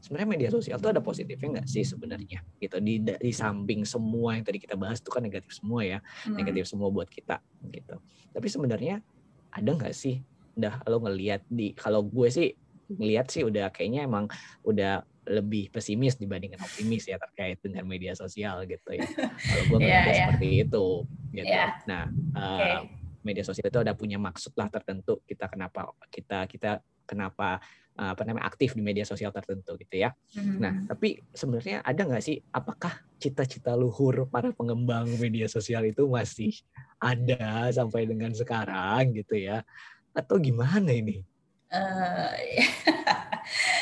sebenarnya 0.00 0.28
media 0.32 0.48
sosial 0.48 0.80
tuh 0.80 0.90
ada 0.90 1.04
positifnya 1.04 1.60
nggak 1.60 1.68
sih 1.68 1.84
sebenarnya 1.84 2.40
gitu 2.56 2.80
di 2.80 3.04
di 3.04 3.32
samping 3.36 3.84
semua 3.84 4.32
yang 4.32 4.42
tadi 4.42 4.56
kita 4.56 4.72
bahas 4.72 4.96
itu 4.96 5.12
kan 5.12 5.20
negatif 5.20 5.52
semua 5.52 5.84
ya 5.84 5.98
Hmm. 6.24 6.40
negatif 6.40 6.64
semua 6.66 6.88
buat 6.88 7.04
kita 7.06 7.36
gitu 7.68 8.00
tapi 8.32 8.48
sebenarnya 8.48 9.04
ada 9.52 9.70
nggak 9.70 9.92
sih 9.92 10.24
udah 10.56 10.80
lo 10.88 11.04
ngelihat 11.04 11.44
di 11.46 11.76
kalau 11.76 12.00
gue 12.00 12.28
sih 12.32 12.48
ngelihat 12.88 13.28
sih 13.28 13.44
udah 13.44 13.68
kayaknya 13.68 14.08
emang 14.08 14.24
udah 14.64 15.04
lebih 15.28 15.68
pesimis 15.68 16.16
dibandingkan 16.16 16.58
optimis 16.58 17.04
ya 17.04 17.20
terkait 17.20 17.60
dengan 17.60 17.84
media 17.84 18.16
sosial 18.16 18.64
gitu 18.64 18.96
ya 18.96 19.04
kalau 19.36 19.64
gue 19.68 19.78
Iya, 19.84 19.84
ngeliatnya 19.84 20.10
iya. 20.10 20.18
seperti 20.24 20.46
itu 20.64 20.86
gitu 21.30 21.44
Iya. 21.46 21.66
nah 21.84 22.04
Oke. 22.08 22.64
eh, 22.64 22.80
media 23.22 23.44
sosial 23.44 23.68
itu 23.68 23.80
ada 23.80 23.92
punya 23.92 24.16
maksud 24.16 24.56
lah 24.56 24.68
tertentu 24.72 25.20
kita 25.28 25.46
kenapa 25.50 25.92
kita 26.08 26.46
kita 26.48 26.70
kenapa 27.04 27.58
eh, 27.98 28.10
apa 28.14 28.22
namanya 28.22 28.46
aktif 28.46 28.72
di 28.78 28.82
media 28.82 29.02
sosial 29.02 29.34
tertentu 29.34 29.74
gitu 29.76 29.96
ya 29.98 30.10
Mhm. 30.30 30.56
Nah, 30.62 30.74
tapi 30.86 31.18
sebenarnya 31.34 31.82
ada 31.82 32.06
nggak 32.06 32.22
sih, 32.22 32.38
apakah 32.54 33.02
cita-cita 33.18 33.74
luhur 33.74 34.30
para 34.30 34.54
pengembang 34.54 35.10
media 35.18 35.50
sosial 35.50 35.82
itu 35.90 36.06
masih 36.06 36.54
ada 37.02 37.66
sampai 37.74 38.06
dengan 38.06 38.30
sekarang 38.30 39.10
gitu 39.18 39.34
ya? 39.34 39.66
Atau 40.14 40.38
gimana 40.38 40.94
ini? 40.94 41.26
Eh, 41.70 42.62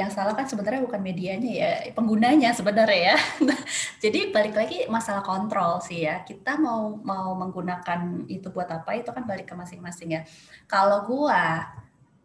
yang 0.00 0.08
salah 0.08 0.32
kan 0.32 0.48
sebenarnya 0.48 0.80
bukan 0.80 1.00
medianya 1.04 1.50
ya, 1.52 1.72
penggunanya 1.92 2.50
sebenarnya 2.56 3.12
ya. 3.12 3.16
Jadi 4.02 4.32
balik 4.32 4.56
lagi 4.56 4.88
masalah 4.88 5.20
kontrol 5.20 5.84
sih 5.84 6.08
ya. 6.08 6.24
Kita 6.24 6.56
mau 6.56 6.96
mau 7.04 7.36
menggunakan 7.36 8.24
itu 8.26 8.48
buat 8.48 8.66
apa 8.72 8.96
itu 8.96 9.12
kan 9.12 9.28
balik 9.28 9.52
ke 9.52 9.54
masing-masing 9.54 10.16
ya. 10.16 10.22
Kalau 10.64 11.04
gua 11.04 11.68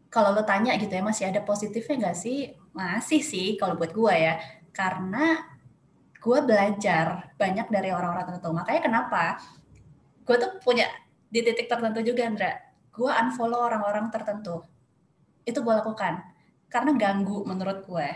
kalau 0.07 0.31
lo 0.31 0.47
tanya 0.47 0.79
gitu 0.79 0.95
ya 0.95 1.03
masih 1.03 1.27
ada 1.27 1.43
positifnya 1.43 2.09
nggak 2.09 2.17
sih? 2.17 2.55
Masih 2.71 3.19
sih 3.19 3.59
kalau 3.59 3.75
buat 3.75 3.91
gua 3.91 4.15
ya. 4.15 4.33
Karena 4.71 5.43
gua 6.23 6.41
belajar 6.47 7.35
banyak 7.35 7.67
dari 7.67 7.91
orang-orang 7.91 8.31
tertentu. 8.31 8.49
Makanya 8.55 8.81
kenapa? 8.81 9.23
Gue 10.25 10.41
tuh 10.41 10.57
punya 10.57 10.89
di 11.29 11.45
titik 11.45 11.69
tertentu 11.69 12.01
juga, 12.01 12.25
Andra. 12.25 12.51
Gua 12.89 13.13
unfollow 13.21 13.61
orang-orang 13.61 14.09
tertentu 14.09 14.65
itu 15.45 15.59
gue 15.61 15.73
lakukan 15.77 16.25
karena 16.75 16.91
ganggu 16.99 17.47
menurut 17.47 17.87
gue. 17.87 18.09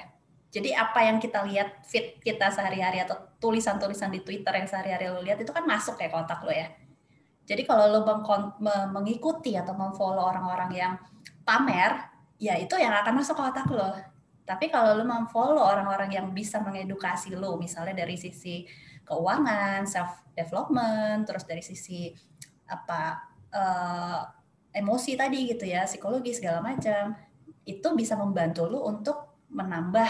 Jadi 0.51 0.75
apa 0.75 1.07
yang 1.07 1.23
kita 1.23 1.47
lihat 1.47 1.87
feed 1.87 2.19
kita 2.19 2.51
sehari-hari 2.51 2.99
atau 3.07 3.15
tulisan-tulisan 3.39 4.11
di 4.11 4.19
Twitter 4.19 4.51
yang 4.51 4.67
sehari-hari 4.67 5.07
lo 5.07 5.23
lihat 5.23 5.39
itu 5.39 5.55
kan 5.55 5.63
masuk 5.63 5.95
kayak 5.95 6.11
kotak 6.11 6.43
lo 6.43 6.51
ya. 6.51 6.67
Jadi 7.47 7.63
kalau 7.63 7.87
lo 7.87 8.01
mengikuti 8.91 9.55
atau 9.55 9.71
memfollow 9.73 10.21
orang-orang 10.21 10.71
yang 10.75 10.93
pamer, 11.47 12.11
ya 12.37 12.59
itu 12.59 12.75
yang 12.75 12.91
akan 12.91 13.23
masuk 13.23 13.39
ke 13.39 13.43
otak 13.47 13.69
lo. 13.71 13.95
Tapi 14.43 14.67
kalau 14.67 14.97
lo 14.97 15.05
memfollow 15.07 15.63
orang-orang 15.63 16.13
yang 16.13 16.27
bisa 16.35 16.59
mengedukasi 16.59 17.37
lo, 17.37 17.55
misalnya 17.55 18.03
dari 18.03 18.17
sisi 18.19 18.65
keuangan, 19.05 19.85
self 19.85 20.25
development, 20.35 21.25
terus 21.25 21.45
dari 21.45 21.61
sisi 21.65 22.13
apa 22.69 23.17
eh, 23.49 24.21
emosi 24.77 25.17
tadi 25.17 25.49
gitu 25.49 25.65
ya, 25.65 25.89
psikologi 25.89 26.33
segala 26.37 26.61
macam, 26.61 27.17
itu 27.65 27.87
bisa 27.95 28.15
membantu 28.15 28.67
lu 28.67 28.79
untuk 28.85 29.43
menambah 29.49 30.09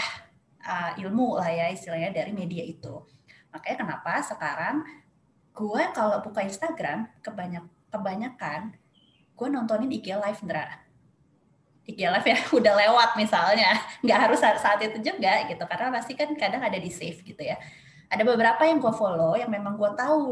uh, 0.64 0.92
ilmu 1.00 1.40
lah 1.40 1.48
ya 1.48 1.66
istilahnya 1.72 2.12
dari 2.12 2.32
media 2.34 2.64
itu. 2.64 3.04
Makanya 3.50 3.76
kenapa 3.86 4.22
sekarang 4.22 4.84
gue 5.50 5.82
kalau 5.92 6.22
buka 6.22 6.46
Instagram 6.46 7.10
kebanyak 7.24 7.64
kebanyakan 7.90 8.78
gue 9.34 9.48
nontonin 9.48 9.88
IG 9.88 10.12
live 10.12 10.40
Ndra. 10.44 10.68
IG 11.88 12.00
live 12.04 12.28
ya 12.28 12.38
udah 12.60 12.74
lewat 12.76 13.10
misalnya, 13.16 13.72
nggak 14.04 14.18
harus 14.28 14.38
saat, 14.38 14.60
saat 14.60 14.78
itu 14.84 15.00
juga 15.00 15.48
gitu 15.48 15.64
karena 15.64 15.88
pasti 15.88 16.12
kan 16.12 16.28
kadang 16.36 16.60
ada 16.60 16.76
di 16.76 16.92
save 16.92 17.24
gitu 17.24 17.40
ya. 17.40 17.56
Ada 18.10 18.26
beberapa 18.26 18.66
yang 18.66 18.82
gue 18.82 18.92
follow 18.92 19.38
yang 19.38 19.48
memang 19.48 19.78
gue 19.78 19.90
tahu 19.96 20.22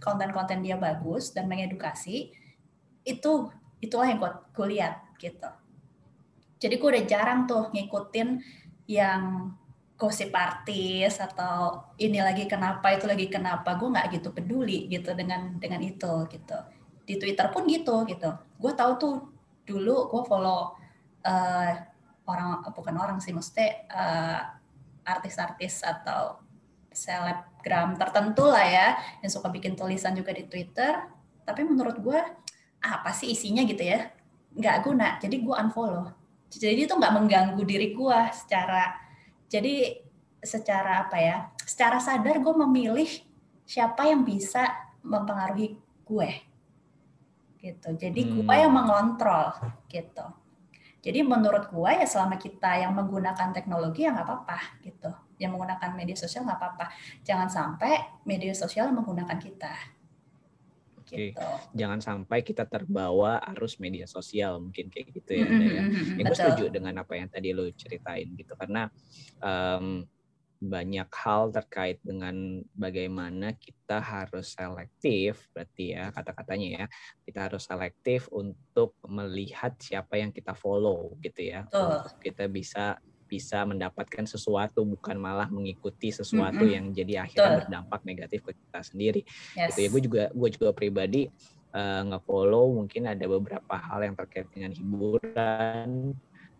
konten-konten 0.00 0.64
dia 0.64 0.74
bagus 0.74 1.30
dan 1.36 1.46
mengedukasi, 1.46 2.32
itu 3.04 3.32
itulah 3.78 4.08
yang 4.08 4.18
gue, 4.18 4.32
gue 4.56 4.66
lihat 4.76 5.04
gitu. 5.20 5.46
Jadi 6.56 6.74
gue 6.80 6.88
udah 6.88 7.04
jarang 7.04 7.44
tuh 7.44 7.68
ngikutin 7.72 8.40
yang 8.88 9.52
gosip 9.96 10.28
artis 10.36 11.16
atau 11.16 11.88
ini 11.96 12.20
lagi 12.20 12.44
kenapa 12.48 12.96
itu 12.96 13.04
lagi 13.08 13.28
kenapa. 13.28 13.76
Gue 13.76 13.92
nggak 13.92 14.20
gitu 14.20 14.28
peduli 14.32 14.88
gitu 14.88 15.12
dengan 15.12 15.56
dengan 15.60 15.80
itu 15.84 16.28
gitu. 16.32 16.58
Di 17.04 17.14
Twitter 17.20 17.48
pun 17.52 17.68
gitu 17.68 18.04
gitu. 18.08 18.30
Gue 18.56 18.72
tahu 18.72 18.92
tuh 18.96 19.14
dulu 19.68 20.08
gue 20.08 20.22
follow 20.24 20.76
eh, 21.24 21.72
orang 22.26 22.64
bukan 22.72 22.96
orang 22.98 23.18
sih 23.20 23.32
mesti 23.36 23.88
artis-artis 25.06 25.86
atau 25.86 26.42
selebgram 26.90 27.94
tertentu 28.00 28.48
lah 28.48 28.64
ya 28.64 28.88
yang 29.20 29.30
suka 29.30 29.52
bikin 29.52 29.76
tulisan 29.76 30.16
juga 30.16 30.32
di 30.32 30.48
Twitter. 30.48 31.04
Tapi 31.44 31.62
menurut 31.62 32.00
gue 32.00 32.20
apa 32.80 33.10
sih 33.12 33.32
isinya 33.32 33.62
gitu 33.68 33.84
ya? 33.84 34.08
Nggak 34.56 34.76
guna. 34.88 35.08
Jadi 35.20 35.44
gue 35.44 35.54
unfollow 35.54 36.25
jadi 36.56 36.88
itu 36.88 36.94
nggak 36.96 37.14
mengganggu 37.14 37.62
diri 37.62 37.92
gue 37.92 38.20
secara 38.32 38.96
jadi 39.46 40.02
secara 40.42 41.06
apa 41.06 41.16
ya 41.20 41.36
secara 41.62 42.00
sadar 42.02 42.38
gue 42.40 42.54
memilih 42.66 43.08
siapa 43.66 44.08
yang 44.08 44.22
bisa 44.22 44.70
mempengaruhi 45.02 45.78
gue 46.06 46.30
gitu 47.60 47.88
jadi 47.98 48.20
gue 48.20 48.46
Hmm. 48.46 48.62
yang 48.66 48.72
mengontrol 48.72 49.54
gitu 49.90 50.26
Jadi 51.06 51.22
menurut 51.22 51.70
gua 51.70 51.94
ya 51.94 52.02
selama 52.02 52.34
kita 52.34 52.82
yang 52.82 52.90
menggunakan 52.90 53.54
teknologi 53.54 54.02
ya 54.02 54.10
nggak 54.10 54.26
apa-apa 54.26 54.58
gitu. 54.82 55.06
Yang 55.38 55.50
menggunakan 55.54 55.90
media 55.94 56.18
sosial 56.18 56.42
nggak 56.42 56.58
apa-apa. 56.58 56.90
Jangan 57.22 57.46
sampai 57.46 58.18
media 58.26 58.50
sosial 58.58 58.90
menggunakan 58.90 59.38
kita. 59.38 59.70
Oke. 61.06 61.32
Gitu. 61.32 61.46
Jangan 61.78 62.00
sampai 62.02 62.42
kita 62.42 62.66
terbawa 62.66 63.38
arus 63.54 63.78
media 63.78 64.10
sosial 64.10 64.58
mungkin 64.58 64.90
kayak 64.90 65.14
gitu 65.14 65.30
ya. 65.38 65.46
Mm, 65.46 65.50
Anda 65.54 65.66
mm, 65.66 65.70
ya. 65.70 65.82
Ya, 66.18 66.22
gue 66.26 66.36
setuju 66.36 66.64
dengan 66.74 66.94
apa 66.98 67.12
yang 67.14 67.28
tadi 67.30 67.54
lo 67.54 67.64
ceritain 67.70 68.28
gitu 68.34 68.52
karena 68.58 68.90
em, 69.38 70.02
banyak 70.56 71.10
hal 71.12 71.52
terkait 71.52 72.00
dengan 72.00 72.64
bagaimana 72.72 73.52
kita 73.60 74.00
harus 74.00 74.56
selektif 74.56 75.52
berarti 75.52 75.92
ya 75.92 76.08
kata-katanya 76.08 76.68
ya 76.80 76.84
kita 77.28 77.38
harus 77.44 77.68
selektif 77.68 78.32
untuk 78.32 78.96
melihat 79.04 79.76
siapa 79.76 80.16
yang 80.16 80.32
kita 80.32 80.56
follow 80.56 81.12
gitu 81.20 81.44
ya 81.44 81.68
untuk 81.68 82.16
kita 82.24 82.48
bisa 82.48 82.96
bisa 83.26 83.66
mendapatkan 83.66 84.24
sesuatu 84.24 84.86
bukan 84.86 85.18
malah 85.18 85.50
mengikuti 85.50 86.14
sesuatu 86.14 86.62
Mm-mm. 86.62 86.74
yang 86.74 86.84
jadi 86.94 87.26
akhirnya 87.26 87.50
Betul. 87.50 87.60
berdampak 87.66 88.00
negatif 88.06 88.40
ke 88.46 88.52
kita 88.54 88.80
sendiri 88.86 89.20
Yes. 89.54 89.74
gitu 89.74 89.78
ya 89.84 89.88
gue 89.90 90.02
juga 90.06 90.22
gue 90.30 90.48
juga 90.54 90.68
pribadi 90.72 91.22
eh, 91.74 92.02
nge-follow 92.06 92.78
mungkin 92.78 93.02
ada 93.10 93.24
beberapa 93.26 93.74
hal 93.74 94.00
yang 94.06 94.14
terkait 94.14 94.46
dengan 94.54 94.70
hiburan 94.72 96.14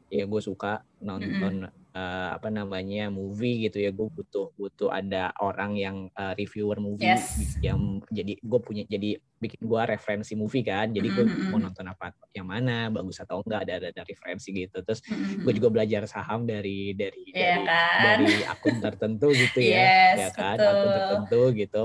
ya 0.06 0.22
gue 0.22 0.42
suka 0.42 0.82
nonton 1.02 1.66
eh, 1.96 2.28
apa 2.36 2.52
namanya 2.52 3.08
movie 3.08 3.64
gitu 3.64 3.80
ya 3.80 3.88
gue 3.88 4.04
butuh 4.06 4.52
butuh 4.52 4.92
ada 4.92 5.32
orang 5.40 5.72
yang 5.74 5.96
eh, 6.12 6.36
reviewer 6.36 6.76
movie 6.76 7.08
Yes. 7.08 7.56
yang 7.64 8.04
jadi 8.12 8.36
gue 8.36 8.60
punya 8.60 8.84
jadi 8.84 9.16
bikin 9.36 9.64
gue 9.64 9.80
referensi 9.86 10.32
movie 10.32 10.60
kan 10.60 10.92
jadi 10.92 11.08
gue 11.08 11.24
Mm-mm. 11.24 11.48
mau 11.48 11.58
nonton 11.58 11.86
apa 11.86 12.12
yang 12.32 12.44
mana 12.44 12.88
bagus 12.88 13.16
atau 13.18 13.40
enggak 13.40 13.64
ada 13.64 13.72
ada, 13.80 13.88
ada 13.90 14.02
referensi 14.04 14.48
gitu 14.50 14.80
terus 14.80 15.00
Mm, 15.06 15.16
mm, 15.16 15.38
gue 15.44 15.52
juga 15.56 15.68
belajar 15.70 16.02
saham 16.04 16.44
dari 16.44 16.92
dari 16.92 17.32
Iya 17.32 17.56
dari 17.56 17.64
kan? 17.64 17.98
dari 18.04 18.30
akun 18.44 18.76
tertentu 18.78 19.28
gitu 19.32 19.60
ya 19.60 19.80
Yes, 19.80 20.16
ya 20.18 20.28
kan 20.30 20.56
betul. 20.56 20.68
akun 20.70 20.90
tertentu 20.92 21.40
gitu 21.54 21.84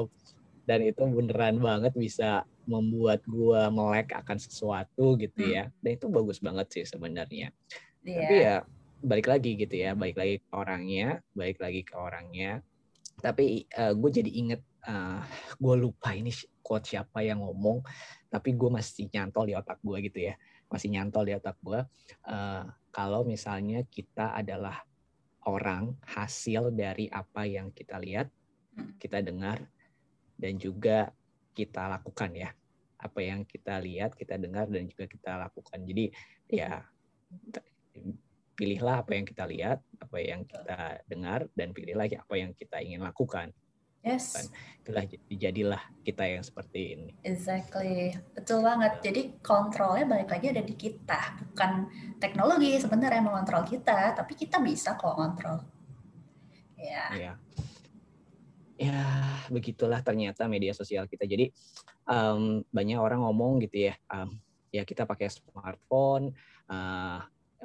dan 0.62 0.80
itu 0.82 1.02
beneran 1.04 1.56
banget 1.58 1.94
bisa 1.94 2.44
membuat 2.64 3.26
gua 3.26 3.68
melek 3.68 4.14
akan 4.14 4.38
sesuatu 4.38 5.18
gitu 5.18 5.42
Hmm. 5.42 5.52
ya 5.52 5.64
dan 5.80 5.92
itu 5.92 6.06
bagus 6.08 6.38
banget 6.38 6.68
sih 6.70 6.84
sebenarnya 6.86 7.50
Iya. 8.02 8.18
tapi 8.18 8.36
ya 8.38 8.58
balik 9.02 9.28
lagi 9.28 9.58
gitu 9.58 9.76
ya 9.76 9.98
balik 9.98 10.18
lagi 10.18 10.40
ke 10.40 10.52
orangnya 10.54 11.20
balik 11.36 11.58
lagi 11.60 11.82
ke 11.84 11.96
orangnya. 11.98 12.62
Tapi 13.22 13.70
gue 13.70 14.10
jadi 14.10 14.32
inget 14.34 14.62
gue 15.62 15.76
lupa 15.78 16.14
ini 16.18 16.34
quote 16.66 16.90
siapa 16.90 17.22
yang 17.22 17.46
ngomong 17.46 17.86
tapi 18.32 18.58
gue 18.58 18.70
masih 18.72 19.12
nyantol 19.14 19.46
di 19.50 19.54
otak 19.54 19.78
gue 19.84 19.98
gitu 20.10 20.20
ya. 20.32 20.34
Masih 20.72 20.90
nyantol 20.90 21.28
di 21.30 21.34
otak 21.36 21.58
gue 21.62 21.80
eh, 22.30 22.64
kalau 22.90 23.22
misalnya 23.28 23.86
kita 23.90 24.34
adalah 24.34 24.82
orang 25.46 25.98
hasil 26.06 26.74
dari 26.74 27.10
apa 27.10 27.46
yang 27.46 27.74
kita 27.74 27.98
lihat 28.02 28.30
Hmm. 28.72 28.96
kita 28.96 29.20
dengar 29.20 29.60
dan 30.40 30.56
juga 30.56 31.12
kita 31.52 31.92
lakukan 31.92 32.32
ya. 32.32 32.50
Apa 33.02 33.20
yang 33.20 33.44
kita 33.44 33.82
lihat 33.84 34.16
kita 34.16 34.40
dengar 34.40 34.70
dan 34.72 34.88
juga 34.88 35.06
kita 35.10 35.36
lakukan. 35.36 35.80
Jadi 35.84 36.06
ya 36.48 36.80
pilihlah 38.62 39.02
apa 39.02 39.18
yang 39.18 39.26
kita 39.26 39.50
lihat 39.50 39.82
apa 39.98 40.18
yang 40.22 40.46
kita 40.46 41.02
dengar 41.10 41.50
dan 41.58 41.74
pilihlah 41.74 42.06
apa 42.06 42.36
yang 42.38 42.54
kita 42.54 42.78
ingin 42.78 43.02
lakukan 43.02 43.50
Yes. 44.02 44.34
Kan. 44.34 44.50
itulah 44.82 45.06
jadilah 45.30 45.82
kita 46.02 46.26
yang 46.26 46.42
seperti 46.42 46.98
ini 46.98 47.14
Exactly, 47.22 48.18
betul 48.34 48.66
banget. 48.66 48.98
Jadi 49.06 49.38
kontrolnya 49.46 50.10
balik 50.10 50.34
lagi 50.34 50.50
ada 50.50 50.66
di 50.66 50.74
kita, 50.74 51.38
bukan 51.54 51.86
teknologi 52.18 52.82
sebenarnya 52.82 53.22
yang 53.22 53.30
mengontrol 53.30 53.62
kita, 53.62 54.18
tapi 54.18 54.34
kita 54.34 54.58
bisa 54.58 54.98
kok 54.98 55.14
kontrol. 55.14 55.62
Ya, 56.82 57.14
ya 57.14 57.34
ya 58.82 59.06
begitulah 59.54 60.02
ternyata 60.02 60.50
media 60.50 60.74
sosial 60.74 61.06
kita 61.06 61.30
jadi 61.30 61.54
em, 62.10 62.66
banyak 62.74 62.98
orang 62.98 63.22
ngomong 63.22 63.62
gitu 63.62 63.94
ya 63.94 63.96
em, 64.10 64.34
ya 64.74 64.82
kita 64.82 65.06
pakai 65.06 65.30
smartphone 65.30 66.34
eh, 66.66 67.20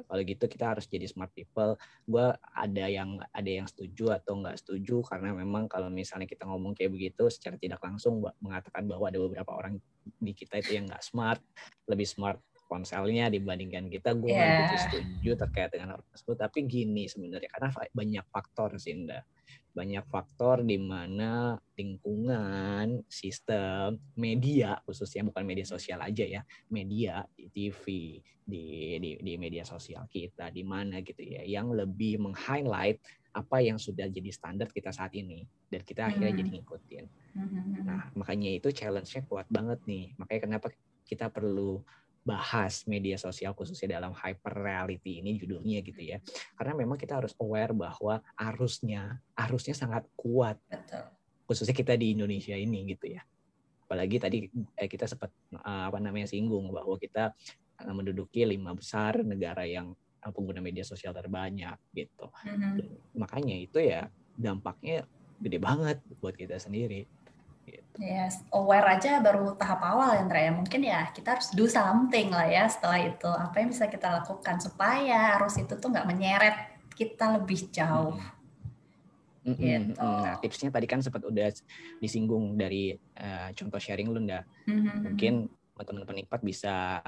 kalau 0.05 0.21
gitu 0.21 0.45
kita 0.45 0.75
harus 0.75 0.85
jadi 0.85 1.09
smart 1.09 1.33
people. 1.33 1.73
Gue 2.05 2.27
ada 2.53 2.85
yang 2.85 3.17
ada 3.33 3.49
yang 3.49 3.65
setuju 3.65 4.13
atau 4.13 4.37
nggak 4.37 4.57
setuju 4.61 5.01
karena 5.07 5.33
memang 5.33 5.65
kalau 5.65 5.89
misalnya 5.89 6.29
kita 6.29 6.45
ngomong 6.45 6.77
kayak 6.77 6.93
begitu 6.93 7.25
secara 7.33 7.57
tidak 7.57 7.81
langsung 7.81 8.21
mengatakan 8.43 8.85
bahwa 8.85 9.09
ada 9.09 9.17
beberapa 9.17 9.51
orang 9.55 9.81
di 10.21 10.33
kita 10.37 10.61
itu 10.61 10.77
yang 10.77 10.85
nggak 10.85 11.01
smart 11.01 11.41
lebih 11.89 12.05
smart 12.05 12.37
ponselnya 12.67 13.31
dibandingkan 13.31 13.87
kita. 13.87 14.11
Gue 14.13 14.35
Yeah. 14.35 14.59
begitu 14.59 14.75
setuju 14.75 15.31
terkait 15.39 15.71
dengan 15.71 15.97
hal 15.97 16.01
tersebut. 16.11 16.35
Tapi 16.35 16.59
gini 16.67 17.07
sebenarnya 17.07 17.49
karena 17.49 17.69
banyak 17.95 18.25
faktor 18.27 18.75
sih 18.75 18.91
Indah 18.91 19.23
banyak 19.77 20.05
faktor 20.09 20.65
di 20.65 20.81
mana 20.81 21.53
lingkungan, 21.77 23.05
sistem, 23.05 24.01
media 24.17 24.81
khususnya 24.81 25.21
bukan 25.29 25.45
media 25.45 25.65
sosial 25.69 26.01
aja 26.01 26.25
ya, 26.25 26.41
media 26.73 27.21
di 27.37 27.45
TV, 27.53 27.85
di 28.41 28.65
di, 28.97 29.11
di 29.21 29.33
media 29.37 29.61
sosial 29.61 30.09
kita, 30.09 30.49
di 30.49 30.65
mana 30.65 31.05
gitu 31.05 31.21
ya, 31.21 31.45
yang 31.45 31.69
lebih 31.69 32.17
meng-highlight 32.25 32.97
apa 33.37 33.57
yang 33.61 33.77
sudah 33.77 34.09
jadi 34.09 34.33
standar 34.33 34.73
kita 34.73 34.89
saat 34.89 35.13
ini 35.13 35.45
dan 35.69 35.85
kita 35.85 36.09
akhirnya 36.09 36.33
Hmm. 36.33 36.39
jadi 36.41 36.49
ngikutin. 36.57 37.05
Mhm. 37.37 37.85
Nah, 37.85 38.01
makanya 38.17 38.49
itu 38.57 38.69
challenge-nya 38.73 39.21
kuat 39.29 39.47
banget 39.53 39.79
nih. 39.85 40.17
Makanya 40.17 40.41
kenapa 40.49 40.67
kita 41.05 41.29
perlu 41.29 41.85
bahas 42.27 42.83
media 42.83 43.15
sosial 43.15 43.55
khususnya 43.55 43.95
dalam 43.95 44.11
hyper 44.11 44.51
reality 44.51 45.23
ini 45.23 45.39
judulnya 45.39 45.79
gitu 45.79 46.03
ya. 46.03 46.19
Karena 46.59 46.75
memang 46.75 46.99
kita 46.99 47.23
harus 47.23 47.31
aware 47.39 47.71
bahwa 47.71 48.19
arusnya 48.35 49.23
arusnya 49.31 49.71
sangat 49.71 50.03
kuat 50.19 50.59
betul. 50.67 51.07
khususnya 51.47 51.71
kita 51.71 51.95
di 51.95 52.11
Indonesia 52.19 52.59
ini 52.59 52.83
gitu 52.91 53.15
ya. 53.15 53.23
Apalagi 53.87 54.19
tadi 54.19 54.51
eh, 54.51 54.89
kita 54.91 55.07
sempat 55.07 55.31
eh, 55.55 55.83
apa 55.87 56.03
namanya 56.03 56.27
singgung 56.27 56.67
bahwa 56.75 56.99
kita 56.99 57.31
eh, 57.79 57.93
menduduki 57.95 58.43
lima 58.43 58.75
besar 58.75 59.23
negara 59.23 59.63
yang 59.63 59.95
pengguna 60.27 60.59
media 60.59 60.83
sosial 60.83 61.15
terbanyak 61.15 61.79
gitu. 61.95 62.27
Mhm. 62.43 63.15
Makanya 63.15 63.55
itu 63.55 63.79
ya 63.79 64.11
dampaknya 64.35 65.07
gede 65.39 65.57
banget 65.63 65.97
buat 66.19 66.35
kita 66.35 66.59
sendiri. 66.59 67.07
Yes, 67.97 68.45
aware 68.53 68.85
aja 68.97 69.17
baru 69.19 69.57
tahap 69.57 69.81
awal 69.81 70.21
ya, 70.21 70.25
ya. 70.29 70.51
Mungkin 70.53 70.81
ya 70.85 71.09
kita 71.09 71.37
harus 71.37 71.49
do 71.57 71.65
something 71.65 72.29
lah 72.29 72.45
ya 72.45 72.69
setelah 72.69 73.01
itu. 73.01 73.29
Apa 73.29 73.61
yang 73.61 73.73
bisa 73.73 73.89
kita 73.89 74.21
lakukan 74.21 74.61
supaya 74.61 75.37
arus 75.37 75.57
itu 75.57 75.73
tuh 75.77 75.89
nggak 75.89 76.05
menyeret 76.05 76.55
kita 76.93 77.41
lebih 77.41 77.73
jauh. 77.73 78.17
Gitu. 79.47 79.63
mm-mm. 79.63 79.95
Nah, 79.95 80.35
tipsnya 80.43 80.69
tadi 80.69 80.85
kan 80.85 80.99
sempat 80.99 81.23
udah 81.23 81.47
disinggung 81.97 82.59
dari 82.59 82.93
eh, 82.93 83.49
contoh 83.57 83.79
sharing 83.79 84.13
lu, 84.13 84.19
Nda. 84.21 84.45
Mhm. 84.67 85.13
Mungkin 85.13 85.33
teman-teman 85.77 86.05
penikmat 86.09 86.41
bisa 86.41 87.01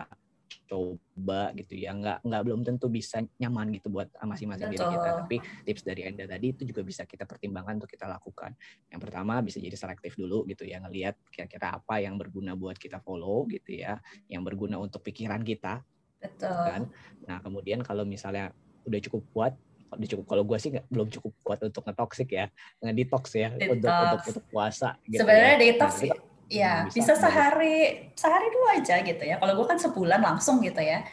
coba 0.70 1.54
gitu 1.54 1.78
ya. 1.78 1.94
Nggak 1.94 2.26
nggak 2.26 2.42
belum 2.46 2.62
tentu 2.66 2.88
bisa 2.90 3.22
nyaman 3.38 3.74
gitu 3.76 3.88
buat 3.94 4.10
masing-masing 4.18 4.70
diri 4.74 4.86
kita. 4.86 5.10
Tapi 5.26 5.38
tips 5.66 5.84
dari 5.86 6.02
Anda 6.10 6.26
tadi 6.26 6.54
itu 6.54 6.64
juga 6.66 6.82
bisa 6.82 7.06
kita 7.06 7.30
pertimbangkan 7.30 7.82
untuk 7.82 7.92
kita 7.92 8.10
lakukan. 8.10 8.54
Yang 8.90 9.00
pertama 9.06 9.42
bisa 9.46 9.58
jadi 9.62 9.76
selektif 9.78 10.18
dulu 10.18 10.46
gitu 10.50 10.66
ya, 10.66 10.82
ngelihat 10.82 11.18
kira-kira 11.30 11.78
apa 11.78 12.02
yang 12.02 12.18
berguna 12.18 12.58
buat 12.58 12.78
kita 12.78 13.02
follow 13.02 13.46
gitu 13.50 13.78
ya, 13.78 14.02
yang 14.28 14.42
berguna 14.42 14.78
untuk 14.82 15.06
pikiran 15.06 15.42
kita 15.46 15.82
Betul. 16.20 16.50
kan. 16.52 16.82
Nah 17.26 17.38
kemudian 17.40 17.80
kalau 17.86 18.04
misalnya 18.04 18.52
udah 18.84 19.00
cukup 19.06 19.24
kuat, 19.32 19.54
udah 19.90 20.08
cukup 20.10 20.26
kalau 20.30 20.44
gue 20.46 20.58
sih 20.62 20.70
nggak 20.70 20.86
belum 20.90 21.08
cukup 21.10 21.34
kuat 21.42 21.60
untuk 21.66 21.82
ngetoksik 21.86 22.30
ya, 22.30 22.46
ngedetox 22.82 23.24
ya 23.34 23.50
untuk 23.54 23.82
Detox. 23.82 24.02
untuk 24.06 24.22
untuk 24.34 24.46
puasa. 24.54 24.98
Gitu 25.06 25.22
Sebenarnya 25.22 25.56
ya. 25.58 25.62
detox 25.62 25.92
Nah, 26.06 26.29
Ya, 26.50 26.82
Hmm, 26.82 26.90
bisa, 26.90 27.14
bisa, 27.14 27.30
sehari 27.30 28.10
sehari 28.18 28.48
dua 28.50 28.82
aja 28.82 28.96
gitu 29.06 29.22
ya. 29.22 29.38
Kalau 29.38 29.54
gue 29.54 29.68
kan 29.70 29.78
sebulan 29.78 30.18
langsung 30.18 30.58
gitu 30.66 30.82
ya. 30.82 31.06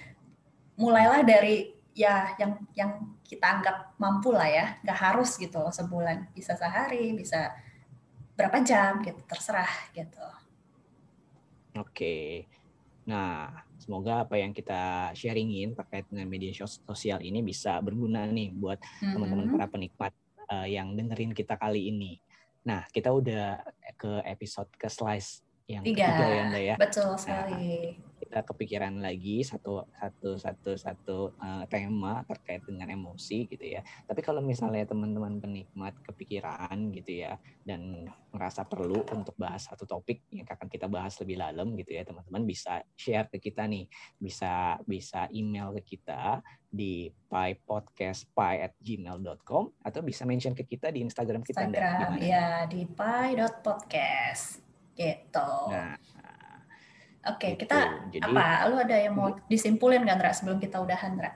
Mulailah 0.80 1.20
dari 1.28 1.76
ya 1.92 2.32
yang 2.40 2.56
yang 2.72 2.90
kita 3.20 3.60
anggap 3.60 3.92
mampu 4.00 4.32
lah 4.32 4.48
ya. 4.48 4.66
Nggak 4.80 4.96
harus 4.96 5.36
gitu 5.36 5.60
loh 5.60 5.68
sebulan. 5.72 6.32
Bisa 6.32 6.56
sehari, 6.56 7.12
bisa 7.12 7.52
berapa 8.32 8.64
jam 8.64 9.04
gitu, 9.04 9.20
terserah 9.28 9.68
gitu. 9.92 10.24
Oke. 11.76 12.48
Nah, 13.06 13.52
semoga 13.78 14.24
apa 14.24 14.40
yang 14.40 14.50
kita 14.50 15.12
sharingin 15.12 15.76
terkait 15.76 16.08
dengan 16.08 16.26
media 16.26 16.50
sos- 16.56 16.80
sosial 16.82 17.20
ini 17.22 17.44
bisa 17.44 17.76
berguna 17.78 18.24
nih 18.26 18.50
buat 18.56 18.80
teman-teman 19.04 19.46
Mhm. 19.46 19.54
para 19.54 19.66
penikmat 19.68 20.12
eh, 20.46 20.78
yang 20.78 20.94
dengerin 20.94 21.34
kita 21.34 21.58
kali 21.58 21.90
ini. 21.90 22.22
Nah, 22.62 22.86
kita 22.88 23.10
udah 23.10 23.62
ke 23.96 24.22
episode 24.24 24.70
ke 24.76 24.88
slice 24.88 25.42
yang 25.66 25.82
Tiga. 25.82 26.06
ketiga 26.06 26.26
ya, 26.28 26.40
Anda 26.46 26.60
ya. 26.62 26.74
Betul 26.78 27.10
sekali. 27.18 27.98
Kita 28.26 28.42
kepikiran 28.42 28.98
lagi 28.98 29.46
satu 29.46 29.86
satu 29.94 30.34
satu 30.34 30.74
satu 30.74 31.30
uh, 31.38 31.62
tema 31.70 32.26
terkait 32.26 32.58
dengan 32.66 32.90
emosi 32.90 33.46
gitu 33.46 33.62
ya. 33.62 33.86
Tapi 34.02 34.18
kalau 34.18 34.42
misalnya 34.42 34.82
teman-teman 34.82 35.38
penikmat 35.38 35.94
kepikiran 36.02 36.90
gitu 36.90 37.22
ya 37.22 37.38
dan 37.62 38.10
merasa 38.34 38.66
perlu 38.66 39.06
untuk 39.14 39.38
bahas 39.38 39.70
satu 39.70 39.86
topik 39.86 40.26
yang 40.34 40.42
akan 40.42 40.66
kita 40.66 40.90
bahas 40.90 41.14
lebih 41.22 41.38
dalam 41.38 41.78
gitu 41.78 41.94
ya, 41.94 42.02
teman-teman 42.02 42.42
bisa 42.42 42.82
share 42.98 43.30
ke 43.30 43.38
kita 43.38 43.62
nih, 43.70 43.86
bisa 44.18 44.82
bisa 44.82 45.30
email 45.30 45.70
ke 45.78 45.94
kita 45.96 46.42
di 46.66 47.06
pypodcastpy@gmail.com 47.30 49.64
atau 49.86 50.00
bisa 50.02 50.26
mention 50.26 50.58
ke 50.58 50.66
kita 50.66 50.90
di 50.90 51.06
Instagram 51.06 51.46
kita. 51.46 51.70
Instagram, 51.70 52.18
ya 52.18 52.66
di 52.66 52.82
py.podcast 52.90 54.66
gitu. 54.96 55.52
Nah, 55.70 55.94
Oke, 57.26 57.58
gitu. 57.58 57.66
kita 57.66 58.06
Jadi, 58.14 58.30
apa? 58.30 58.70
Lu 58.70 58.76
ada 58.78 58.96
yang 58.96 59.14
mau 59.18 59.34
disimpulin 59.50 60.06
nggak, 60.06 60.16
Ndra, 60.18 60.30
sebelum 60.30 60.58
kita 60.62 60.78
udahan, 60.78 61.18
Ndra? 61.18 61.32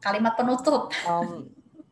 Kalimat 0.00 0.36
penutup. 0.36 0.92
Um, 1.08 1.48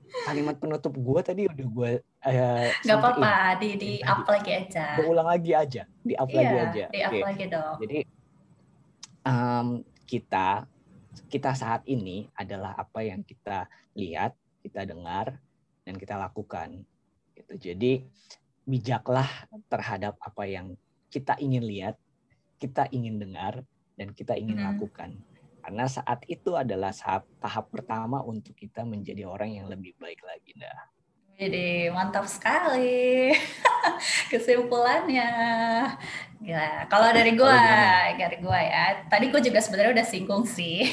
kalimat 0.09 0.57
penutup 0.57 0.93
gue 0.97 1.21
tadi 1.21 1.43
udah 1.49 1.67
gue 1.69 1.93
uh, 2.01 2.69
nggak 2.85 2.97
apa-apa 2.97 3.61
di 3.61 3.71
di 3.77 3.93
up 4.01 4.25
lagi 4.25 4.53
aja 4.57 4.87
ulang 5.05 5.29
lagi 5.29 5.53
aja 5.53 5.83
di 6.01 6.15
up 6.17 6.29
iya, 6.33 6.39
lagi 6.41 6.57
aja 6.57 6.85
di 6.89 7.01
up 7.05 7.13
okay. 7.13 7.23
lagi 7.25 7.45
dong 7.49 7.77
jadi 7.85 7.99
um, 9.29 9.67
kita 10.09 10.65
kita 11.29 11.51
saat 11.53 11.85
ini 11.85 12.25
adalah 12.33 12.73
apa 12.79 13.05
yang 13.05 13.21
kita 13.21 13.69
lihat 13.93 14.33
kita 14.65 14.89
dengar 14.89 15.37
dan 15.85 15.95
kita 16.01 16.17
lakukan 16.17 16.83
gitu 17.37 17.73
jadi 17.73 18.05
bijaklah 18.69 19.29
terhadap 19.73 20.17
apa 20.21 20.45
yang 20.45 20.77
kita 21.09 21.37
ingin 21.41 21.65
lihat 21.65 21.97
kita 22.59 22.91
ingin 22.91 23.23
dengar 23.23 23.63
dan 23.95 24.13
kita 24.13 24.35
ingin 24.35 24.59
hmm. 24.59 24.67
lakukan. 24.75 25.15
Karena 25.63 25.85
saat 25.85 26.25
itu 26.31 26.55
adalah 26.55 26.95
saat 26.95 27.27
tahap 27.43 27.69
pertama 27.69 28.23
untuk 28.25 28.57
kita 28.57 28.87
menjadi 28.87 29.29
orang 29.29 29.53
yang 29.53 29.67
lebih 29.69 29.95
baik 30.01 30.23
lagi, 30.25 30.57
dah. 30.57 30.99
Jadi 31.39 31.87
mantap 31.95 32.27
sekali 32.27 33.31
kesimpulannya. 34.33 35.31
Gila. 36.43 36.91
Kalau 36.91 37.15
dari 37.15 37.39
gua, 37.39 37.55
dari 38.19 38.43
gua 38.43 38.59
ya. 38.59 39.07
Tadi 39.07 39.31
gua 39.31 39.39
juga 39.39 39.63
sebenarnya 39.63 40.03
udah 40.03 40.07
singgung 40.07 40.43
sih. 40.43 40.91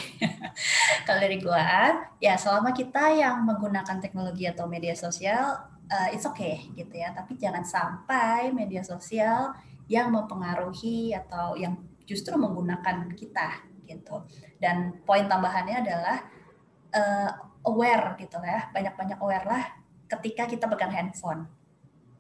Kalau 1.10 1.18
dari 1.18 1.42
gua, 1.42 1.98
ya 2.22 2.38
selama 2.38 2.78
kita 2.78 3.18
yang 3.18 3.42
menggunakan 3.42 3.98
teknologi 3.98 4.46
atau 4.46 4.70
media 4.70 4.94
sosial, 4.94 5.66
uh, 5.90 6.08
it's 6.14 6.30
okay 6.30 6.70
gitu 6.78 6.94
ya. 6.94 7.10
Tapi 7.18 7.42
jangan 7.42 7.66
sampai 7.66 8.54
media 8.54 8.86
sosial 8.86 9.50
yang 9.86 10.10
mempengaruhi 10.14 11.14
atau 11.14 11.54
yang 11.58 11.78
justru 12.06 12.34
menggunakan 12.38 13.10
kita 13.14 13.66
gitu. 13.86 14.26
Dan 14.58 15.02
poin 15.06 15.30
tambahannya 15.30 15.78
adalah 15.86 16.18
uh, 16.94 17.32
aware 17.66 18.18
gitu 18.22 18.38
ya, 18.42 18.70
banyak-banyak 18.74 19.18
aware 19.22 19.46
lah 19.46 19.64
ketika 20.06 20.46
kita 20.46 20.66
pegang 20.70 20.94
handphone 20.94 21.50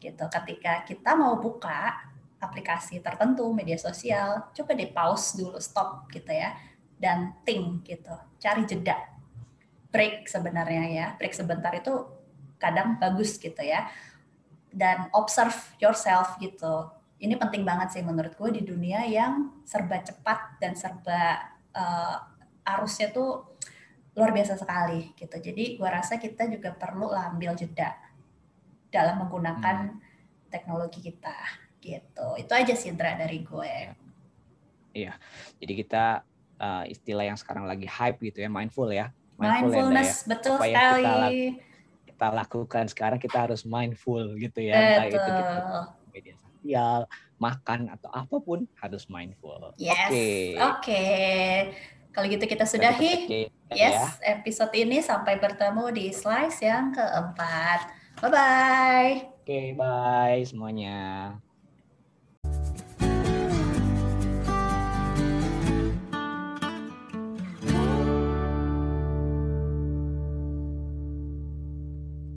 gitu. 0.01 0.25
Ketika 0.29 0.85
kita 0.85 1.13
mau 1.17 1.37
buka 1.37 1.93
aplikasi 2.41 3.01
tertentu 3.01 3.49
media 3.53 3.77
sosial, 3.77 4.53
coba 4.53 4.71
di 4.77 4.85
pause 4.89 5.37
dulu, 5.41 5.57
stop 5.57 6.05
gitu 6.13 6.29
ya, 6.29 6.53
dan 7.01 7.33
think 7.41 7.85
gitu, 7.89 8.13
cari 8.37 8.63
jeda, 8.69 8.97
break 9.89 10.29
sebenarnya 10.29 10.83
ya, 10.93 11.07
break 11.17 11.33
sebentar 11.33 11.73
itu 11.73 12.05
kadang 12.61 13.01
bagus 13.01 13.41
gitu 13.41 13.57
ya, 13.65 13.89
dan 14.69 15.09
observe 15.15 15.55
yourself 15.81 16.37
gitu 16.37 16.94
ini 17.25 17.33
penting 17.41 17.65
banget 17.65 17.89
sih 17.97 18.03
menurut 18.05 18.37
gue 18.37 18.49
di 18.53 18.61
dunia 18.61 19.01
yang 19.09 19.49
serba 19.65 19.97
cepat 20.05 20.61
dan 20.61 20.77
serba 20.77 21.41
uh, 21.73 22.21
arusnya 22.61 23.09
tuh 23.09 23.57
luar 24.13 24.29
biasa 24.29 24.55
sekali 24.55 25.11
gitu. 25.17 25.33
Jadi 25.33 25.81
gue 25.81 25.89
rasa 25.89 26.21
kita 26.21 26.45
juga 26.45 26.71
perlu 26.77 27.09
lah 27.09 27.33
ambil 27.33 27.57
jeda 27.57 27.97
dalam 28.93 29.25
menggunakan 29.25 29.91
hmm. 29.91 30.53
teknologi 30.53 31.01
kita 31.01 31.35
gitu. 31.81 32.37
Itu 32.37 32.51
aja 32.53 32.73
sih 32.77 32.93
Indra 32.93 33.17
dari 33.17 33.41
gue. 33.41 33.73
Iya. 34.95 35.17
Jadi 35.59 35.73
kita 35.81 36.23
uh, 36.61 36.85
istilah 36.85 37.25
yang 37.25 37.35
sekarang 37.41 37.65
lagi 37.65 37.89
hype 37.89 38.21
gitu 38.21 38.45
ya, 38.45 38.49
mindful 38.53 38.87
ya. 38.93 39.09
Mindful 39.35 39.73
ya, 39.73 39.83
Mindfulness 39.83 40.11
ya, 40.13 40.27
betul 40.31 40.55
Apa 40.55 40.63
sekali. 40.63 41.03
Kita, 41.03 42.07
kita 42.07 42.27
lakukan 42.31 42.85
sekarang 42.87 43.19
kita 43.19 43.37
harus 43.49 43.61
mindful 43.67 44.23
gitu 44.39 44.63
ya. 44.63 44.77
Betul. 44.77 44.87
Entah 44.87 45.05
itu 45.09 45.19
kita 45.19 45.43
media 45.43 46.04
sosial, 46.65 47.05
makan 47.37 47.93
atau 47.93 48.09
apa 48.09 48.35
pun 48.41 48.65
harus 48.81 49.05
mindful. 49.05 49.77
Yes. 49.77 50.09
Oke. 50.09 50.09
Okay. 50.09 50.41
Okay. 50.57 51.53
Kalau 52.09 52.25
gitu 52.25 52.45
kita 52.49 52.65
sudahi. 52.65 53.13
Okay. 53.29 53.45
Yes, 53.75 54.17
ya. 54.23 54.39
episode 54.39 54.73
ini 54.73 55.03
sampai 55.03 55.37
bertemu 55.37 55.93
di 55.93 56.09
slice 56.09 56.63
yang 56.65 56.95
keempat. 56.95 57.91
Bye 58.23 58.31
bye. 58.31 59.13
Oke, 59.45 59.45
okay, 59.45 59.67
bye 59.75 60.41
semuanya. 60.47 61.37